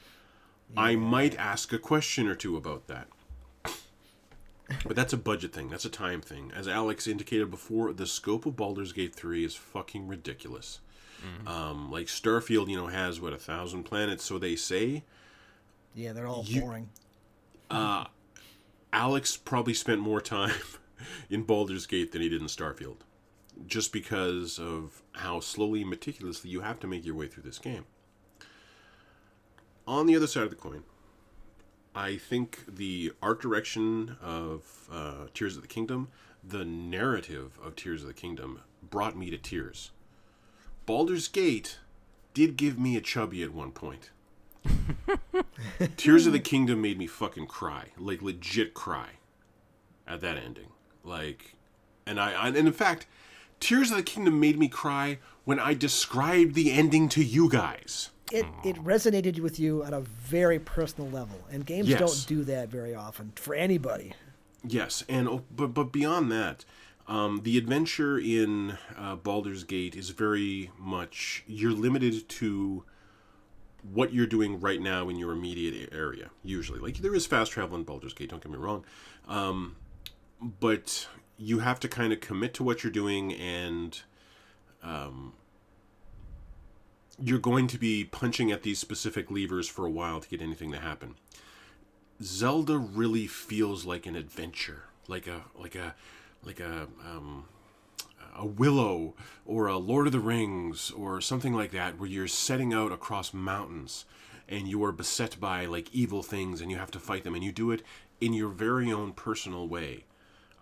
[0.77, 3.07] I might ask a question or two about that.
[4.85, 5.69] But that's a budget thing.
[5.69, 6.51] That's a time thing.
[6.55, 10.79] As Alex indicated before, the scope of Baldur's Gate 3 is fucking ridiculous.
[11.45, 15.03] Um, like Starfield, you know, has what a thousand planets, so they say.
[15.93, 16.89] Yeah, they're all You- boring.
[18.93, 20.55] Alex probably spent more time
[21.29, 22.97] in Baldur's Gate than he did in Starfield,
[23.65, 27.59] just because of how slowly and meticulously you have to make your way through this
[27.59, 27.85] game.
[29.87, 30.83] On the other side of the coin,
[31.93, 36.09] I think the art direction of uh, Tears of the Kingdom,
[36.43, 39.91] the narrative of Tears of the Kingdom, brought me to tears.
[40.85, 41.79] Baldur's Gate
[42.33, 44.11] did give me a chubby at one point.
[45.97, 49.09] Tears of the Kingdom made me fucking cry, like legit cry,
[50.07, 50.69] at that ending.
[51.03, 51.55] Like,
[52.05, 53.07] and I, I and in fact,
[53.59, 58.09] Tears of the Kingdom made me cry when I described the ending to you guys.
[58.31, 61.99] It it resonated with you on a very personal level, and games Yes.
[61.99, 64.13] don't do that very often for anybody.
[64.65, 66.63] Yes, and oh, but but beyond that,
[67.07, 72.83] um, the adventure in uh, Baldur's Gate is very much you're limited to
[73.83, 76.29] what you're doing right now in your immediate area.
[76.43, 78.29] Usually, like there is fast travel in Baldur's Gate.
[78.29, 78.85] Don't get me wrong,
[79.27, 79.75] um,
[80.59, 84.01] but you have to kind of commit to what you're doing, and
[84.83, 85.33] um,
[87.19, 90.71] you're going to be punching at these specific levers for a while to get anything
[90.71, 91.15] to happen.
[92.21, 95.95] Zelda really feels like an adventure, like a like a
[96.43, 97.45] like a um,
[98.35, 102.73] a Willow or a Lord of the Rings or something like that, where you're setting
[102.73, 104.05] out across mountains
[104.47, 107.43] and you are beset by like evil things and you have to fight them, and
[107.43, 107.81] you do it
[108.19, 110.03] in your very own personal way,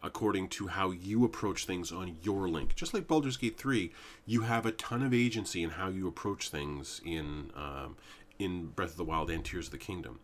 [0.03, 2.75] according to how you approach things on your link.
[2.75, 3.91] Just like Baldur's Gate three,
[4.25, 7.97] you have a ton of agency in how you approach things in um,
[8.37, 10.19] in Breath of the Wild and Tears of the Kingdom.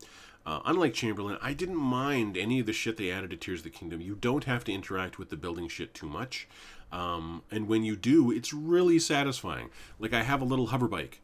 [0.45, 3.63] Uh, unlike Chamberlain, I didn't mind any of the shit they added to Tears of
[3.63, 3.99] the Kingdom.
[3.99, 6.47] You don't have to interact with the building shit too much.
[6.91, 9.69] Um, and when you do, it's really satisfying.
[9.99, 11.21] Like, I have a little hover bike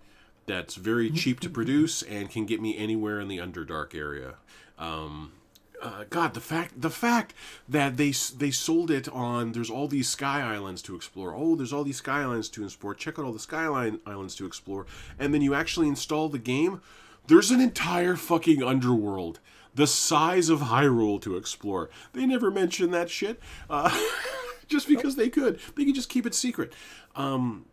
[0.47, 4.35] that's very cheap to produce and can get me anywhere in the Underdark area.
[4.77, 5.33] Um,
[5.81, 7.33] uh, God, the fact the fact
[7.67, 11.33] that they they sold it on there's all these sky islands to explore.
[11.35, 12.93] Oh, there's all these sky islands to explore.
[12.93, 14.85] Check out all the skyline islands to explore.
[15.17, 16.81] And then you actually install the game.
[17.27, 19.39] There's an entire fucking underworld
[19.73, 21.89] the size of Hyrule to explore.
[22.13, 23.39] They never mention that shit.
[23.69, 23.89] Uh,
[24.71, 26.73] just because they could, they could just keep it secret.
[27.15, 27.65] Um,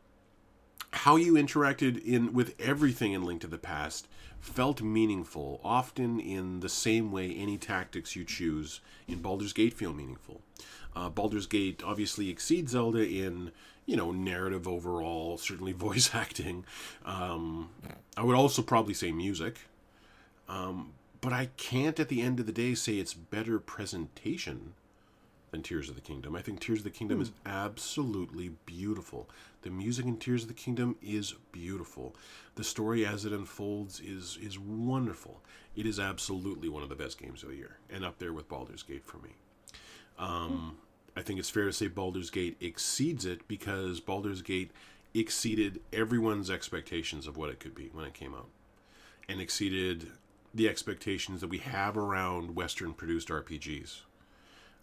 [0.92, 4.08] how you interacted in with everything in Link to the Past
[4.40, 9.92] felt meaningful, often in the same way any tactics you choose in Baldur's Gate feel
[9.92, 10.40] meaningful.
[10.94, 13.52] Uh, Baldur's Gate obviously exceeds Zelda in
[13.84, 16.64] you know narrative overall, certainly voice acting.
[17.04, 17.70] Um,
[18.16, 19.60] I would also probably say music,
[20.48, 24.74] um, but I can't at the end of the day say it's better presentation
[25.50, 26.36] than Tears of the Kingdom.
[26.36, 29.28] I think Tears of the Kingdom is absolutely beautiful.
[29.62, 32.14] The music in Tears of the Kingdom is beautiful.
[32.54, 35.40] The story as it unfolds is is wonderful.
[35.76, 38.48] It is absolutely one of the best games of the year, and up there with
[38.48, 39.30] Baldur's Gate for me.
[40.18, 40.78] Um,
[41.16, 44.70] I think it's fair to say Baldur's Gate exceeds it because Baldur's Gate
[45.14, 48.48] exceeded everyone's expectations of what it could be when it came out,
[49.28, 50.08] and exceeded
[50.54, 54.00] the expectations that we have around Western produced RPGs.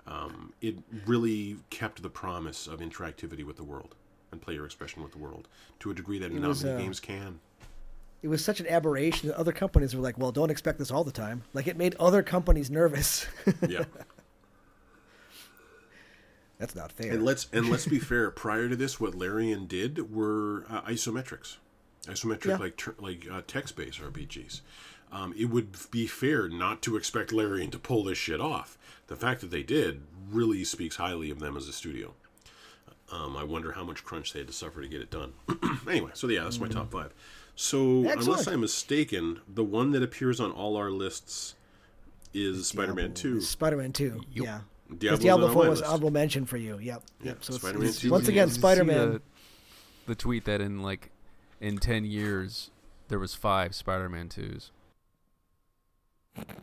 [0.08, 0.76] Um, it
[1.06, 3.96] really kept the promise of interactivity with the world
[4.32, 5.48] and player expression with the world
[5.80, 7.40] to a degree that not was, many uh, games can.
[8.22, 11.04] It was such an aberration that other companies were like, "Well, don't expect this all
[11.04, 13.26] the time." Like it made other companies nervous.
[13.68, 13.86] Yeah.
[16.58, 17.12] That's not fair.
[17.12, 18.32] And let's and let's be fair.
[18.32, 21.58] Prior to this, what Larian did were uh, isometrics,
[22.06, 22.58] isometric Yeah.
[22.58, 24.62] like tur- like uh, text-based RPGs.
[25.12, 28.78] Um, it would be fair not to expect Larian to pull this shit off.
[29.08, 32.14] The fact that they did really speaks highly of them as a studio.
[33.12, 35.34] Um, I wonder how much crunch they had to suffer to get it done.
[35.90, 37.14] anyway, so yeah, that's my top five.
[37.56, 41.56] So unless I'm mistaken, the one that appears on all our lists
[42.34, 43.40] is Spider-Man Two.
[43.42, 44.22] Spider-Man Two.
[44.32, 44.62] Yeah.
[44.90, 45.90] Diablo's Because Diablo Four was list.
[45.90, 46.78] honorable mention for you.
[46.80, 47.04] Yep.
[47.22, 47.44] Yeah, Yep.
[47.44, 49.12] So Spider-Man it's, 2 once again, Did you see Spider-Man.
[49.14, 49.22] The,
[50.08, 51.12] the tweet that in like
[51.62, 52.72] in ten years
[53.08, 54.72] there was five Spider-Man twos.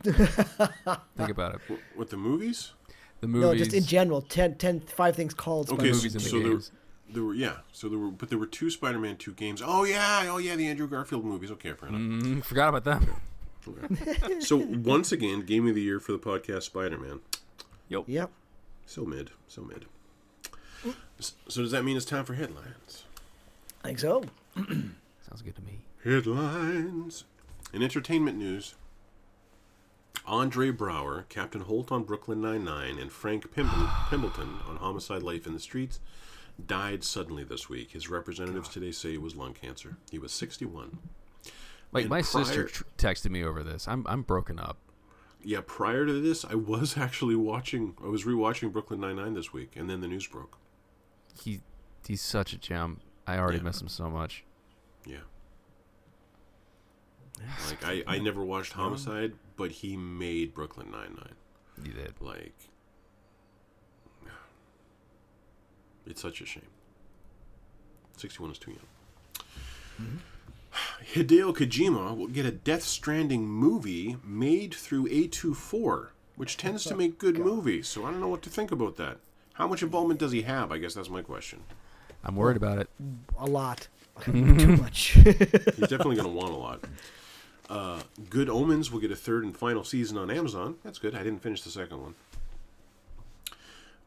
[0.03, 1.61] Think about it.
[1.67, 2.73] Wh- What the movies?
[3.21, 3.45] The movies.
[3.45, 5.93] No, just in general, 10, 10 five things called Okay, Spider-Man.
[5.93, 6.71] so, movies and the so there, games.
[7.09, 9.61] there were yeah, so there were but there were two Spider-Man two games.
[9.65, 11.51] Oh yeah, oh yeah, the Andrew Garfield movies.
[11.51, 12.01] Okay, fair enough.
[12.01, 13.07] Mm, forgot about them.
[13.65, 14.39] Okay.
[14.41, 17.21] so once again, game of the year for the podcast Spider-Man.
[17.87, 18.03] Yep.
[18.07, 18.29] Yep.
[18.85, 19.85] So mid, so mid.
[21.17, 23.05] S- So does that mean it's time for headlines?
[23.83, 24.23] I think so.
[24.57, 25.79] Sounds good to me.
[26.03, 27.23] Headlines.
[27.73, 28.75] In entertainment news,
[30.25, 35.53] Andre Braugher, Captain Holt on Brooklyn Nine-Nine, and Frank Pimble- Pembleton on Homicide: Life in
[35.53, 35.99] the Streets
[36.65, 37.91] died suddenly this week.
[37.91, 39.97] His representatives today say it was lung cancer.
[40.11, 40.99] He was 61.
[41.91, 43.87] Like And my sister tr- texted me over this.
[43.87, 44.77] I'm I'm broken up.
[45.43, 47.95] Yeah, prior to this, I was actually watching.
[48.03, 50.57] I was rewatching Brooklyn Nine Nine this week, and then the news broke.
[51.39, 51.61] He
[52.07, 53.01] he's such a gem.
[53.27, 53.63] I already Yeah.
[53.63, 54.43] miss him so much.
[55.05, 55.17] Yeah,
[57.69, 61.85] like I, I never watched Homicide, but he made Brooklyn Nine Nine.
[61.85, 62.13] He did.
[62.19, 62.55] Like,
[66.07, 66.63] it's such a shame.
[68.17, 69.45] Sixty-one is too young.
[70.01, 70.17] Mm-hmm.
[71.13, 77.19] Hideo Kojima will get a Death Stranding movie made through A24, which tends to make
[77.19, 77.87] good movies.
[77.87, 79.17] So I don't know what to think about that.
[79.53, 80.71] How much involvement does he have?
[80.71, 81.61] I guess that's my question.
[82.23, 82.89] I'm worried about it.
[83.37, 83.87] A lot.
[84.21, 85.11] Too much.
[85.11, 86.79] He's definitely going to want a lot.
[87.73, 90.75] Uh, Good Omens will get a third and final season on Amazon.
[90.83, 91.15] That's good.
[91.15, 92.15] I didn't finish the second one.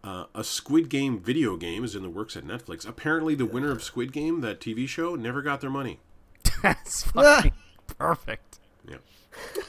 [0.05, 2.88] Uh, a Squid Game video game is in the works at Netflix.
[2.88, 5.98] Apparently, the winner of Squid Game, that TV show, never got their money.
[6.62, 7.55] That's fucking
[7.98, 8.60] perfect.
[8.88, 8.98] Yeah.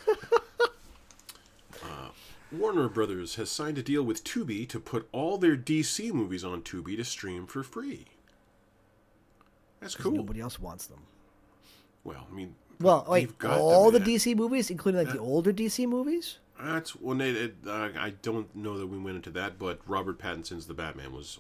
[1.83, 2.09] uh,
[2.51, 6.61] Warner Brothers has signed a deal with Tubi to put all their DC movies on
[6.61, 8.05] Tubi to stream for free.
[9.79, 10.11] That's cool.
[10.11, 10.99] Nobody else wants them.
[12.03, 13.99] Well, I mean, Well, like all the.
[13.99, 16.37] DC movies, including like the older DC movies?
[16.59, 20.17] That's when it, it, uh, I don't know that we went into that, but Robert
[20.17, 21.37] Pattinson's The Batman was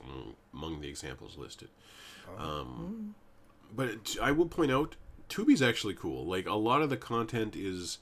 [0.53, 1.69] among the examples listed.
[2.37, 3.15] Um,
[3.75, 4.95] but it, I will point out,
[5.29, 6.25] Tubi's actually cool.
[6.25, 7.97] Like a lot of the content is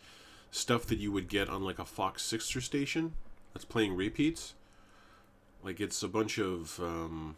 [0.51, 3.13] stuff that you would get on like a Fox Sixer station
[3.53, 4.53] that's playing repeats.
[5.63, 6.79] Like it's a bunch of.
[6.79, 7.37] Um,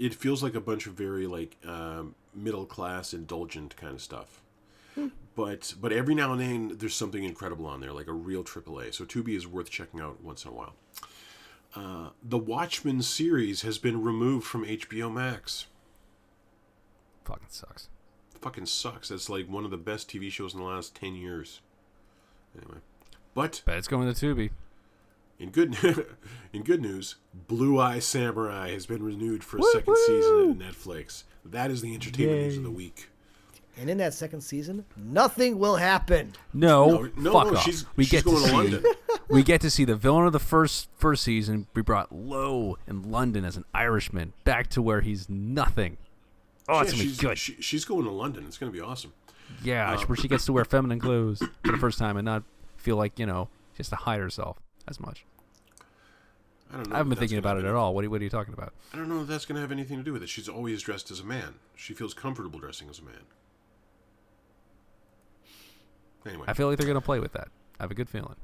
[0.00, 4.40] it feels like a bunch of very like um, middle class indulgent kind of stuff.
[4.96, 8.42] But but but every now and then there's something incredible on there, like a real
[8.42, 8.94] AAA.
[8.94, 10.74] So Tubi is worth checking out once in a while.
[11.76, 15.66] Uh, the Watchmen series has been removed from HBO Max.
[17.24, 17.88] Fucking sucks.
[18.40, 19.10] Fucking sucks.
[19.10, 21.60] That's like one of the best TV shows in the last ten years.
[22.56, 22.80] Anyway,
[23.34, 24.50] but But it's going to Tubi.
[25.40, 25.76] In good
[26.52, 27.16] in good news,
[27.48, 31.24] Blue Eye Samurai has been renewed for a second season at Netflix.
[31.44, 33.08] That is the entertainment news of the week.
[33.78, 36.34] And in that second season, nothing will happen.
[36.52, 37.64] No, No, no, fuck no, off.
[37.64, 38.84] she's- we she's get going to to see, London.
[39.30, 43.10] we get to see the villain of the first first season be brought low in
[43.10, 45.96] London as an Irishman, back to where he's nothing.
[46.68, 47.38] Oh, it's gonna be good.
[47.38, 48.44] she- she's going to London.
[48.46, 49.12] It's going to be awesome.
[49.62, 52.42] yeah, uh, where she gets to wear feminine clothes for the first time and not
[52.76, 54.58] feel like you know she has to hide herself
[54.88, 55.24] as much.
[56.72, 56.94] I don't know.
[56.94, 57.94] I haven't been thinking about it at all.
[57.94, 58.72] What are, what are you talking about?
[58.92, 60.28] I don't know if that's going to have anything to do with it.
[60.28, 61.54] She's always dressed as a man.
[61.74, 63.24] She feels comfortable dressing as a man.
[66.26, 67.48] Anyway, I feel like they're gonna play with that.
[67.78, 68.36] I have a good feeling.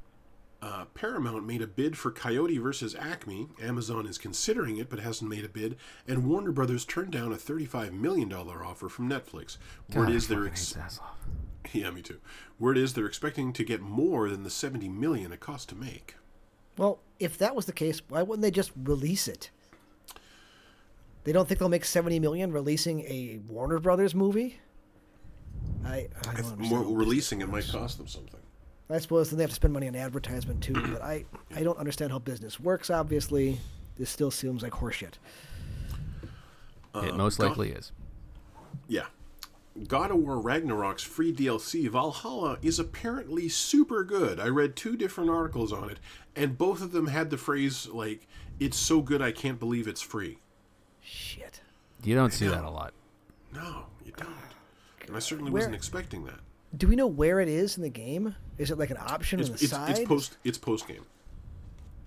[0.62, 3.48] uh, Paramount made a bid for Coyote versus Acme.
[3.62, 5.76] Amazon is considering it but hasn't made a bid.
[6.08, 9.58] And Warner Brothers turned down a $35 million offer from Netflix.
[9.94, 10.74] Word God, is they're ex-
[11.72, 12.18] yeah, me too.
[12.58, 16.16] Word is they're expecting to get more than the 70 million it cost to make.
[16.76, 19.50] Well, if that was the case, why wouldn't they just release it?
[21.24, 24.60] They don't think they'll make seventy million releasing a Warner Brothers movie.
[25.84, 28.40] I, I don't understand More releasing it might cost them something.
[28.88, 30.74] I suppose then they have to spend money on advertisement too.
[30.74, 31.24] But I,
[31.54, 32.90] I don't understand how business works.
[32.90, 33.58] Obviously,
[33.98, 35.14] this still seems like horseshit.
[36.94, 37.90] it Um, most God- likely is.
[38.88, 39.06] Yeah.
[39.88, 44.40] God of War Ragnarok's free DLC, Valhalla, is apparently super good.
[44.40, 45.98] I read two different articles on it,
[46.36, 48.26] and both of them had the phrase, like,
[48.60, 50.38] it's so good I can't believe it's free.
[51.02, 51.60] Shit.
[52.04, 52.52] You don't see know.
[52.52, 52.92] that a lot.
[53.54, 54.28] No, you don't.
[55.06, 56.40] And I certainly Where- wasn't expecting that.
[56.76, 58.34] Do we know where it is in the game?
[58.58, 59.90] Is it like an option It's, on the it's, side?
[59.98, 61.04] it's post it's post game.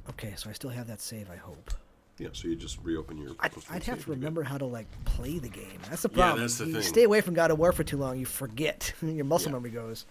[0.09, 1.29] okay, so I still have that save.
[1.31, 1.71] I hope.
[2.17, 3.31] Yeah, so you just reopen your.
[3.39, 5.79] I'd, I'd have to and you're remember how to like play the game.
[5.89, 6.19] That's the problem.
[6.19, 6.41] Yeah, problem.
[6.41, 6.81] that's the you thing.
[6.83, 8.93] stay away from God of War for too long, you forget.
[9.01, 9.53] Your muscle Yeah.
[9.53, 10.05] memory goes.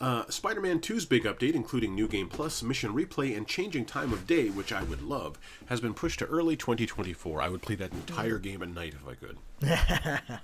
[0.00, 0.06] Good.
[0.06, 4.26] Uh, Spider-Man 2's big update, including new game plus, mission replay, and changing time of
[4.26, 7.40] day, which I would love, has been pushed to early 2024.
[7.42, 9.38] I would play that entire game at night if I could.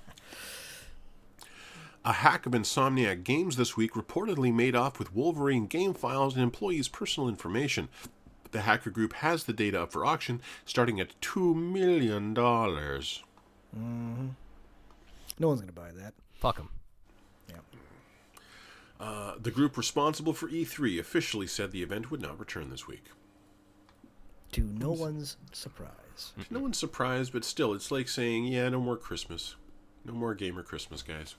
[2.04, 6.42] A hack of Insomniac Games this week reportedly made off with Wolverine game files and
[6.42, 7.88] employees' personal information.
[8.52, 12.32] The hacker group has the data up for auction, starting at $2 million.
[15.38, 16.14] No one's gonna buy that.
[16.34, 16.68] Fuck him.
[18.98, 23.04] Uh, the group responsible for E3 officially said the event would not return this week.
[24.52, 26.32] To no one's surprise.
[26.50, 29.56] No one's surprised, but still, it's like saying, yeah, no more Christmas.
[30.04, 31.34] No more gamer Christmas, guys.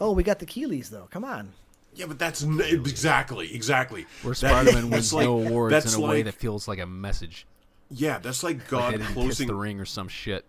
[0.00, 1.08] Oh, we got the Keighleys though.
[1.10, 1.52] Come on.
[1.94, 4.06] Yeah, but that's n- exactly, exactly.
[4.22, 6.78] Where That- Spider-Man that's wins like- no awards that's in a way that feels like
[6.78, 7.46] a message.
[7.90, 9.46] Yeah, that's like Like God they closing.
[9.48, 10.44] the ring or some shit.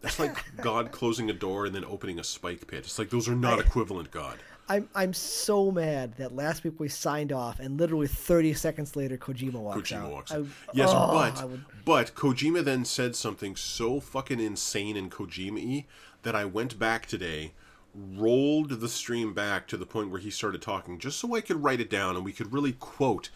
[0.00, 2.80] That's like God closing a door and then opening a spike pit.
[2.80, 4.38] It's like those are not equivalent, God.
[4.70, 9.18] I'm I'm so mad that last week we signed off and literally 30 seconds later
[9.18, 10.12] Kojima walks Kojima out.
[10.12, 15.10] walks I- Yes, oh, but would- but Kojima then said something so fucking insane and
[15.10, 15.86] Kojima-y
[16.22, 17.52] that I went back today,
[17.94, 21.64] rolled the stream back to the point where he started talking, just so I could
[21.64, 23.30] write it down and we could really quote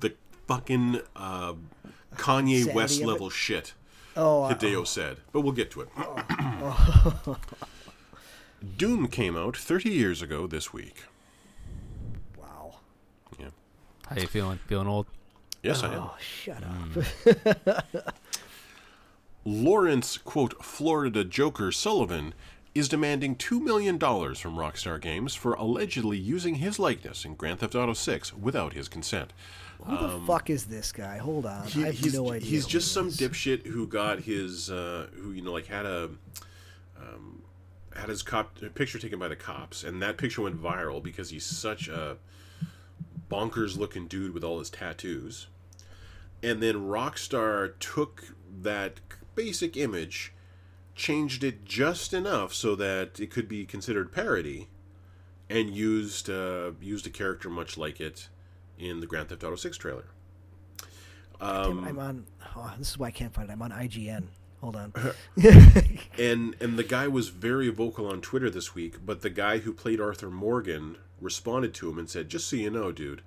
[0.00, 0.14] the
[0.46, 1.54] fucking uh,
[2.16, 3.72] Kanye West level shit
[4.14, 5.18] oh, Hideo said.
[5.32, 5.88] But we'll get to it.
[8.76, 11.04] Doom came out 30 years ago this week.
[12.38, 12.76] wow.
[13.38, 13.48] Yeah.
[14.08, 14.58] How you feeling?
[14.66, 15.06] Feeling old?
[15.62, 16.02] Yes, I am.
[16.02, 17.66] Oh, shut Mm.
[17.66, 18.14] up.
[19.44, 22.34] Lawrence, quote, Florida Joker Sullivan
[22.74, 27.74] is demanding $2 million from Rockstar Games for allegedly using his likeness in Grand Theft
[27.74, 29.32] Auto 6 without his consent.
[29.84, 31.18] Who the fuck is this guy?
[31.18, 31.62] Hold on.
[31.62, 32.48] Um, He- I have he's, no idea.
[32.48, 33.16] he's just he some is.
[33.18, 36.10] dipshit who got his, uh, who, you know, like had a,
[36.98, 37.42] um,
[37.98, 41.44] had his cop picture taken by the cops, and that picture went viral because he's
[41.44, 42.16] such a
[43.30, 45.46] bonkers looking dude with all his tattoos.
[46.42, 49.00] And then Rockstar took that
[49.34, 50.32] basic image,
[50.94, 54.68] changed it just enough so that it could be considered parody,
[55.48, 58.28] and used uh, used a character much like it
[58.78, 60.04] in the Grand Theft Auto 6 trailer.
[61.40, 62.26] Damn, I'm on.
[62.54, 63.52] Oh, this is why I can't find it.
[63.52, 64.24] I'm on IGN.
[64.60, 64.92] Hold on.
[66.18, 69.04] and and the guy was very vocal on Twitter this week.
[69.04, 72.70] But the guy who played Arthur Morgan responded to him and said, "Just so you
[72.70, 73.22] know, dude,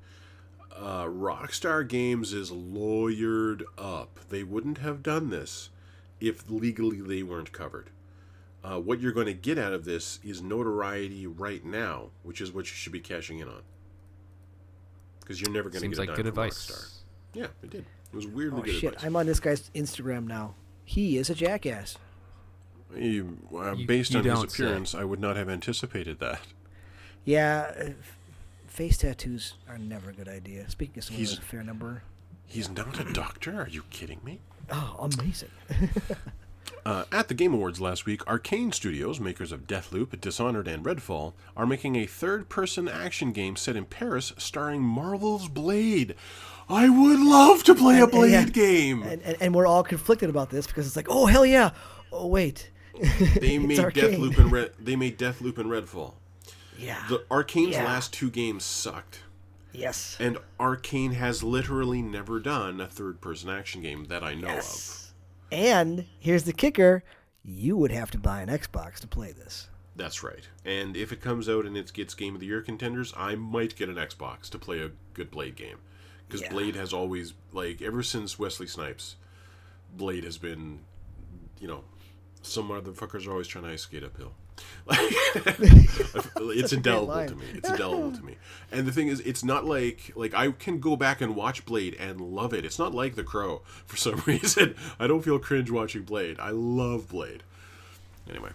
[0.75, 4.19] uh, Rockstar Games is lawyered up.
[4.29, 5.69] They wouldn't have done this
[6.19, 7.89] if legally they weren't covered.
[8.63, 12.51] Uh, what you're going to get out of this is notoriety right now, which is
[12.51, 13.61] what you should be cashing in on.
[15.21, 16.71] Because you're never going to Seems get a like dime good from advice.
[16.71, 16.93] Rockstar.
[17.33, 17.85] Yeah, it did.
[18.11, 18.69] It was weirdly good.
[18.69, 18.89] Oh good shit!
[18.93, 19.05] advice.
[19.05, 20.55] I'm on this guy's Instagram now.
[20.89, 21.99] He is a jackass.
[22.97, 24.63] You- uh, You- based you on his don't say.
[24.63, 26.41] appearance, I would not have anticipated that.
[27.23, 27.89] Yeah, uh,
[28.65, 30.67] face tattoos are never a good idea.
[30.67, 32.01] Speaking of someone He's- with a fair number.
[32.47, 33.61] He's not a doctor.
[33.61, 34.39] Are you kidding me?
[34.71, 35.51] Oh, amazing.
[36.85, 41.33] Uh, at the Game Awards last week, Arkane Studios, makers of Deathloop, Dishonored, and Redfall,
[41.55, 46.15] are making a third person action game set in Paris starring Marvel's Blade.
[46.69, 49.03] I would love to play a And- and Blade yeah, game!
[49.03, 51.71] and, and, and we're all conflicted about this because it's like, oh hell yeah.
[52.11, 52.69] Oh wait.
[53.39, 54.71] They made Deathloop and Red.
[54.79, 56.13] They made Deathloop and Redfall.
[56.77, 57.03] Yeah.
[57.09, 57.85] The Arkane's Yeah.
[57.85, 59.19] last two games sucked,
[59.73, 60.15] yes.
[60.19, 65.08] and Arcane has literally never done a third person action game that I know of.
[65.51, 67.03] And here's the kicker:
[67.43, 69.67] you would have to buy an Xbox to play this.
[69.95, 70.47] That's right.
[70.63, 73.75] And if it comes out and it gets Game of the Year contenders, I might
[73.75, 75.77] get an Xbox to play a good Blade game.
[76.27, 76.51] Because Yeah.
[76.51, 79.15] Blade has always, like, ever since Wesley Snipes,
[79.97, 80.79] Blade has been,
[81.59, 81.83] you know,
[82.41, 84.33] some motherfuckers are always trying to ice skate uphill.
[84.91, 87.45] it's indelible to me.
[87.53, 88.35] It's indelible to me.
[88.71, 91.95] And the thing is, it's not like like I can go back and watch Blade
[91.99, 92.65] and love it.
[92.65, 94.75] It's not like The Crow for some reason.
[94.99, 96.39] I don't feel cringe watching Blade.
[96.39, 97.43] I love Blade.
[98.29, 98.51] Anyway,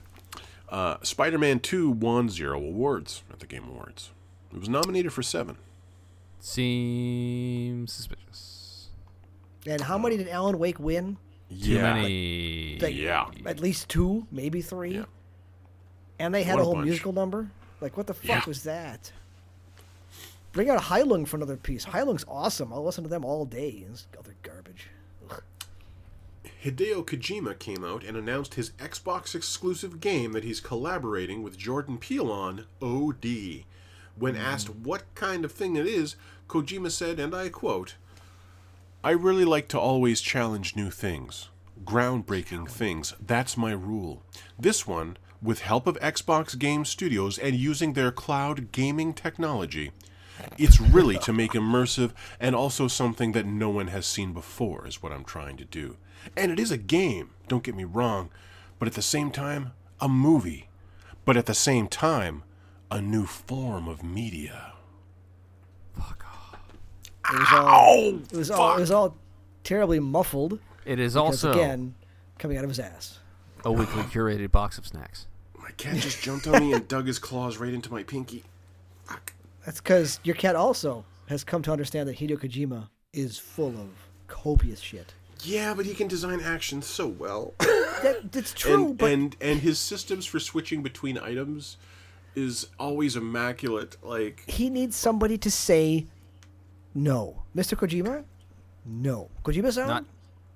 [0.69, 4.11] uh, Spider-Man 2 won zero awards at the Game Awards.
[4.53, 5.57] It was nominated for seven.
[6.39, 8.89] Seems suspicious.
[9.67, 11.17] And how many did Alan Wake win?
[11.49, 12.79] Too many.
[12.81, 13.27] Like, Yeah.
[13.47, 14.95] At least two, maybe three.
[14.95, 15.05] Yeah.
[16.19, 16.87] And they had What a whole bunch.
[16.87, 17.51] musical number.
[17.81, 18.43] Like, what the fuck Yeah.
[18.47, 19.13] was that?
[20.53, 21.87] Bring out a Heilung for another piece.
[21.87, 22.73] Heilung's awesome.
[22.73, 23.85] I'll listen to them all day.
[23.91, 24.89] This other garbage.
[25.29, 25.43] Ugh.
[26.63, 31.99] Hideo Kojima came out and announced his Xbox exclusive game that he's collaborating with Jordan
[31.99, 33.65] Peele on, OD.
[34.17, 34.43] When mm-hmm.
[34.43, 36.15] asked what kind of thing it is,
[36.49, 37.97] Kojima said, and I quote,
[39.03, 41.49] I really like to always challenge new things,
[41.85, 43.13] groundbreaking things.
[43.21, 44.23] That's my rule.
[44.59, 49.93] This one, with help of Xbox Game Studios and using their cloud gaming technology,
[50.59, 55.03] it's really to make immersive and also something that no one has seen before, is
[55.03, 55.97] what I'm trying to do.
[56.37, 58.31] And it is a game, don't get me wrong,
[58.79, 60.69] but at the same time, a movie.
[61.25, 62.43] But at the same time,
[62.91, 64.73] a new form of media.
[67.33, 68.09] It was all.
[68.17, 68.77] It was all.
[68.77, 69.17] It was all
[69.63, 70.59] terribly muffled.
[70.85, 71.95] It is Because also again,
[72.39, 73.21] coming out of his ass.
[73.65, 75.27] a weekly curated box of snacks.
[75.79, 78.45] My cat just jumped on me and dug his claws right into my pinky.
[79.05, 79.33] Fuck.
[79.65, 83.89] That's because your cat also has come to understand that Hideo Kojima is full of
[84.29, 85.15] copious shit.
[85.43, 87.55] Yeah, but he can design action so well.
[87.59, 91.79] That, that's true, and, but and and his systems for switching between items
[92.35, 93.97] is always immaculate.
[94.03, 96.07] Like he needs somebody to say
[96.95, 97.45] no.
[97.57, 97.79] Mr.
[97.79, 98.25] Kojima?
[98.85, 99.31] No.
[99.43, 99.89] Kojima sound?
[99.89, 100.05] Not.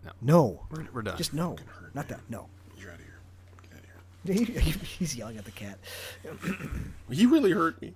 [0.04, 0.12] No.
[0.20, 0.66] no.
[0.70, 1.16] We're, we're done.
[1.16, 1.56] Just no.
[1.94, 2.20] Not that.
[2.28, 2.48] No.
[2.76, 3.18] you're out of here.
[3.62, 3.94] Get out of here.
[4.24, 5.78] He- He's yelling at the cat.
[7.10, 7.94] He really hurt me.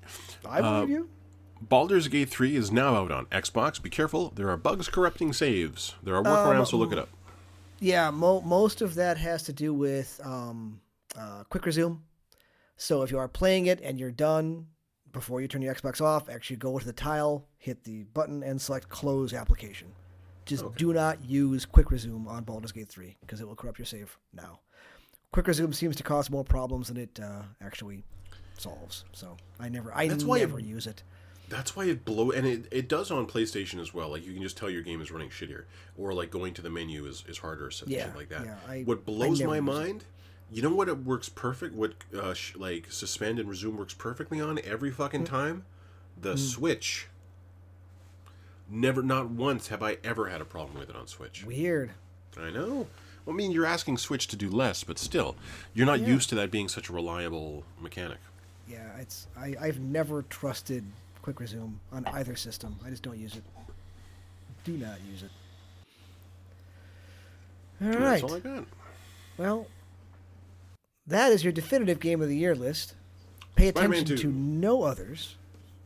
[0.49, 1.09] I believe you.
[1.61, 3.81] Baldur's Gate 3 is now out on Xbox.
[3.81, 5.95] Be careful, there are bugs corrupting saves.
[6.03, 7.09] There are workarounds, so look it up.
[7.79, 10.81] Yeah, mo- most of that has to do with um,
[11.17, 12.01] uh, quick resume.
[12.77, 14.67] So if you are playing it and you're done
[15.13, 18.61] before you turn your Xbox off, actually go to the tile, hit the button, and
[18.61, 19.89] select close application.
[20.47, 23.87] Just do not use quick resume on Baldur's Gate 3 because it will corrupt your
[23.87, 24.61] save now.
[25.33, 28.05] Quick resume seems to cause more problems than it uh, actually
[28.59, 29.05] solves.
[29.13, 31.03] So I never, I That's why it- never use it.
[31.49, 34.09] That's why it blow and it, it does on PlayStation as well.
[34.09, 35.65] Like you can just tell your game is running shittier,
[35.99, 38.45] or like going to the menu is, is harder, or something Yeah, like that.
[38.47, 39.63] yeah, I- what blows my never use it.
[39.89, 40.05] mind,
[40.51, 41.75] you know what it works perfect.
[41.75, 45.65] What uh, sh- like suspend and resume works perfectly on every fucking time.
[46.19, 47.09] The Switch.
[48.71, 51.45] Never, not once have I ever had a problem with it on Switch.
[51.45, 51.91] Weird.
[52.41, 52.87] I know.
[53.25, 55.37] Well, I mean, you're asking Switch to do less, but still,
[55.75, 56.09] you're not Yeah.
[56.09, 58.19] used to that being such a reliable mechanic.
[58.69, 60.85] Yeah, it's I, I've never trusted
[61.23, 62.77] quick resume on either system.
[62.85, 63.45] I just don't use it.
[64.65, 65.31] Do not use it.
[67.81, 67.99] All right.
[68.21, 68.65] That's all I got.
[69.37, 69.67] Well,
[71.07, 72.95] that is your definitive game of the year list.
[73.57, 75.37] Pay attention to no others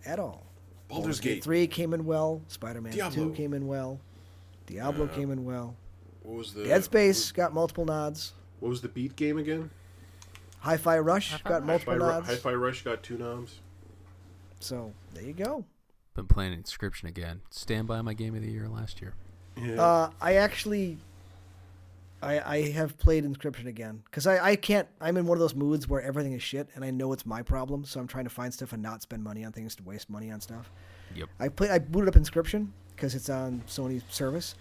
[0.05, 0.45] at all.
[0.89, 1.43] Baldur's Gate.
[1.43, 2.43] 3 came in well.
[2.49, 3.99] Spider-Man 2 came in well.
[4.67, 5.75] Diablo came in well.
[6.27, 8.33] What was the Dead Space got multiple nods.
[8.59, 9.71] What was the beat game again?
[10.59, 12.27] Hi-Fi Rush got Hi-Fi, multiple Ru- nods.
[12.27, 13.61] Hi-Fi Rush got two noms.
[14.59, 15.65] So there you go.
[16.15, 17.43] Been playing Inscryption again.
[17.51, 19.15] Stand by my game of the year last year.
[19.57, 19.81] Yeah.
[19.81, 20.99] Uh, I actually
[22.21, 24.89] I, I have played Inscryption again because I, I can't.
[25.01, 27.43] I'm in one of those moods where everything is shit, and I know it's my
[27.43, 27.85] problem.
[27.85, 30.33] So I'm trying to find stuff and not spend money on things to waste money
[30.33, 30.73] on stuff.
[31.15, 31.29] Yep.
[31.39, 31.71] I play.
[31.71, 34.57] I booted up Inscryption because it's on Sony's service.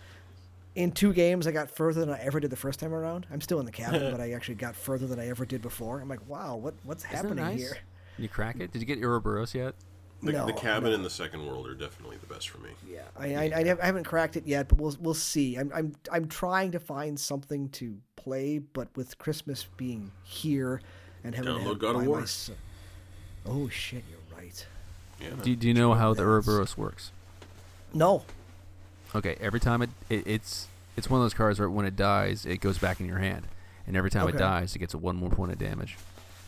[0.76, 3.26] In two games, I got further than I ever did the first time around.
[3.32, 6.02] I'm still in the cabin, but I actually got further than I ever did before.
[6.02, 7.60] I'm like, wow, what what's Isn't happening nice?
[7.60, 7.78] here?
[8.18, 8.72] You crack it?
[8.74, 9.74] Did you get Ouroboros yet?
[10.22, 10.96] The, No, the cabin no.
[10.96, 12.70] and the second world are definitely the best for me.
[12.90, 15.56] Yeah, I, I, I have- I haven't cracked it yet, but we'll we'll see.
[15.56, 20.82] I'm I'm I'm trying to find something to play, but with Christmas being here
[21.24, 22.20] and having to Download have God of War.
[22.22, 22.56] my
[23.46, 24.66] Oh shit, you're right.
[25.22, 25.30] Yeah.
[25.42, 26.28] Do, do you know how the Yes.
[26.28, 27.12] Ouroboros works?
[27.94, 28.24] No.
[29.16, 30.68] Okay, every time it, it it's
[30.98, 33.48] it's one of those cards where when it dies, it goes back in your hand,
[33.88, 34.36] and every time Okay.
[34.36, 35.98] it dies, it gets a one more point of damage,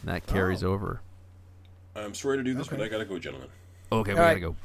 [0.03, 0.73] and that carries Oh.
[0.73, 0.99] over.
[1.95, 3.49] I'm sorry to do this, but I gotta go, gentlemen.
[3.91, 4.55] Okay, we All gotta go.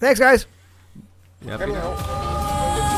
[0.00, 0.46] Thanks, guys.
[1.44, 1.60] Yep.
[1.60, 2.95] Everyone else.